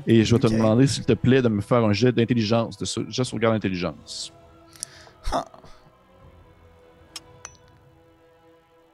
[0.08, 2.86] et je vais te demander, s'il te plaît, de me faire un jet d'intelligence, de
[2.86, 4.32] jet de sauvegarde d'intelligence.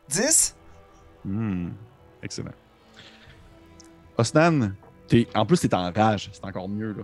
[0.09, 0.55] 10?
[1.25, 1.69] Hmm.
[2.21, 2.51] Excellent.
[4.17, 4.73] Osnan,
[5.07, 6.29] t'es, en plus, tu es en rage.
[6.31, 6.95] C'est encore mieux.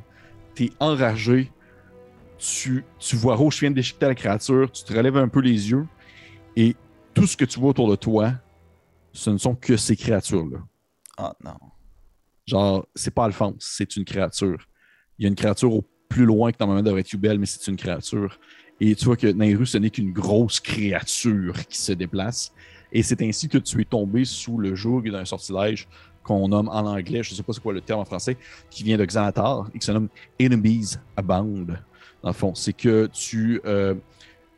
[0.55, 1.51] Tu es enragé.
[2.37, 4.71] Tu, tu vois rouge, tu viens de déchiqueter la créature.
[4.71, 5.85] Tu te relèves un peu les yeux.
[6.55, 6.75] Et
[7.13, 8.33] tout ce que tu vois autour de toi,
[9.11, 10.59] ce ne sont que ces créatures-là.
[11.19, 11.57] Oh non.
[12.45, 14.67] Genre, c'est pas Alphonse, c'est une créature.
[15.17, 17.67] Il y a une créature au plus loin que normalement devrait être Yubel, mais c'est
[17.67, 18.39] une créature.
[18.79, 22.51] Et tu vois que Nairu, ce n'est qu'une grosse créature qui se déplace.
[22.93, 25.87] Et c'est ainsi que tu es tombé sous le joug d'un sortilège
[26.23, 28.37] qu'on nomme en anglais, je ne sais pas c'est quoi le terme en français,
[28.69, 30.07] qui vient de Xanatar et qui se nomme
[30.39, 31.77] Enemies Abound.
[32.21, 33.95] Dans le fond, c'est que tu, euh,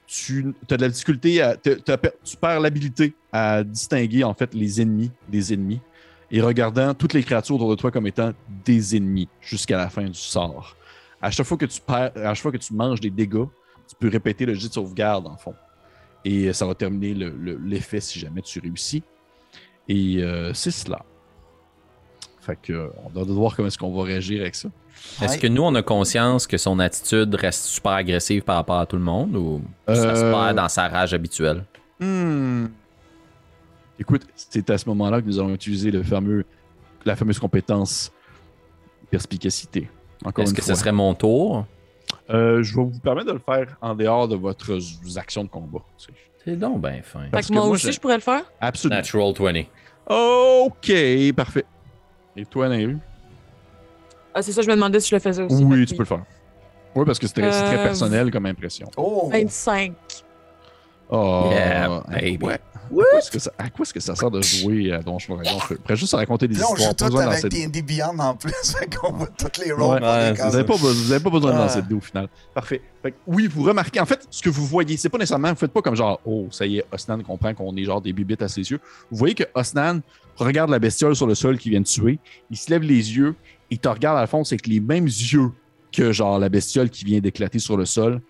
[0.05, 5.11] tu as de la difficulté, à, tu perds l'habilité à distinguer en fait les ennemis
[5.27, 5.81] des ennemis
[6.29, 8.33] et regardant toutes les créatures autour de toi comme étant
[8.63, 10.75] des ennemis jusqu'à la fin du sort.
[11.21, 13.45] À chaque fois que tu perds, à chaque fois que tu manges des dégâts,
[13.87, 15.55] tu peux répéter le jet de sauvegarde en fond.
[16.25, 19.03] Et ça va terminer le- le- l'effet si jamais tu réussis.
[19.87, 21.05] Et euh, c'est cela.
[22.41, 24.69] Fait que euh, on doit voir comment est-ce qu'on va réagir avec ça.
[25.21, 25.39] Est-ce Ouais.
[25.39, 28.95] que nous, on a conscience que son attitude reste super agressive par rapport à tout
[28.95, 31.63] le monde ou ça se Euh, perd dans sa rage habituelle?
[31.99, 32.67] Hmm.
[33.99, 36.43] Écoute, c'est à ce moment-là que nous allons utiliser le fameux,
[37.05, 38.11] la fameuse compétence
[39.11, 39.89] perspicacité.
[40.23, 40.73] Encore Est-ce que fois.
[40.75, 41.65] ce serait mon tour?
[42.29, 44.77] Euh, je vais vous permettre de le faire en dehors de votre
[45.17, 45.79] actions de combat.
[45.97, 46.13] tu sais.
[46.43, 47.23] C'est donc ben fin.
[47.23, 48.43] Fait Parce que moi que moi, aussi, je pourrais le faire?
[48.61, 48.97] Absolument.
[48.97, 49.63] Natural 20.
[50.65, 51.65] OK, parfait.
[52.35, 52.97] Et toi, Nairu?
[54.33, 55.63] Ah, c'est ça, je me demandais si je le faisais aussi.
[55.63, 56.23] Oui, tu peux le faire.
[56.95, 57.45] Oui, parce que c'est très,
[57.79, 58.87] Euh, personnel comme impression.
[58.97, 59.29] Oh!
[59.31, 59.93] 25.
[61.09, 62.37] Oh, Yeah, à baby.
[62.85, 65.57] À quoi est-ce que ça- que sert de jouer à Donjon Dragon?
[65.59, 66.89] Après, juste à raconter des Là, on histoires.
[66.91, 70.01] joue Pas tout avec cette- D&D Beyond en plus, fait qu'on voit toutes les rôles.
[70.03, 71.99] ouais, les Vous n'avez pas, besoin- vous avez pas besoin de lancer de dés au
[72.01, 72.27] final.
[72.53, 72.81] Parfait.
[73.01, 73.99] Fait que oui, vous remarquez.
[73.99, 75.49] En fait, ce que vous voyez, c'est pas nécessairement.
[75.49, 78.13] Vous faites pas comme genre, oh, ça y est, Osnan comprend qu'on est genre des
[78.13, 78.79] bibites à ses yeux.
[79.11, 80.01] Vous voyez que Osnan
[80.37, 82.19] regarde la bestiole sur le sol qui vient de tuer.
[82.51, 83.35] Il se lève les yeux.
[83.69, 85.51] Il te regarde à le fond, c'est avec les mêmes yeux
[85.91, 88.21] que genre la bestiole qui vient d'éclater sur le sol.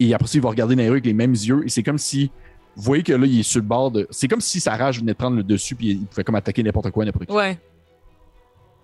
[0.00, 1.62] Et après ça, il va regarder Nairu avec les mêmes yeux.
[1.64, 2.30] Et c'est comme si.
[2.76, 4.06] Vous voyez que là, il est sur le bord de.
[4.10, 6.62] C'est comme si sa rage venait de prendre le dessus, puis il pouvait comme attaquer
[6.62, 7.32] n'importe quoi, n'importe qui.
[7.32, 7.58] Ouais.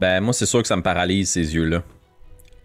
[0.00, 1.82] Ben, moi, c'est sûr que ça me paralyse, ces yeux-là.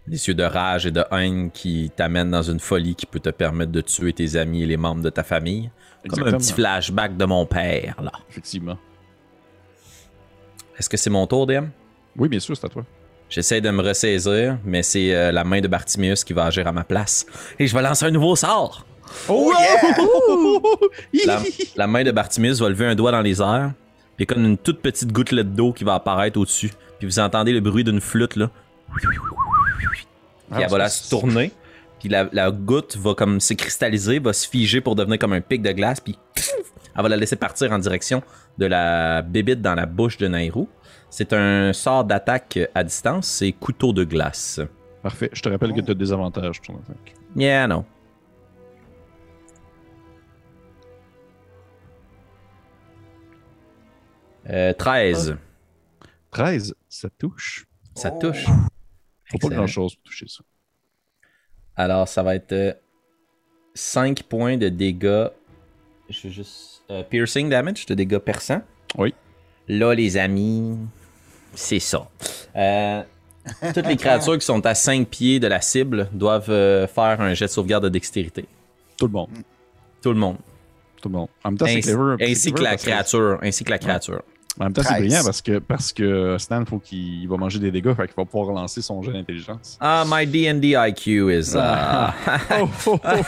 [0.06, 3.30] Des yeux de rage et de haine qui t'amènent dans une folie qui peut te
[3.30, 5.70] permettre de tuer tes amis et les membres de ta famille.
[6.08, 8.12] Comme un petit flashback de mon père, là.
[8.30, 8.78] Effectivement.
[10.78, 11.66] Est-ce que c'est mon tour, DM?
[12.16, 12.84] Oui, bien sûr, c'est à toi.
[13.28, 16.72] J'essaie de me ressaisir, mais c'est euh, la main de Bartimius qui va agir à
[16.72, 17.26] ma place.
[17.58, 18.86] Et je vais lancer un nouveau sort!
[19.28, 19.52] Oh
[21.12, 21.26] yeah!
[21.26, 21.42] La,
[21.76, 23.72] la main de Bartimius va lever un doigt dans les airs,
[24.16, 26.72] puis comme une toute petite gouttelette d'eau qui va apparaître au-dessus.
[26.98, 28.50] Puis vous entendez le bruit d'une flûte, là.
[28.94, 29.06] Puis
[30.50, 31.52] Ah, elle va là se tourner.
[31.98, 35.40] Puis la, la goutte va comme se cristalliser, va se figer pour devenir comme un
[35.40, 36.00] pic de glace.
[36.00, 36.16] Puis
[36.96, 38.22] elle va la laisser partir en direction
[38.58, 40.68] de la bébite dans la bouche de Nairou.
[41.10, 44.60] C'est un sort d'attaque à distance, c'est couteau de glace.
[45.02, 45.30] Parfait.
[45.32, 47.14] Je te rappelle que tu as des avantages ton attaque.
[47.36, 47.84] Yeah, non.
[54.50, 55.36] Euh, 13.
[56.30, 57.66] 13, ça touche.
[57.94, 58.18] Ça Oh.
[58.20, 58.44] touche.
[59.30, 60.44] Faut pas grand chose pour toucher ça.
[61.76, 62.78] Alors, ça va être
[63.74, 65.28] 5 points de dégâts.
[66.08, 66.82] Je vais juste.
[66.90, 68.62] euh, piercing damage, de dégâts perçants.
[68.96, 69.12] Oui.
[69.68, 70.78] Là, les amis,
[71.54, 72.08] c'est ça.
[72.54, 73.02] Euh,
[73.74, 77.34] toutes les créatures qui sont à 5 pieds de la cible doivent euh, faire un
[77.34, 78.46] jet de sauvegarde de dextérité.
[78.96, 79.30] Tout le monde.
[80.00, 80.36] Tout le monde.
[81.02, 81.28] Tout le monde.
[81.42, 81.78] En même temps, c'est
[82.22, 83.38] Ainsi, que la créature.
[83.42, 84.22] Ainsi que la créature.
[84.58, 85.00] En même temps, c'est 13.
[85.00, 88.16] brillant parce que, parce que Stan, faut qu'il il va manger des dégâts, fait qu'il
[88.16, 89.76] va pouvoir relancer son jeu d'intelligence.
[89.80, 93.20] Ah, my D&D IQ is uh, Oh, oh, oh, oh.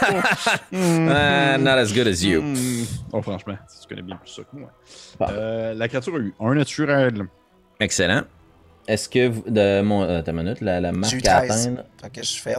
[0.73, 2.41] uh, not as good as you.
[2.41, 2.85] Hmm.
[3.13, 4.71] Oh, franchement, tu connais bien plus ça que moi.
[5.19, 5.35] Parfait.
[5.37, 7.27] Euh, la créature a eu un naturel.
[7.81, 8.23] Excellent.
[8.87, 11.51] Est-ce que vous, de mon euh, attends une minute, la, la marque à 13.
[11.69, 11.85] atteindre?
[12.01, 12.57] Fait que je fail.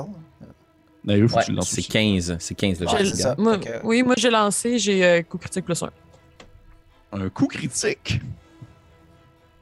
[1.07, 1.87] Ouais, c'est aussi.
[1.87, 3.33] 15, c'est 15 le c'est ça.
[3.37, 5.89] Moi- que- Oui, moi j'ai lancé, j'ai euh, coup critique plus 1.
[7.13, 8.21] Un coup critique?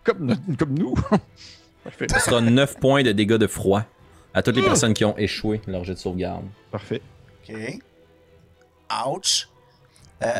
[0.07, 0.95] Comme, no- comme nous.
[1.83, 2.07] Parfait.
[2.11, 3.83] Ce sera 9 points de dégâts de froid
[4.33, 6.45] à toutes les personnes qui ont échoué leur jet de sauvegarde.
[6.71, 7.01] Parfait.
[7.47, 7.55] OK.
[9.07, 9.47] Ouch.
[10.23, 10.31] Euh,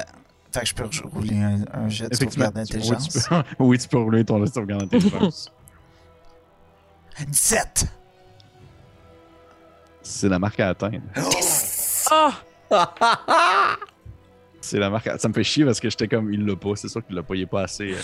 [0.51, 3.09] fait que je peux rouler un, un jet de sauvegarde d'intelligence.
[3.09, 5.51] tu peux, oui, tu peux rouler ton jet de sauvegarde d'intelligence.
[7.27, 7.85] 17!
[10.01, 11.01] c'est la marque à atteindre.
[12.09, 12.31] Ah!
[14.61, 15.17] C'est la marque à...
[15.17, 16.75] Ça me fait chier parce que j'étais comme, il l'a pas.
[16.75, 17.35] C'est sûr qu'il l'a pas.
[17.35, 17.91] Il est pas assez.
[17.93, 17.97] euh,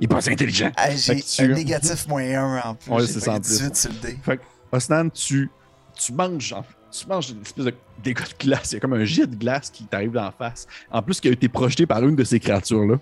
[0.00, 0.70] Il est pas assez intelligent.
[0.76, 2.90] Ah, Fait J'ai que tu- un négatif moins 1 en plus.
[2.92, 3.48] Ouais, c'est ça en plus.
[3.48, 4.18] 18 sur le dé.
[4.22, 4.42] Fait que,
[4.72, 5.50] Osnan, tu,
[5.94, 6.54] tu manges,
[6.90, 8.72] tu manges une espèce de dégât de glace.
[8.72, 10.66] Il y a comme un jet de glace qui t'arrive d'en face.
[10.90, 12.96] En plus, qui a été projeté par une de ces créatures-là.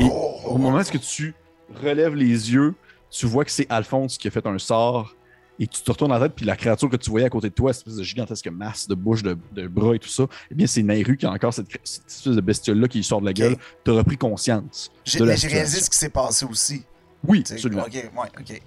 [0.00, 0.04] Et
[0.46, 1.34] au moment où tu
[1.82, 2.74] relèves les yeux,
[3.10, 5.14] tu vois que c'est Alphonse qui a fait un sort.
[5.60, 7.54] Et tu te retournes en tête, puis la créature que tu voyais à côté de
[7.54, 10.54] toi, cette espèce de gigantesque masse de bouche, de, de bras et tout ça, eh
[10.54, 13.32] bien, c'est Nairu qui a encore cette, espèce de bestiole-là qui lui sort de la
[13.32, 13.56] gueule.
[13.84, 14.92] Tu as repris conscience.
[15.04, 15.84] J'ai la réalisé situation.
[15.84, 16.84] ce qui s'est passé aussi.
[17.26, 17.82] Oui, Tu sais, absolument.
[17.82, 18.62] Ok, ouais, ok.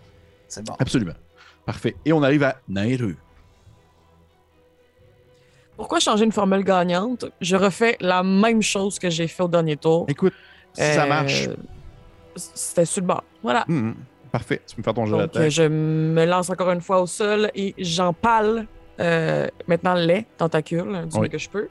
[0.49, 0.73] C'est bon.
[0.79, 1.13] Absolument.
[1.65, 1.95] Parfait.
[2.03, 3.15] Et on arrive à Nairu.
[5.77, 7.25] Pourquoi changer une formule gagnante?
[7.39, 10.05] Je refais la même chose que j'ai fait au dernier tour.
[10.09, 10.33] Écoute,
[10.73, 11.49] si ça Euh, marche,
[12.35, 13.23] C'était sur le bord.
[13.41, 13.65] Voilà.
[13.67, 13.95] hum,
[14.31, 14.61] parfait.
[14.67, 15.49] Tu peux me faire ton jeu d'attaque.
[15.49, 18.67] je me lance encore une fois au sol et j'empale
[18.99, 21.21] euh, maintenant les tentacules du Oui.
[21.23, 21.67] mieux que je peux.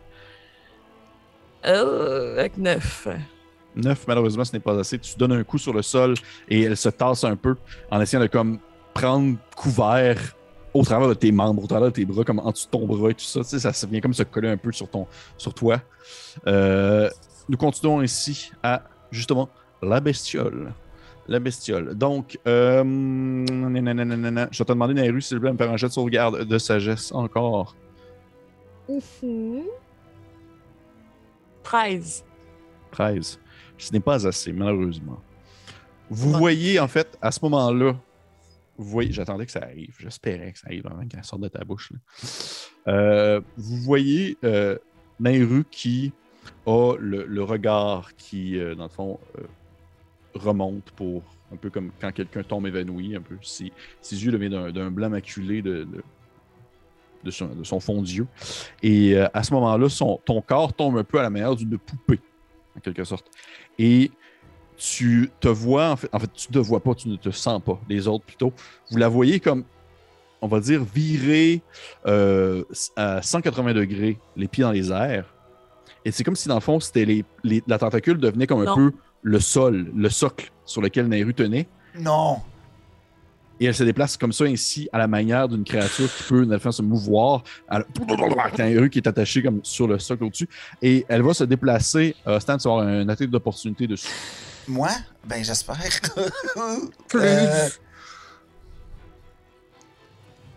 [1.66, 3.08] Euh, avec 9.
[3.76, 4.98] 9, malheureusement, ce n'est pas assez.
[4.98, 6.14] Tu donnes un coup sur le sol
[6.48, 7.56] et elle se tasse un peu
[7.90, 8.58] en essayant de comme
[8.94, 10.18] prendre couvert
[10.72, 12.86] au travers de tes membres, au travers de tes bras, comme en dessous de ton
[12.86, 13.40] bras et tout ça.
[13.40, 15.06] Tu sais, ça vient comme se coller un peu sur, ton,
[15.36, 15.80] sur toi.
[16.46, 17.08] Euh,
[17.48, 19.48] nous continuons ici à, justement,
[19.82, 20.72] la bestiole.
[21.30, 21.94] La bestiole.
[21.94, 25.86] Donc, euh, je vais te demander, Nairu, s'il te plaît, de me faire un jet
[25.86, 27.76] de sauvegarde de sagesse encore.
[31.62, 32.24] 13.
[32.90, 33.38] 13.
[33.78, 35.20] Ce n'est pas assez, malheureusement.
[36.10, 37.94] Vous voyez, en fait, à ce moment-là,
[38.76, 41.62] vous voyez, j'attendais que ça arrive, j'espérais que ça arrive avant qu'elle sorte de ta
[41.62, 41.92] bouche.
[41.92, 42.92] là.
[42.92, 44.76] Euh, vous voyez euh,
[45.20, 46.12] Nairu qui
[46.66, 49.20] a le, le regard qui, euh, dans le fond,
[50.34, 53.36] remontent pour un peu comme quand quelqu'un tombe évanoui, un peu.
[53.42, 56.02] Ses, ses yeux deviennent d'un- d'un blanc maculé de, de,
[57.24, 58.26] de son, de son fond d'yeux.
[58.82, 59.86] Et euh, à ce moment-là,
[60.24, 62.20] ton corps tombe un peu à la manière d'une poupée,
[62.76, 63.26] en quelque sorte.
[63.78, 64.10] Et
[64.76, 67.60] tu te vois, en fait, en fait, tu te vois pas, tu ne te sens
[67.62, 68.52] pas, les autres plutôt.
[68.90, 69.64] Vous la voyez comme,
[70.40, 71.60] on va dire, virer
[72.06, 72.64] euh,
[72.96, 75.34] à 180 degrés, les pieds dans les airs.
[76.04, 78.74] Et c'est comme si, dans le fond, c'était les, les- la tentacule devenait comme un
[78.76, 81.68] peu le sol, le socle sur lequel Nairu tenait.
[81.98, 82.40] Non!
[83.62, 86.54] Et elle se déplace comme ça, ainsi, à la manière d'une créature qui peut, dans
[86.54, 87.42] le fond, se mouvoir.
[87.70, 87.84] Elle...
[88.58, 90.48] Nairu qui est attaché comme sur le socle au-dessus.
[90.80, 92.16] Et elle va se déplacer.
[92.26, 94.08] Euh, Stan, tu vas avoir un attaque d'opportunité dessus.
[94.66, 94.88] Moi?
[95.26, 95.76] Ben, j'espère.
[97.08, 97.20] Plus.
[97.20, 97.68] Euh,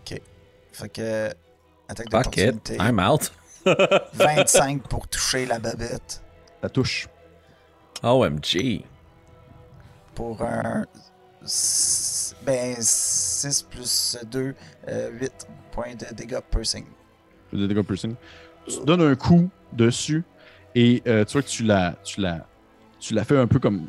[0.04, 0.20] Ok.
[0.72, 1.28] Fait que.
[1.88, 2.76] Attaque d'opportunité.
[2.78, 3.32] I'm out.
[4.14, 6.22] 25 pour toucher la babette.
[6.62, 7.08] Ça touche.
[8.12, 8.84] OMG.
[10.14, 10.84] Pour un.
[12.46, 14.54] Ben, 6 plus 2,
[15.20, 16.84] 8 points de dégâts piercing.
[17.52, 18.14] de dégâts piercing.
[18.66, 20.24] Tu te donnes un coup dessus
[20.74, 22.46] et euh, tu vois que tu la, tu la,
[22.98, 23.88] tu la fais un peu comme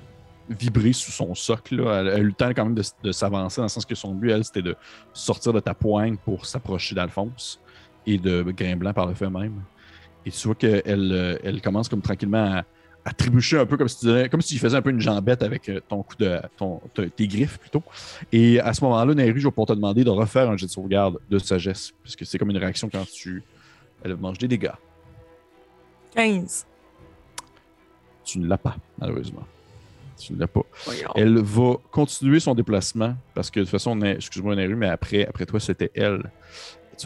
[0.49, 1.81] vibrer sous son socle.
[1.81, 2.01] là.
[2.01, 3.95] Elle, elle a eu le temps quand même de, de s'avancer, dans le sens que
[3.95, 4.75] son but, elle, c'était de
[5.13, 7.59] sortir de ta poigne pour s'approcher d'Alphonse
[8.05, 9.61] et de Grimblanc par le fait même.
[10.25, 12.63] Et tu vois qu'elle euh, elle commence comme tranquillement à,
[13.07, 14.99] à trébucher un peu comme si tu donnais- comme si tu faisais un peu une
[14.99, 16.81] jambette avec euh, ton coup de ton,
[17.15, 17.83] tes griffes plutôt.
[18.31, 20.71] Et à ce moment-là, Nairu, je vais pour te demander de refaire un jet de
[20.71, 23.43] sauvegarde de sagesse, puisque c'est comme une réaction quand tu
[24.03, 24.71] elle mange des dégâts.
[26.15, 26.65] 15.
[28.23, 29.43] Tu ne l'as pas, malheureusement.
[30.17, 30.61] Tu ne l'as pas.
[30.85, 31.09] Voyons.
[31.15, 35.45] Elle va continuer son déplacement parce que de toute façon, excuse-moi, Nairu, mais après, après
[35.45, 36.31] toi, c'était elle.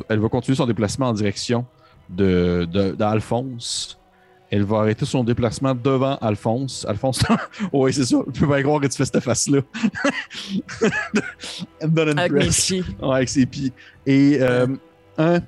[0.08, 1.66] Elle va continuer son déplacement en direction
[2.10, 3.99] de, de- d'Alphonse.
[4.52, 6.86] Elle va arrêter son déplacement devant Alphonse.
[6.90, 7.24] Alphonse,
[7.74, 8.18] oui, c'est ça.
[8.34, 9.62] Je peux pas croire que tu fais cette face-là.
[11.80, 12.66] Elle me donne une Avec mes presse.
[12.66, 12.84] pieds.
[13.02, 13.72] Ouais, avec ses pieds.
[14.08, 14.68] Et, euh,
[15.18, 15.40] un,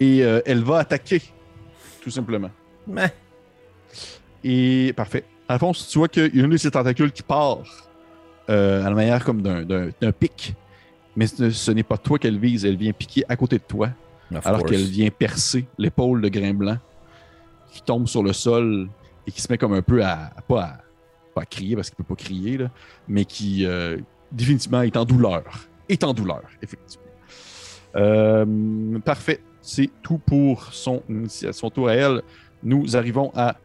[0.00, 1.20] et euh, elle va attaquer,
[2.02, 2.50] tout simplement.
[2.86, 3.12] Mais,
[4.42, 5.24] Et parfait.
[5.48, 7.58] Alphonse, tu vois qu'il y a une de ces tentacules qui part
[8.48, 10.54] euh, à la manière comme d'un, pic.
[11.14, 13.90] Mais ce, ce n'est pas toi qu'elle vise, elle vient piquer à côté de toi,
[14.34, 16.78] of alors qu'elle vient percer l'épaule de Grimblanc,
[17.70, 18.88] qui tombe sur le sol
[19.26, 20.32] et qui se met comme un peu à.
[20.48, 20.80] pas, à
[21.34, 22.70] pas à crier parce qu'il peut pas crier, là,
[23.08, 23.98] mais qui euh,
[24.32, 25.44] définitivement est en douleur.
[25.88, 27.04] Est en douleur, effectivement.
[27.96, 29.40] Euh, parfait.
[29.60, 32.22] C'est tout pour son, son tour à elle.
[32.62, 33.56] Nous arrivons à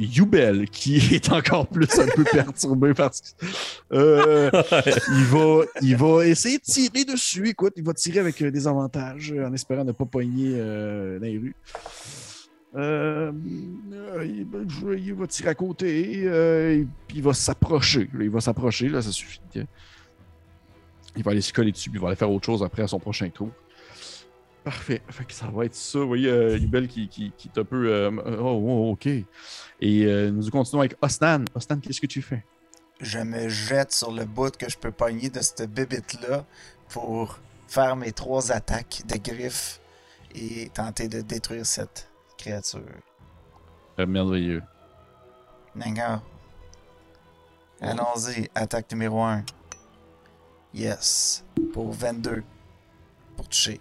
[0.00, 3.46] Yubel, qui est encore plus un peu perturbé parce que
[3.92, 4.50] euh,
[5.08, 7.48] il, va, il va essayer de tirer dessus.
[7.48, 11.54] Écoute, il va tirer avec euh, des avantages en espérant ne pas pogner euh, Nairu.
[11.54, 11.80] Euh,
[12.76, 13.32] euh,
[14.24, 18.08] il, va- je- il va tirer à côté, euh, et puis il va s'approcher.
[18.18, 19.40] Il va s'approcher, là, ça suffit.
[21.16, 22.86] Il va aller se coller dessus, puis il va aller faire autre chose après à
[22.88, 23.50] son prochain tour.
[24.62, 25.00] Parfait.
[25.08, 25.98] Fait que ça va être ça.
[26.00, 27.88] Vous voyez, euh, qui, qui, qui est un peu.
[27.90, 28.10] euh,
[28.40, 29.06] oh, oh, ok.
[29.06, 29.24] Et
[30.04, 31.44] euh, nous continuons avec Osnan.
[31.54, 32.44] Osnan, qu'est-ce que tu fais?
[33.00, 36.44] Je me jette sur le bout que je peux pogner de cette bibite-là
[36.90, 39.80] pour faire mes trois attaques de griffes
[40.34, 42.09] et tenter de détruire cette
[42.40, 42.82] créature.
[43.98, 44.62] Merveilleux.
[45.76, 46.22] D'accord.
[47.80, 49.44] Allons-y, attaque numéro 1.
[50.74, 51.44] Yes.
[51.72, 52.42] Pour 22.
[53.36, 53.80] Pour toucher.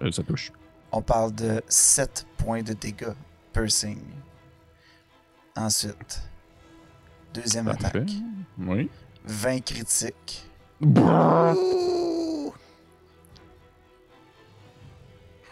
[0.00, 0.52] Euh, ça touche.
[0.92, 3.14] On parle de 7 points de dégâts
[3.52, 4.00] piercing.
[5.56, 6.22] Ensuite,
[7.34, 7.86] deuxième Parfait.
[7.86, 8.10] attaque.
[8.58, 8.90] Oui.
[9.24, 10.48] 20 critiques.
[10.80, 12.54] Ouh!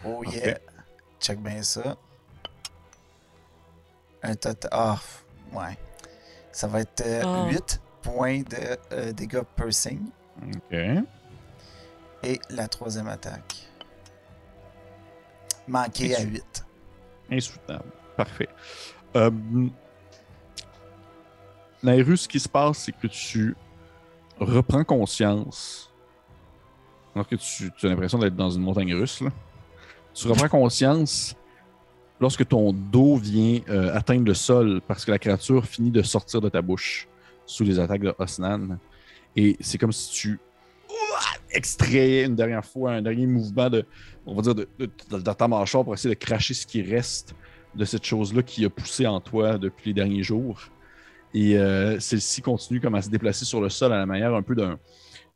[0.03, 0.57] Oh yeah.
[1.21, 1.95] Check bien ça.
[4.23, 4.69] Un total.
[4.73, 4.99] Ah,
[5.53, 5.77] ouais.
[6.51, 7.47] Ça va être Ah.
[7.49, 10.01] 8 points de euh, dégâts piercing.
[10.43, 10.77] Ok.
[12.23, 13.67] Et la troisième attaque.
[15.67, 16.65] Manqué à 8.
[17.31, 17.91] Insoutenable.
[18.17, 18.49] Parfait.
[19.15, 19.31] Euh,
[21.83, 23.55] Nairu, ce qui se passe, c'est que tu
[24.39, 25.91] reprends conscience.
[27.15, 29.29] Alors que tu, tu as l'impression d'être dans une montagne russe, là.
[30.13, 31.35] Tu reprends conscience
[32.19, 36.41] lorsque ton dos vient euh, atteindre le sol parce que la créature finit de sortir
[36.41, 37.07] de ta bouche
[37.45, 38.77] sous les attaques de Osnan.
[39.35, 40.39] Et c'est comme si tu
[41.53, 43.85] extrayais une dernière fois un dernier mouvement de,
[44.25, 47.35] on va dire, de, de- de- ta mâchoire pour essayer de cracher ce qui reste
[47.75, 50.59] de cette chose-là qui a poussé en toi depuis les derniers jours.
[51.33, 54.41] Et euh, celle-ci continue comme à se déplacer sur le sol à la manière un
[54.41, 54.77] peu d'un.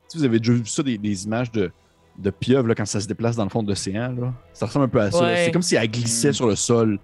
[0.08, 1.72] Si vous avez déjà vu ça, des images de,
[2.18, 4.34] de pieuvres là, quand ça se déplace dans le fond de l'océan, là.
[4.54, 5.22] ça ressemble un peu à ça.
[5.24, 5.44] Ouais.
[5.46, 6.34] C'est comme si elle glissait Mm.
[6.34, 7.00] sur le sol,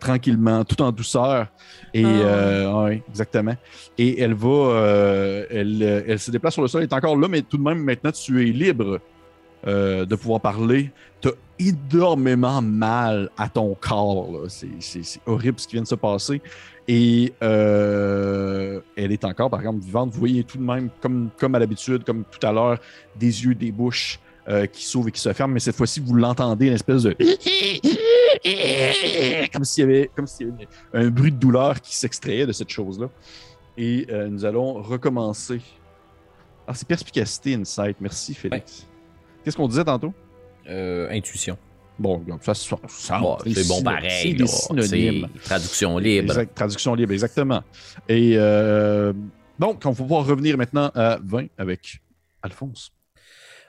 [0.00, 1.46] tranquillement, tout en douceur.
[1.94, 2.08] Et Ah.
[2.08, 3.54] euh, ouais, exactement.
[3.96, 7.16] Et elle va, euh, elle, euh, elle se déplace sur le sol, elle est encore
[7.16, 9.00] là, mais tout de même maintenant tu es libre
[9.66, 10.92] euh, de pouvoir parler.
[11.20, 14.30] Tu as énormément mal à ton corps.
[14.32, 14.38] là.
[14.48, 16.40] C'est, c'est- c'est horrible ce qui vient de se passer.
[16.86, 20.10] Et euh, elle est encore, par exemple, vivante.
[20.12, 22.78] Vous voyez tout de même, comme, comme à l'habitude, comme tout à l'heure,
[23.18, 25.54] des yeux, des bouches euh, qui s'ouvrent et qui se ferment.
[25.54, 27.12] Mais cette fois-ci, vous l'entendez, une espèce de.
[29.52, 32.52] comme s'il y avait, comme s'il y avait un bruit de douleur qui s'extrayait de
[32.52, 33.08] cette chose-là.
[33.76, 35.60] Et euh, nous allons recommencer.
[36.66, 37.96] Ah, c'est perspicacité, insight.
[38.00, 38.86] Merci, Félix.
[39.44, 40.12] Qu'est-ce qu'on disait tantôt?
[40.68, 41.56] Euh, intuition.
[41.98, 44.36] Bon, ça, ça, ça Bon, des c'est bon pareil.
[44.38, 46.30] C'est traduction libre.
[46.30, 47.62] Exact, traduction libre, exactement.
[48.08, 49.12] Et euh,
[49.58, 52.00] donc, on va pouvoir revenir maintenant à 20 avec
[52.42, 52.92] Alphonse.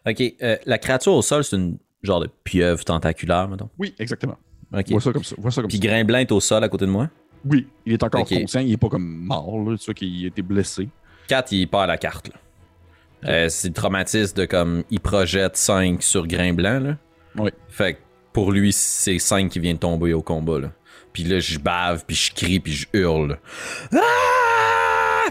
[0.08, 3.70] Ok, euh, la créature au sol, c'est une genre de pieuvre tentaculaire, mettons.
[3.78, 4.38] Oui, exactement.
[4.74, 4.90] Ok.
[4.90, 5.36] Vois ça comme ça.
[5.38, 5.88] Vois ça comme Puis ça.
[5.88, 7.10] Grimblin est au sol à côté de moi?
[7.46, 8.30] Oui, il est encore Ok.
[8.30, 8.60] conscient.
[8.62, 10.88] Il n'est pas comme mort, là, tu vois qu'il a été blessé.
[11.28, 12.32] 4, il perd la carte.
[13.26, 16.80] Euh, c'est le traumatisme de comme il projette 5 sur Grimblin.
[16.80, 16.98] Là.
[17.38, 17.50] Oui.
[17.68, 18.00] Fait que
[18.32, 20.60] pour lui, c'est 5 qui vient de tomber au combat.
[20.60, 20.72] Là.
[21.12, 23.38] Puis là, je bave, puis je crie, puis je hurle.
[23.94, 24.00] Ah!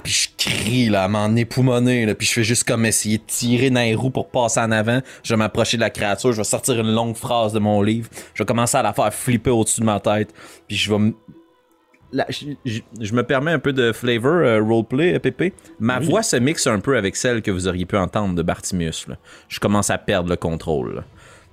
[0.02, 3.24] Puis je crie là, à m'en époumoner, là, puis je fais juste comme essayer de
[3.26, 5.00] tirer dans les roues pour passer en avant.
[5.22, 8.08] Je vais m'approcher de la créature, je vais sortir une longue phrase de mon livre,
[8.34, 10.32] je vais commencer à la faire flipper au-dessus de ma tête,
[10.66, 11.14] puis je vais m-
[12.12, 15.52] la- je, je- je me permets un peu de flavor euh, roleplay, euh, Pépé.
[15.78, 16.06] Ma Oui.
[16.06, 19.06] voix se mixe un peu avec celle que vous auriez pu entendre de Bartimius.
[19.08, 19.16] là.
[19.48, 20.94] Je commence à perdre le contrôle.
[20.96, 21.04] là.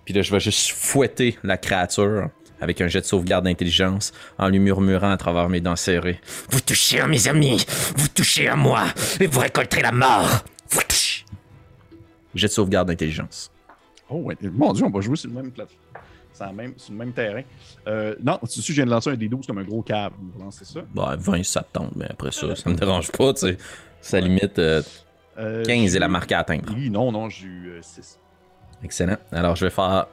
[0.05, 2.29] Puis là, je vais juste fouetter la créature
[2.61, 6.19] avec un jet de sauvegarde d'intelligence en lui murmurant à travers mes dents serrées.
[6.49, 7.65] Vous touchez à mes amis,
[7.95, 8.83] vous touchez à moi,
[9.19, 10.43] et vous récolterez la mort.
[10.69, 11.25] Vous touchez.
[12.33, 13.51] Jet de sauvegarde d'intelligence.
[14.09, 14.35] Oh, ouais.
[14.41, 15.79] mon Dieu, on va jouer sur le même plateforme.
[16.33, 17.41] C'est la même, sur le même terrain.
[17.87, 20.11] Euh, non, tu sais, je viens de lancer un des 12 comme un gros cave.
[20.37, 20.81] Lancer ça.
[20.93, 23.57] Bon, 20, ça te tente, mais après ça, ça me dérange pas, tu sais.
[24.01, 24.81] Ça limite euh,
[25.37, 26.73] Euh, 15 j'ai- est la marque à atteindre.
[26.75, 28.19] Oui, non, non, j'ai eu 6.
[28.83, 29.15] Excellent.
[29.31, 30.07] Alors, je vais faire.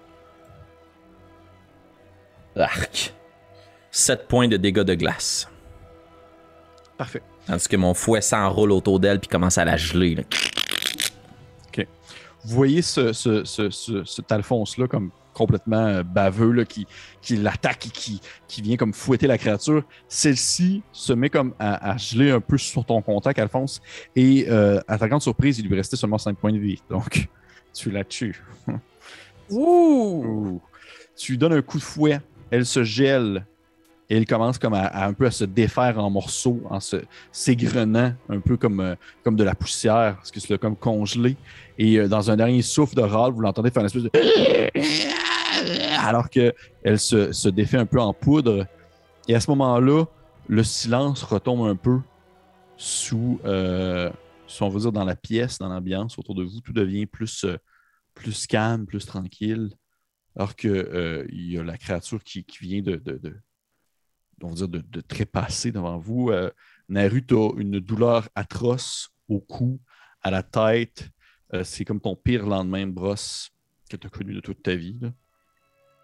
[2.57, 3.15] Arc.
[3.91, 5.49] 7 points de dégâts de glace.
[6.97, 7.23] Parfait.
[7.47, 10.15] Tandis que mon fouet s'enroule autour d'elle puis commence à la geler.
[10.17, 10.23] là.
[12.45, 16.89] Vous voyez ce, ce, ce, ce- cet Alphonse-là comme complètement euh, baveux, là, qui,
[17.21, 19.85] qui l'attaque et qui, qui vient comme fouetter la créature.
[20.09, 23.81] Celle-ci se met comme à, à geler un peu sur ton contact, Alphonse.
[24.17, 26.83] Et euh, à ta grande surprise, il lui restait seulement 5 points de vie.
[26.91, 27.29] Donc,
[27.73, 28.43] tu la tues.
[29.49, 30.25] Ouh!
[30.27, 30.63] Ouh.
[31.17, 32.21] Tu lui donnes un coup de fouet,
[32.53, 33.47] elle se gèle
[34.11, 36.97] et elle commence comme à, un peu à se défaire en morceaux, en se
[37.33, 41.37] s'égrenant un peu comme, euh, de la poussière, parce que c'est comme congelé.
[41.79, 44.11] Et euh, dans un dernier souffle de râle, vous l'entendez faire une espèce de
[45.99, 46.53] alors que
[46.83, 48.67] elle se, se défait un peu en poudre.
[49.29, 50.05] Et à ce moment-là,
[50.47, 52.01] le silence retombe un peu
[52.77, 54.11] sous, euh,
[54.93, 56.61] dans la pièce, dans l'ambiance autour de vous.
[56.61, 57.47] Tout devient plus
[58.47, 59.71] calme, plus tranquille.
[60.37, 63.41] Alors que euh, il y a la créature qui, qui vient de, de, de-
[64.43, 66.31] on va dire de, de trépasser devant vous.
[66.31, 66.51] Euh,
[66.89, 69.81] Naru, tu une douleur atroce au cou,
[70.23, 71.09] à la tête.
[71.55, 73.51] Euh, c'est comme ton pire lendemain de brosse
[73.91, 74.99] que tu as connu de toute ta vie.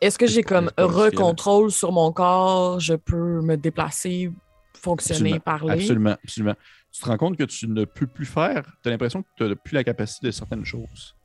[0.01, 2.79] Est-ce que j'ai comme recontrôle sur mon corps?
[2.79, 4.31] Je peux me déplacer,
[4.77, 5.41] fonctionner, Absolument.
[5.41, 5.73] parler?
[5.73, 6.55] Absolument, absolument.
[6.93, 9.43] Tu te rends compte que tu ne peux plus faire, tu as l'impression que tu
[9.45, 11.17] n'as plus la capacité de certaines choses.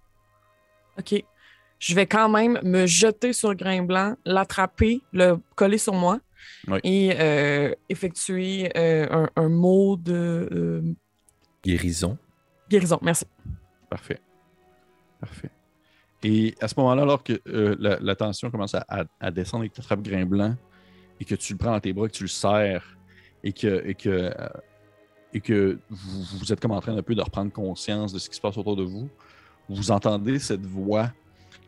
[0.97, 1.23] OK.
[1.85, 6.18] Je vais quand même me jeter sur Grain Blanc, l'attraper, le coller sur moi
[6.69, 6.80] Oui.
[6.85, 10.81] et euh, effectuer euh, un, un mot de euh,
[11.61, 12.18] Guérison.
[12.69, 12.99] guérison.
[13.01, 13.26] Merci.
[13.89, 14.22] Parfait.
[15.19, 15.49] Parfait.
[16.23, 19.69] Et à ce moment-là, alors que la, la tension commence à, à- à descendre et
[19.69, 20.55] que tu attrapes Grain Blanc
[21.19, 22.97] et que tu le prends dans tes bras, que tu le serres
[23.43, 24.31] et que, et que,
[25.34, 28.30] et que vous, vous êtes comme en train un peu de reprendre conscience de ce
[28.30, 29.10] qui se passe autour de vous,
[29.68, 31.11] vous entendez cette voix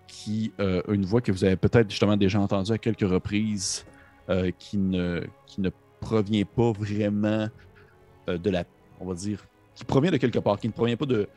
[0.07, 3.85] qui, euh, une voix que vous avez peut-être justement déjà entendue à quelques reprises,
[4.29, 5.69] euh, qui, ne, qui ne
[5.99, 7.47] provient pas vraiment
[8.29, 8.63] euh, de la,
[8.99, 9.45] on va dire,
[9.75, 11.27] qui provient de quelque part, qui ne provient pas de,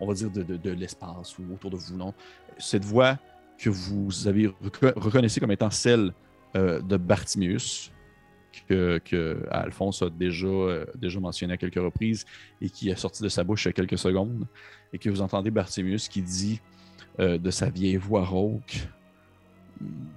[0.00, 2.14] on va dire, de, de- l'espace ou autour de vous, non.
[2.58, 3.18] Cette voix
[3.58, 6.12] que vous avez reco- reconnaissez comme étant celle
[6.54, 7.90] de Bartimius,
[8.68, 12.24] que, que Alphonse a déjà, euh, déjà mentionné à quelques reprises
[12.60, 14.46] et qui est sorti de sa bouche il y a quelques secondes,
[14.92, 16.60] et que vous entendez Bartimius qui dit
[17.20, 18.88] euh, de sa vieille voix rauque
[19.82, 20.10] Hmm.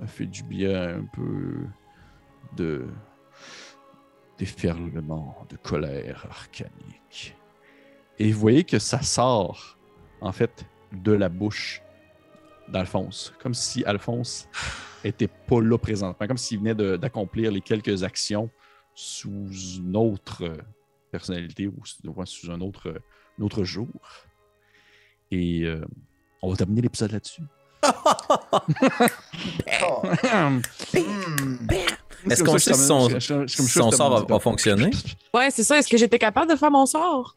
[0.00, 1.66] a fait du bien un peu
[2.56, 2.86] de
[4.38, 7.34] déferlement de colère arcanique.
[8.18, 9.78] Et vous voyez que ça sort,
[10.20, 11.82] en fait, de la bouche
[12.68, 13.32] d'Alphonse.
[13.40, 14.48] Comme si Alphonse
[15.04, 18.50] était pas là présentement, comme s'il venait d'accomplir les quelques actions
[18.94, 20.52] sous une autre
[21.10, 23.88] personnalité ou sous, un autre jour.
[25.30, 25.84] Et euh,
[26.42, 27.42] on va terminer l'épisode là-dessus.
[32.30, 33.08] Est-ce qu'on sait si son-
[33.46, 34.90] si sort demande- a- a fonctionné?
[35.34, 35.78] Ouais, c'est ça.
[35.78, 37.36] Est-ce que j'étais capable de faire mon sort?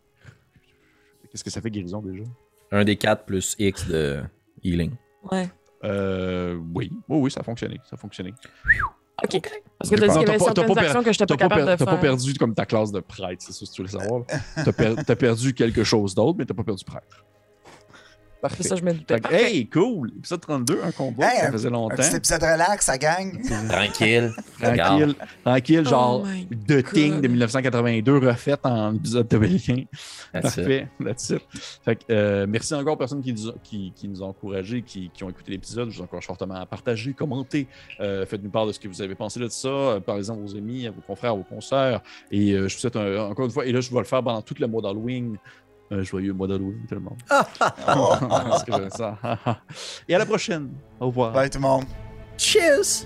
[1.31, 2.23] Qu'est-ce que ça fait guérison déjà?
[2.71, 4.23] Un des 4 plus X de
[4.63, 4.91] healing.
[5.31, 5.49] Ouais.
[5.83, 7.79] Euh, oui, oui, oui, ça a fonctionné.
[7.87, 8.33] Ça a fonctionné.
[9.23, 9.41] OK.
[9.77, 11.35] Parce que t'as dit qu'il y t'as avait t'as certaines pas actions que j'étais T'as
[11.35, 11.95] pas capable per- de t'as faire.
[11.95, 14.23] pas perdu comme ta classe de prêtre, c'est ça que tu voulais savoir.
[14.55, 17.25] T'as per- t'as perdu quelque chose d'autre, mais t'as pas perdu prêtre.
[18.41, 18.63] Parfait.
[18.63, 19.17] Ça, je me doutais.
[19.29, 20.11] Hey, cool!
[20.17, 21.95] Épisode 32, un combat, Hey, ça faisait Un longtemps.
[21.97, 23.41] petit épisode relax, ça gagne.
[23.69, 24.31] Tranquille.
[24.61, 27.21] Tranquille, tranquille, genre Oh The Thing God.
[27.23, 29.83] de 1982 refait en épisode de Bélien.
[30.31, 30.55] That's it.
[30.55, 31.41] Parfait, that's it.
[31.83, 34.83] Fait que, euh, merci encore aux personnes qui nous, ont- qui, qui nous ont encouragés,
[34.83, 35.89] qui, qui ont écouté l'épisode.
[35.89, 37.67] Je vous encourage fortement à partager, commenter.
[37.99, 39.67] Euh, Faites-nous part de ce que vous avez pensé de ça.
[39.67, 42.01] Euh, Parlez-en à vos amis, à vos confrères, à vos consoeurs.
[42.31, 44.23] Et euh, je vous souhaite un- encore une fois, et là, je vais le faire
[44.23, 45.37] pendant tout le mois d'Halloween.
[45.91, 47.17] Un joyeux mois d'Halloween, tout le monde.
[47.27, 49.17] Ça.
[50.07, 50.71] Et à la prochaine.
[50.99, 51.33] Au revoir.
[51.33, 51.85] Bye tout le monde.
[52.37, 53.05] Cheers!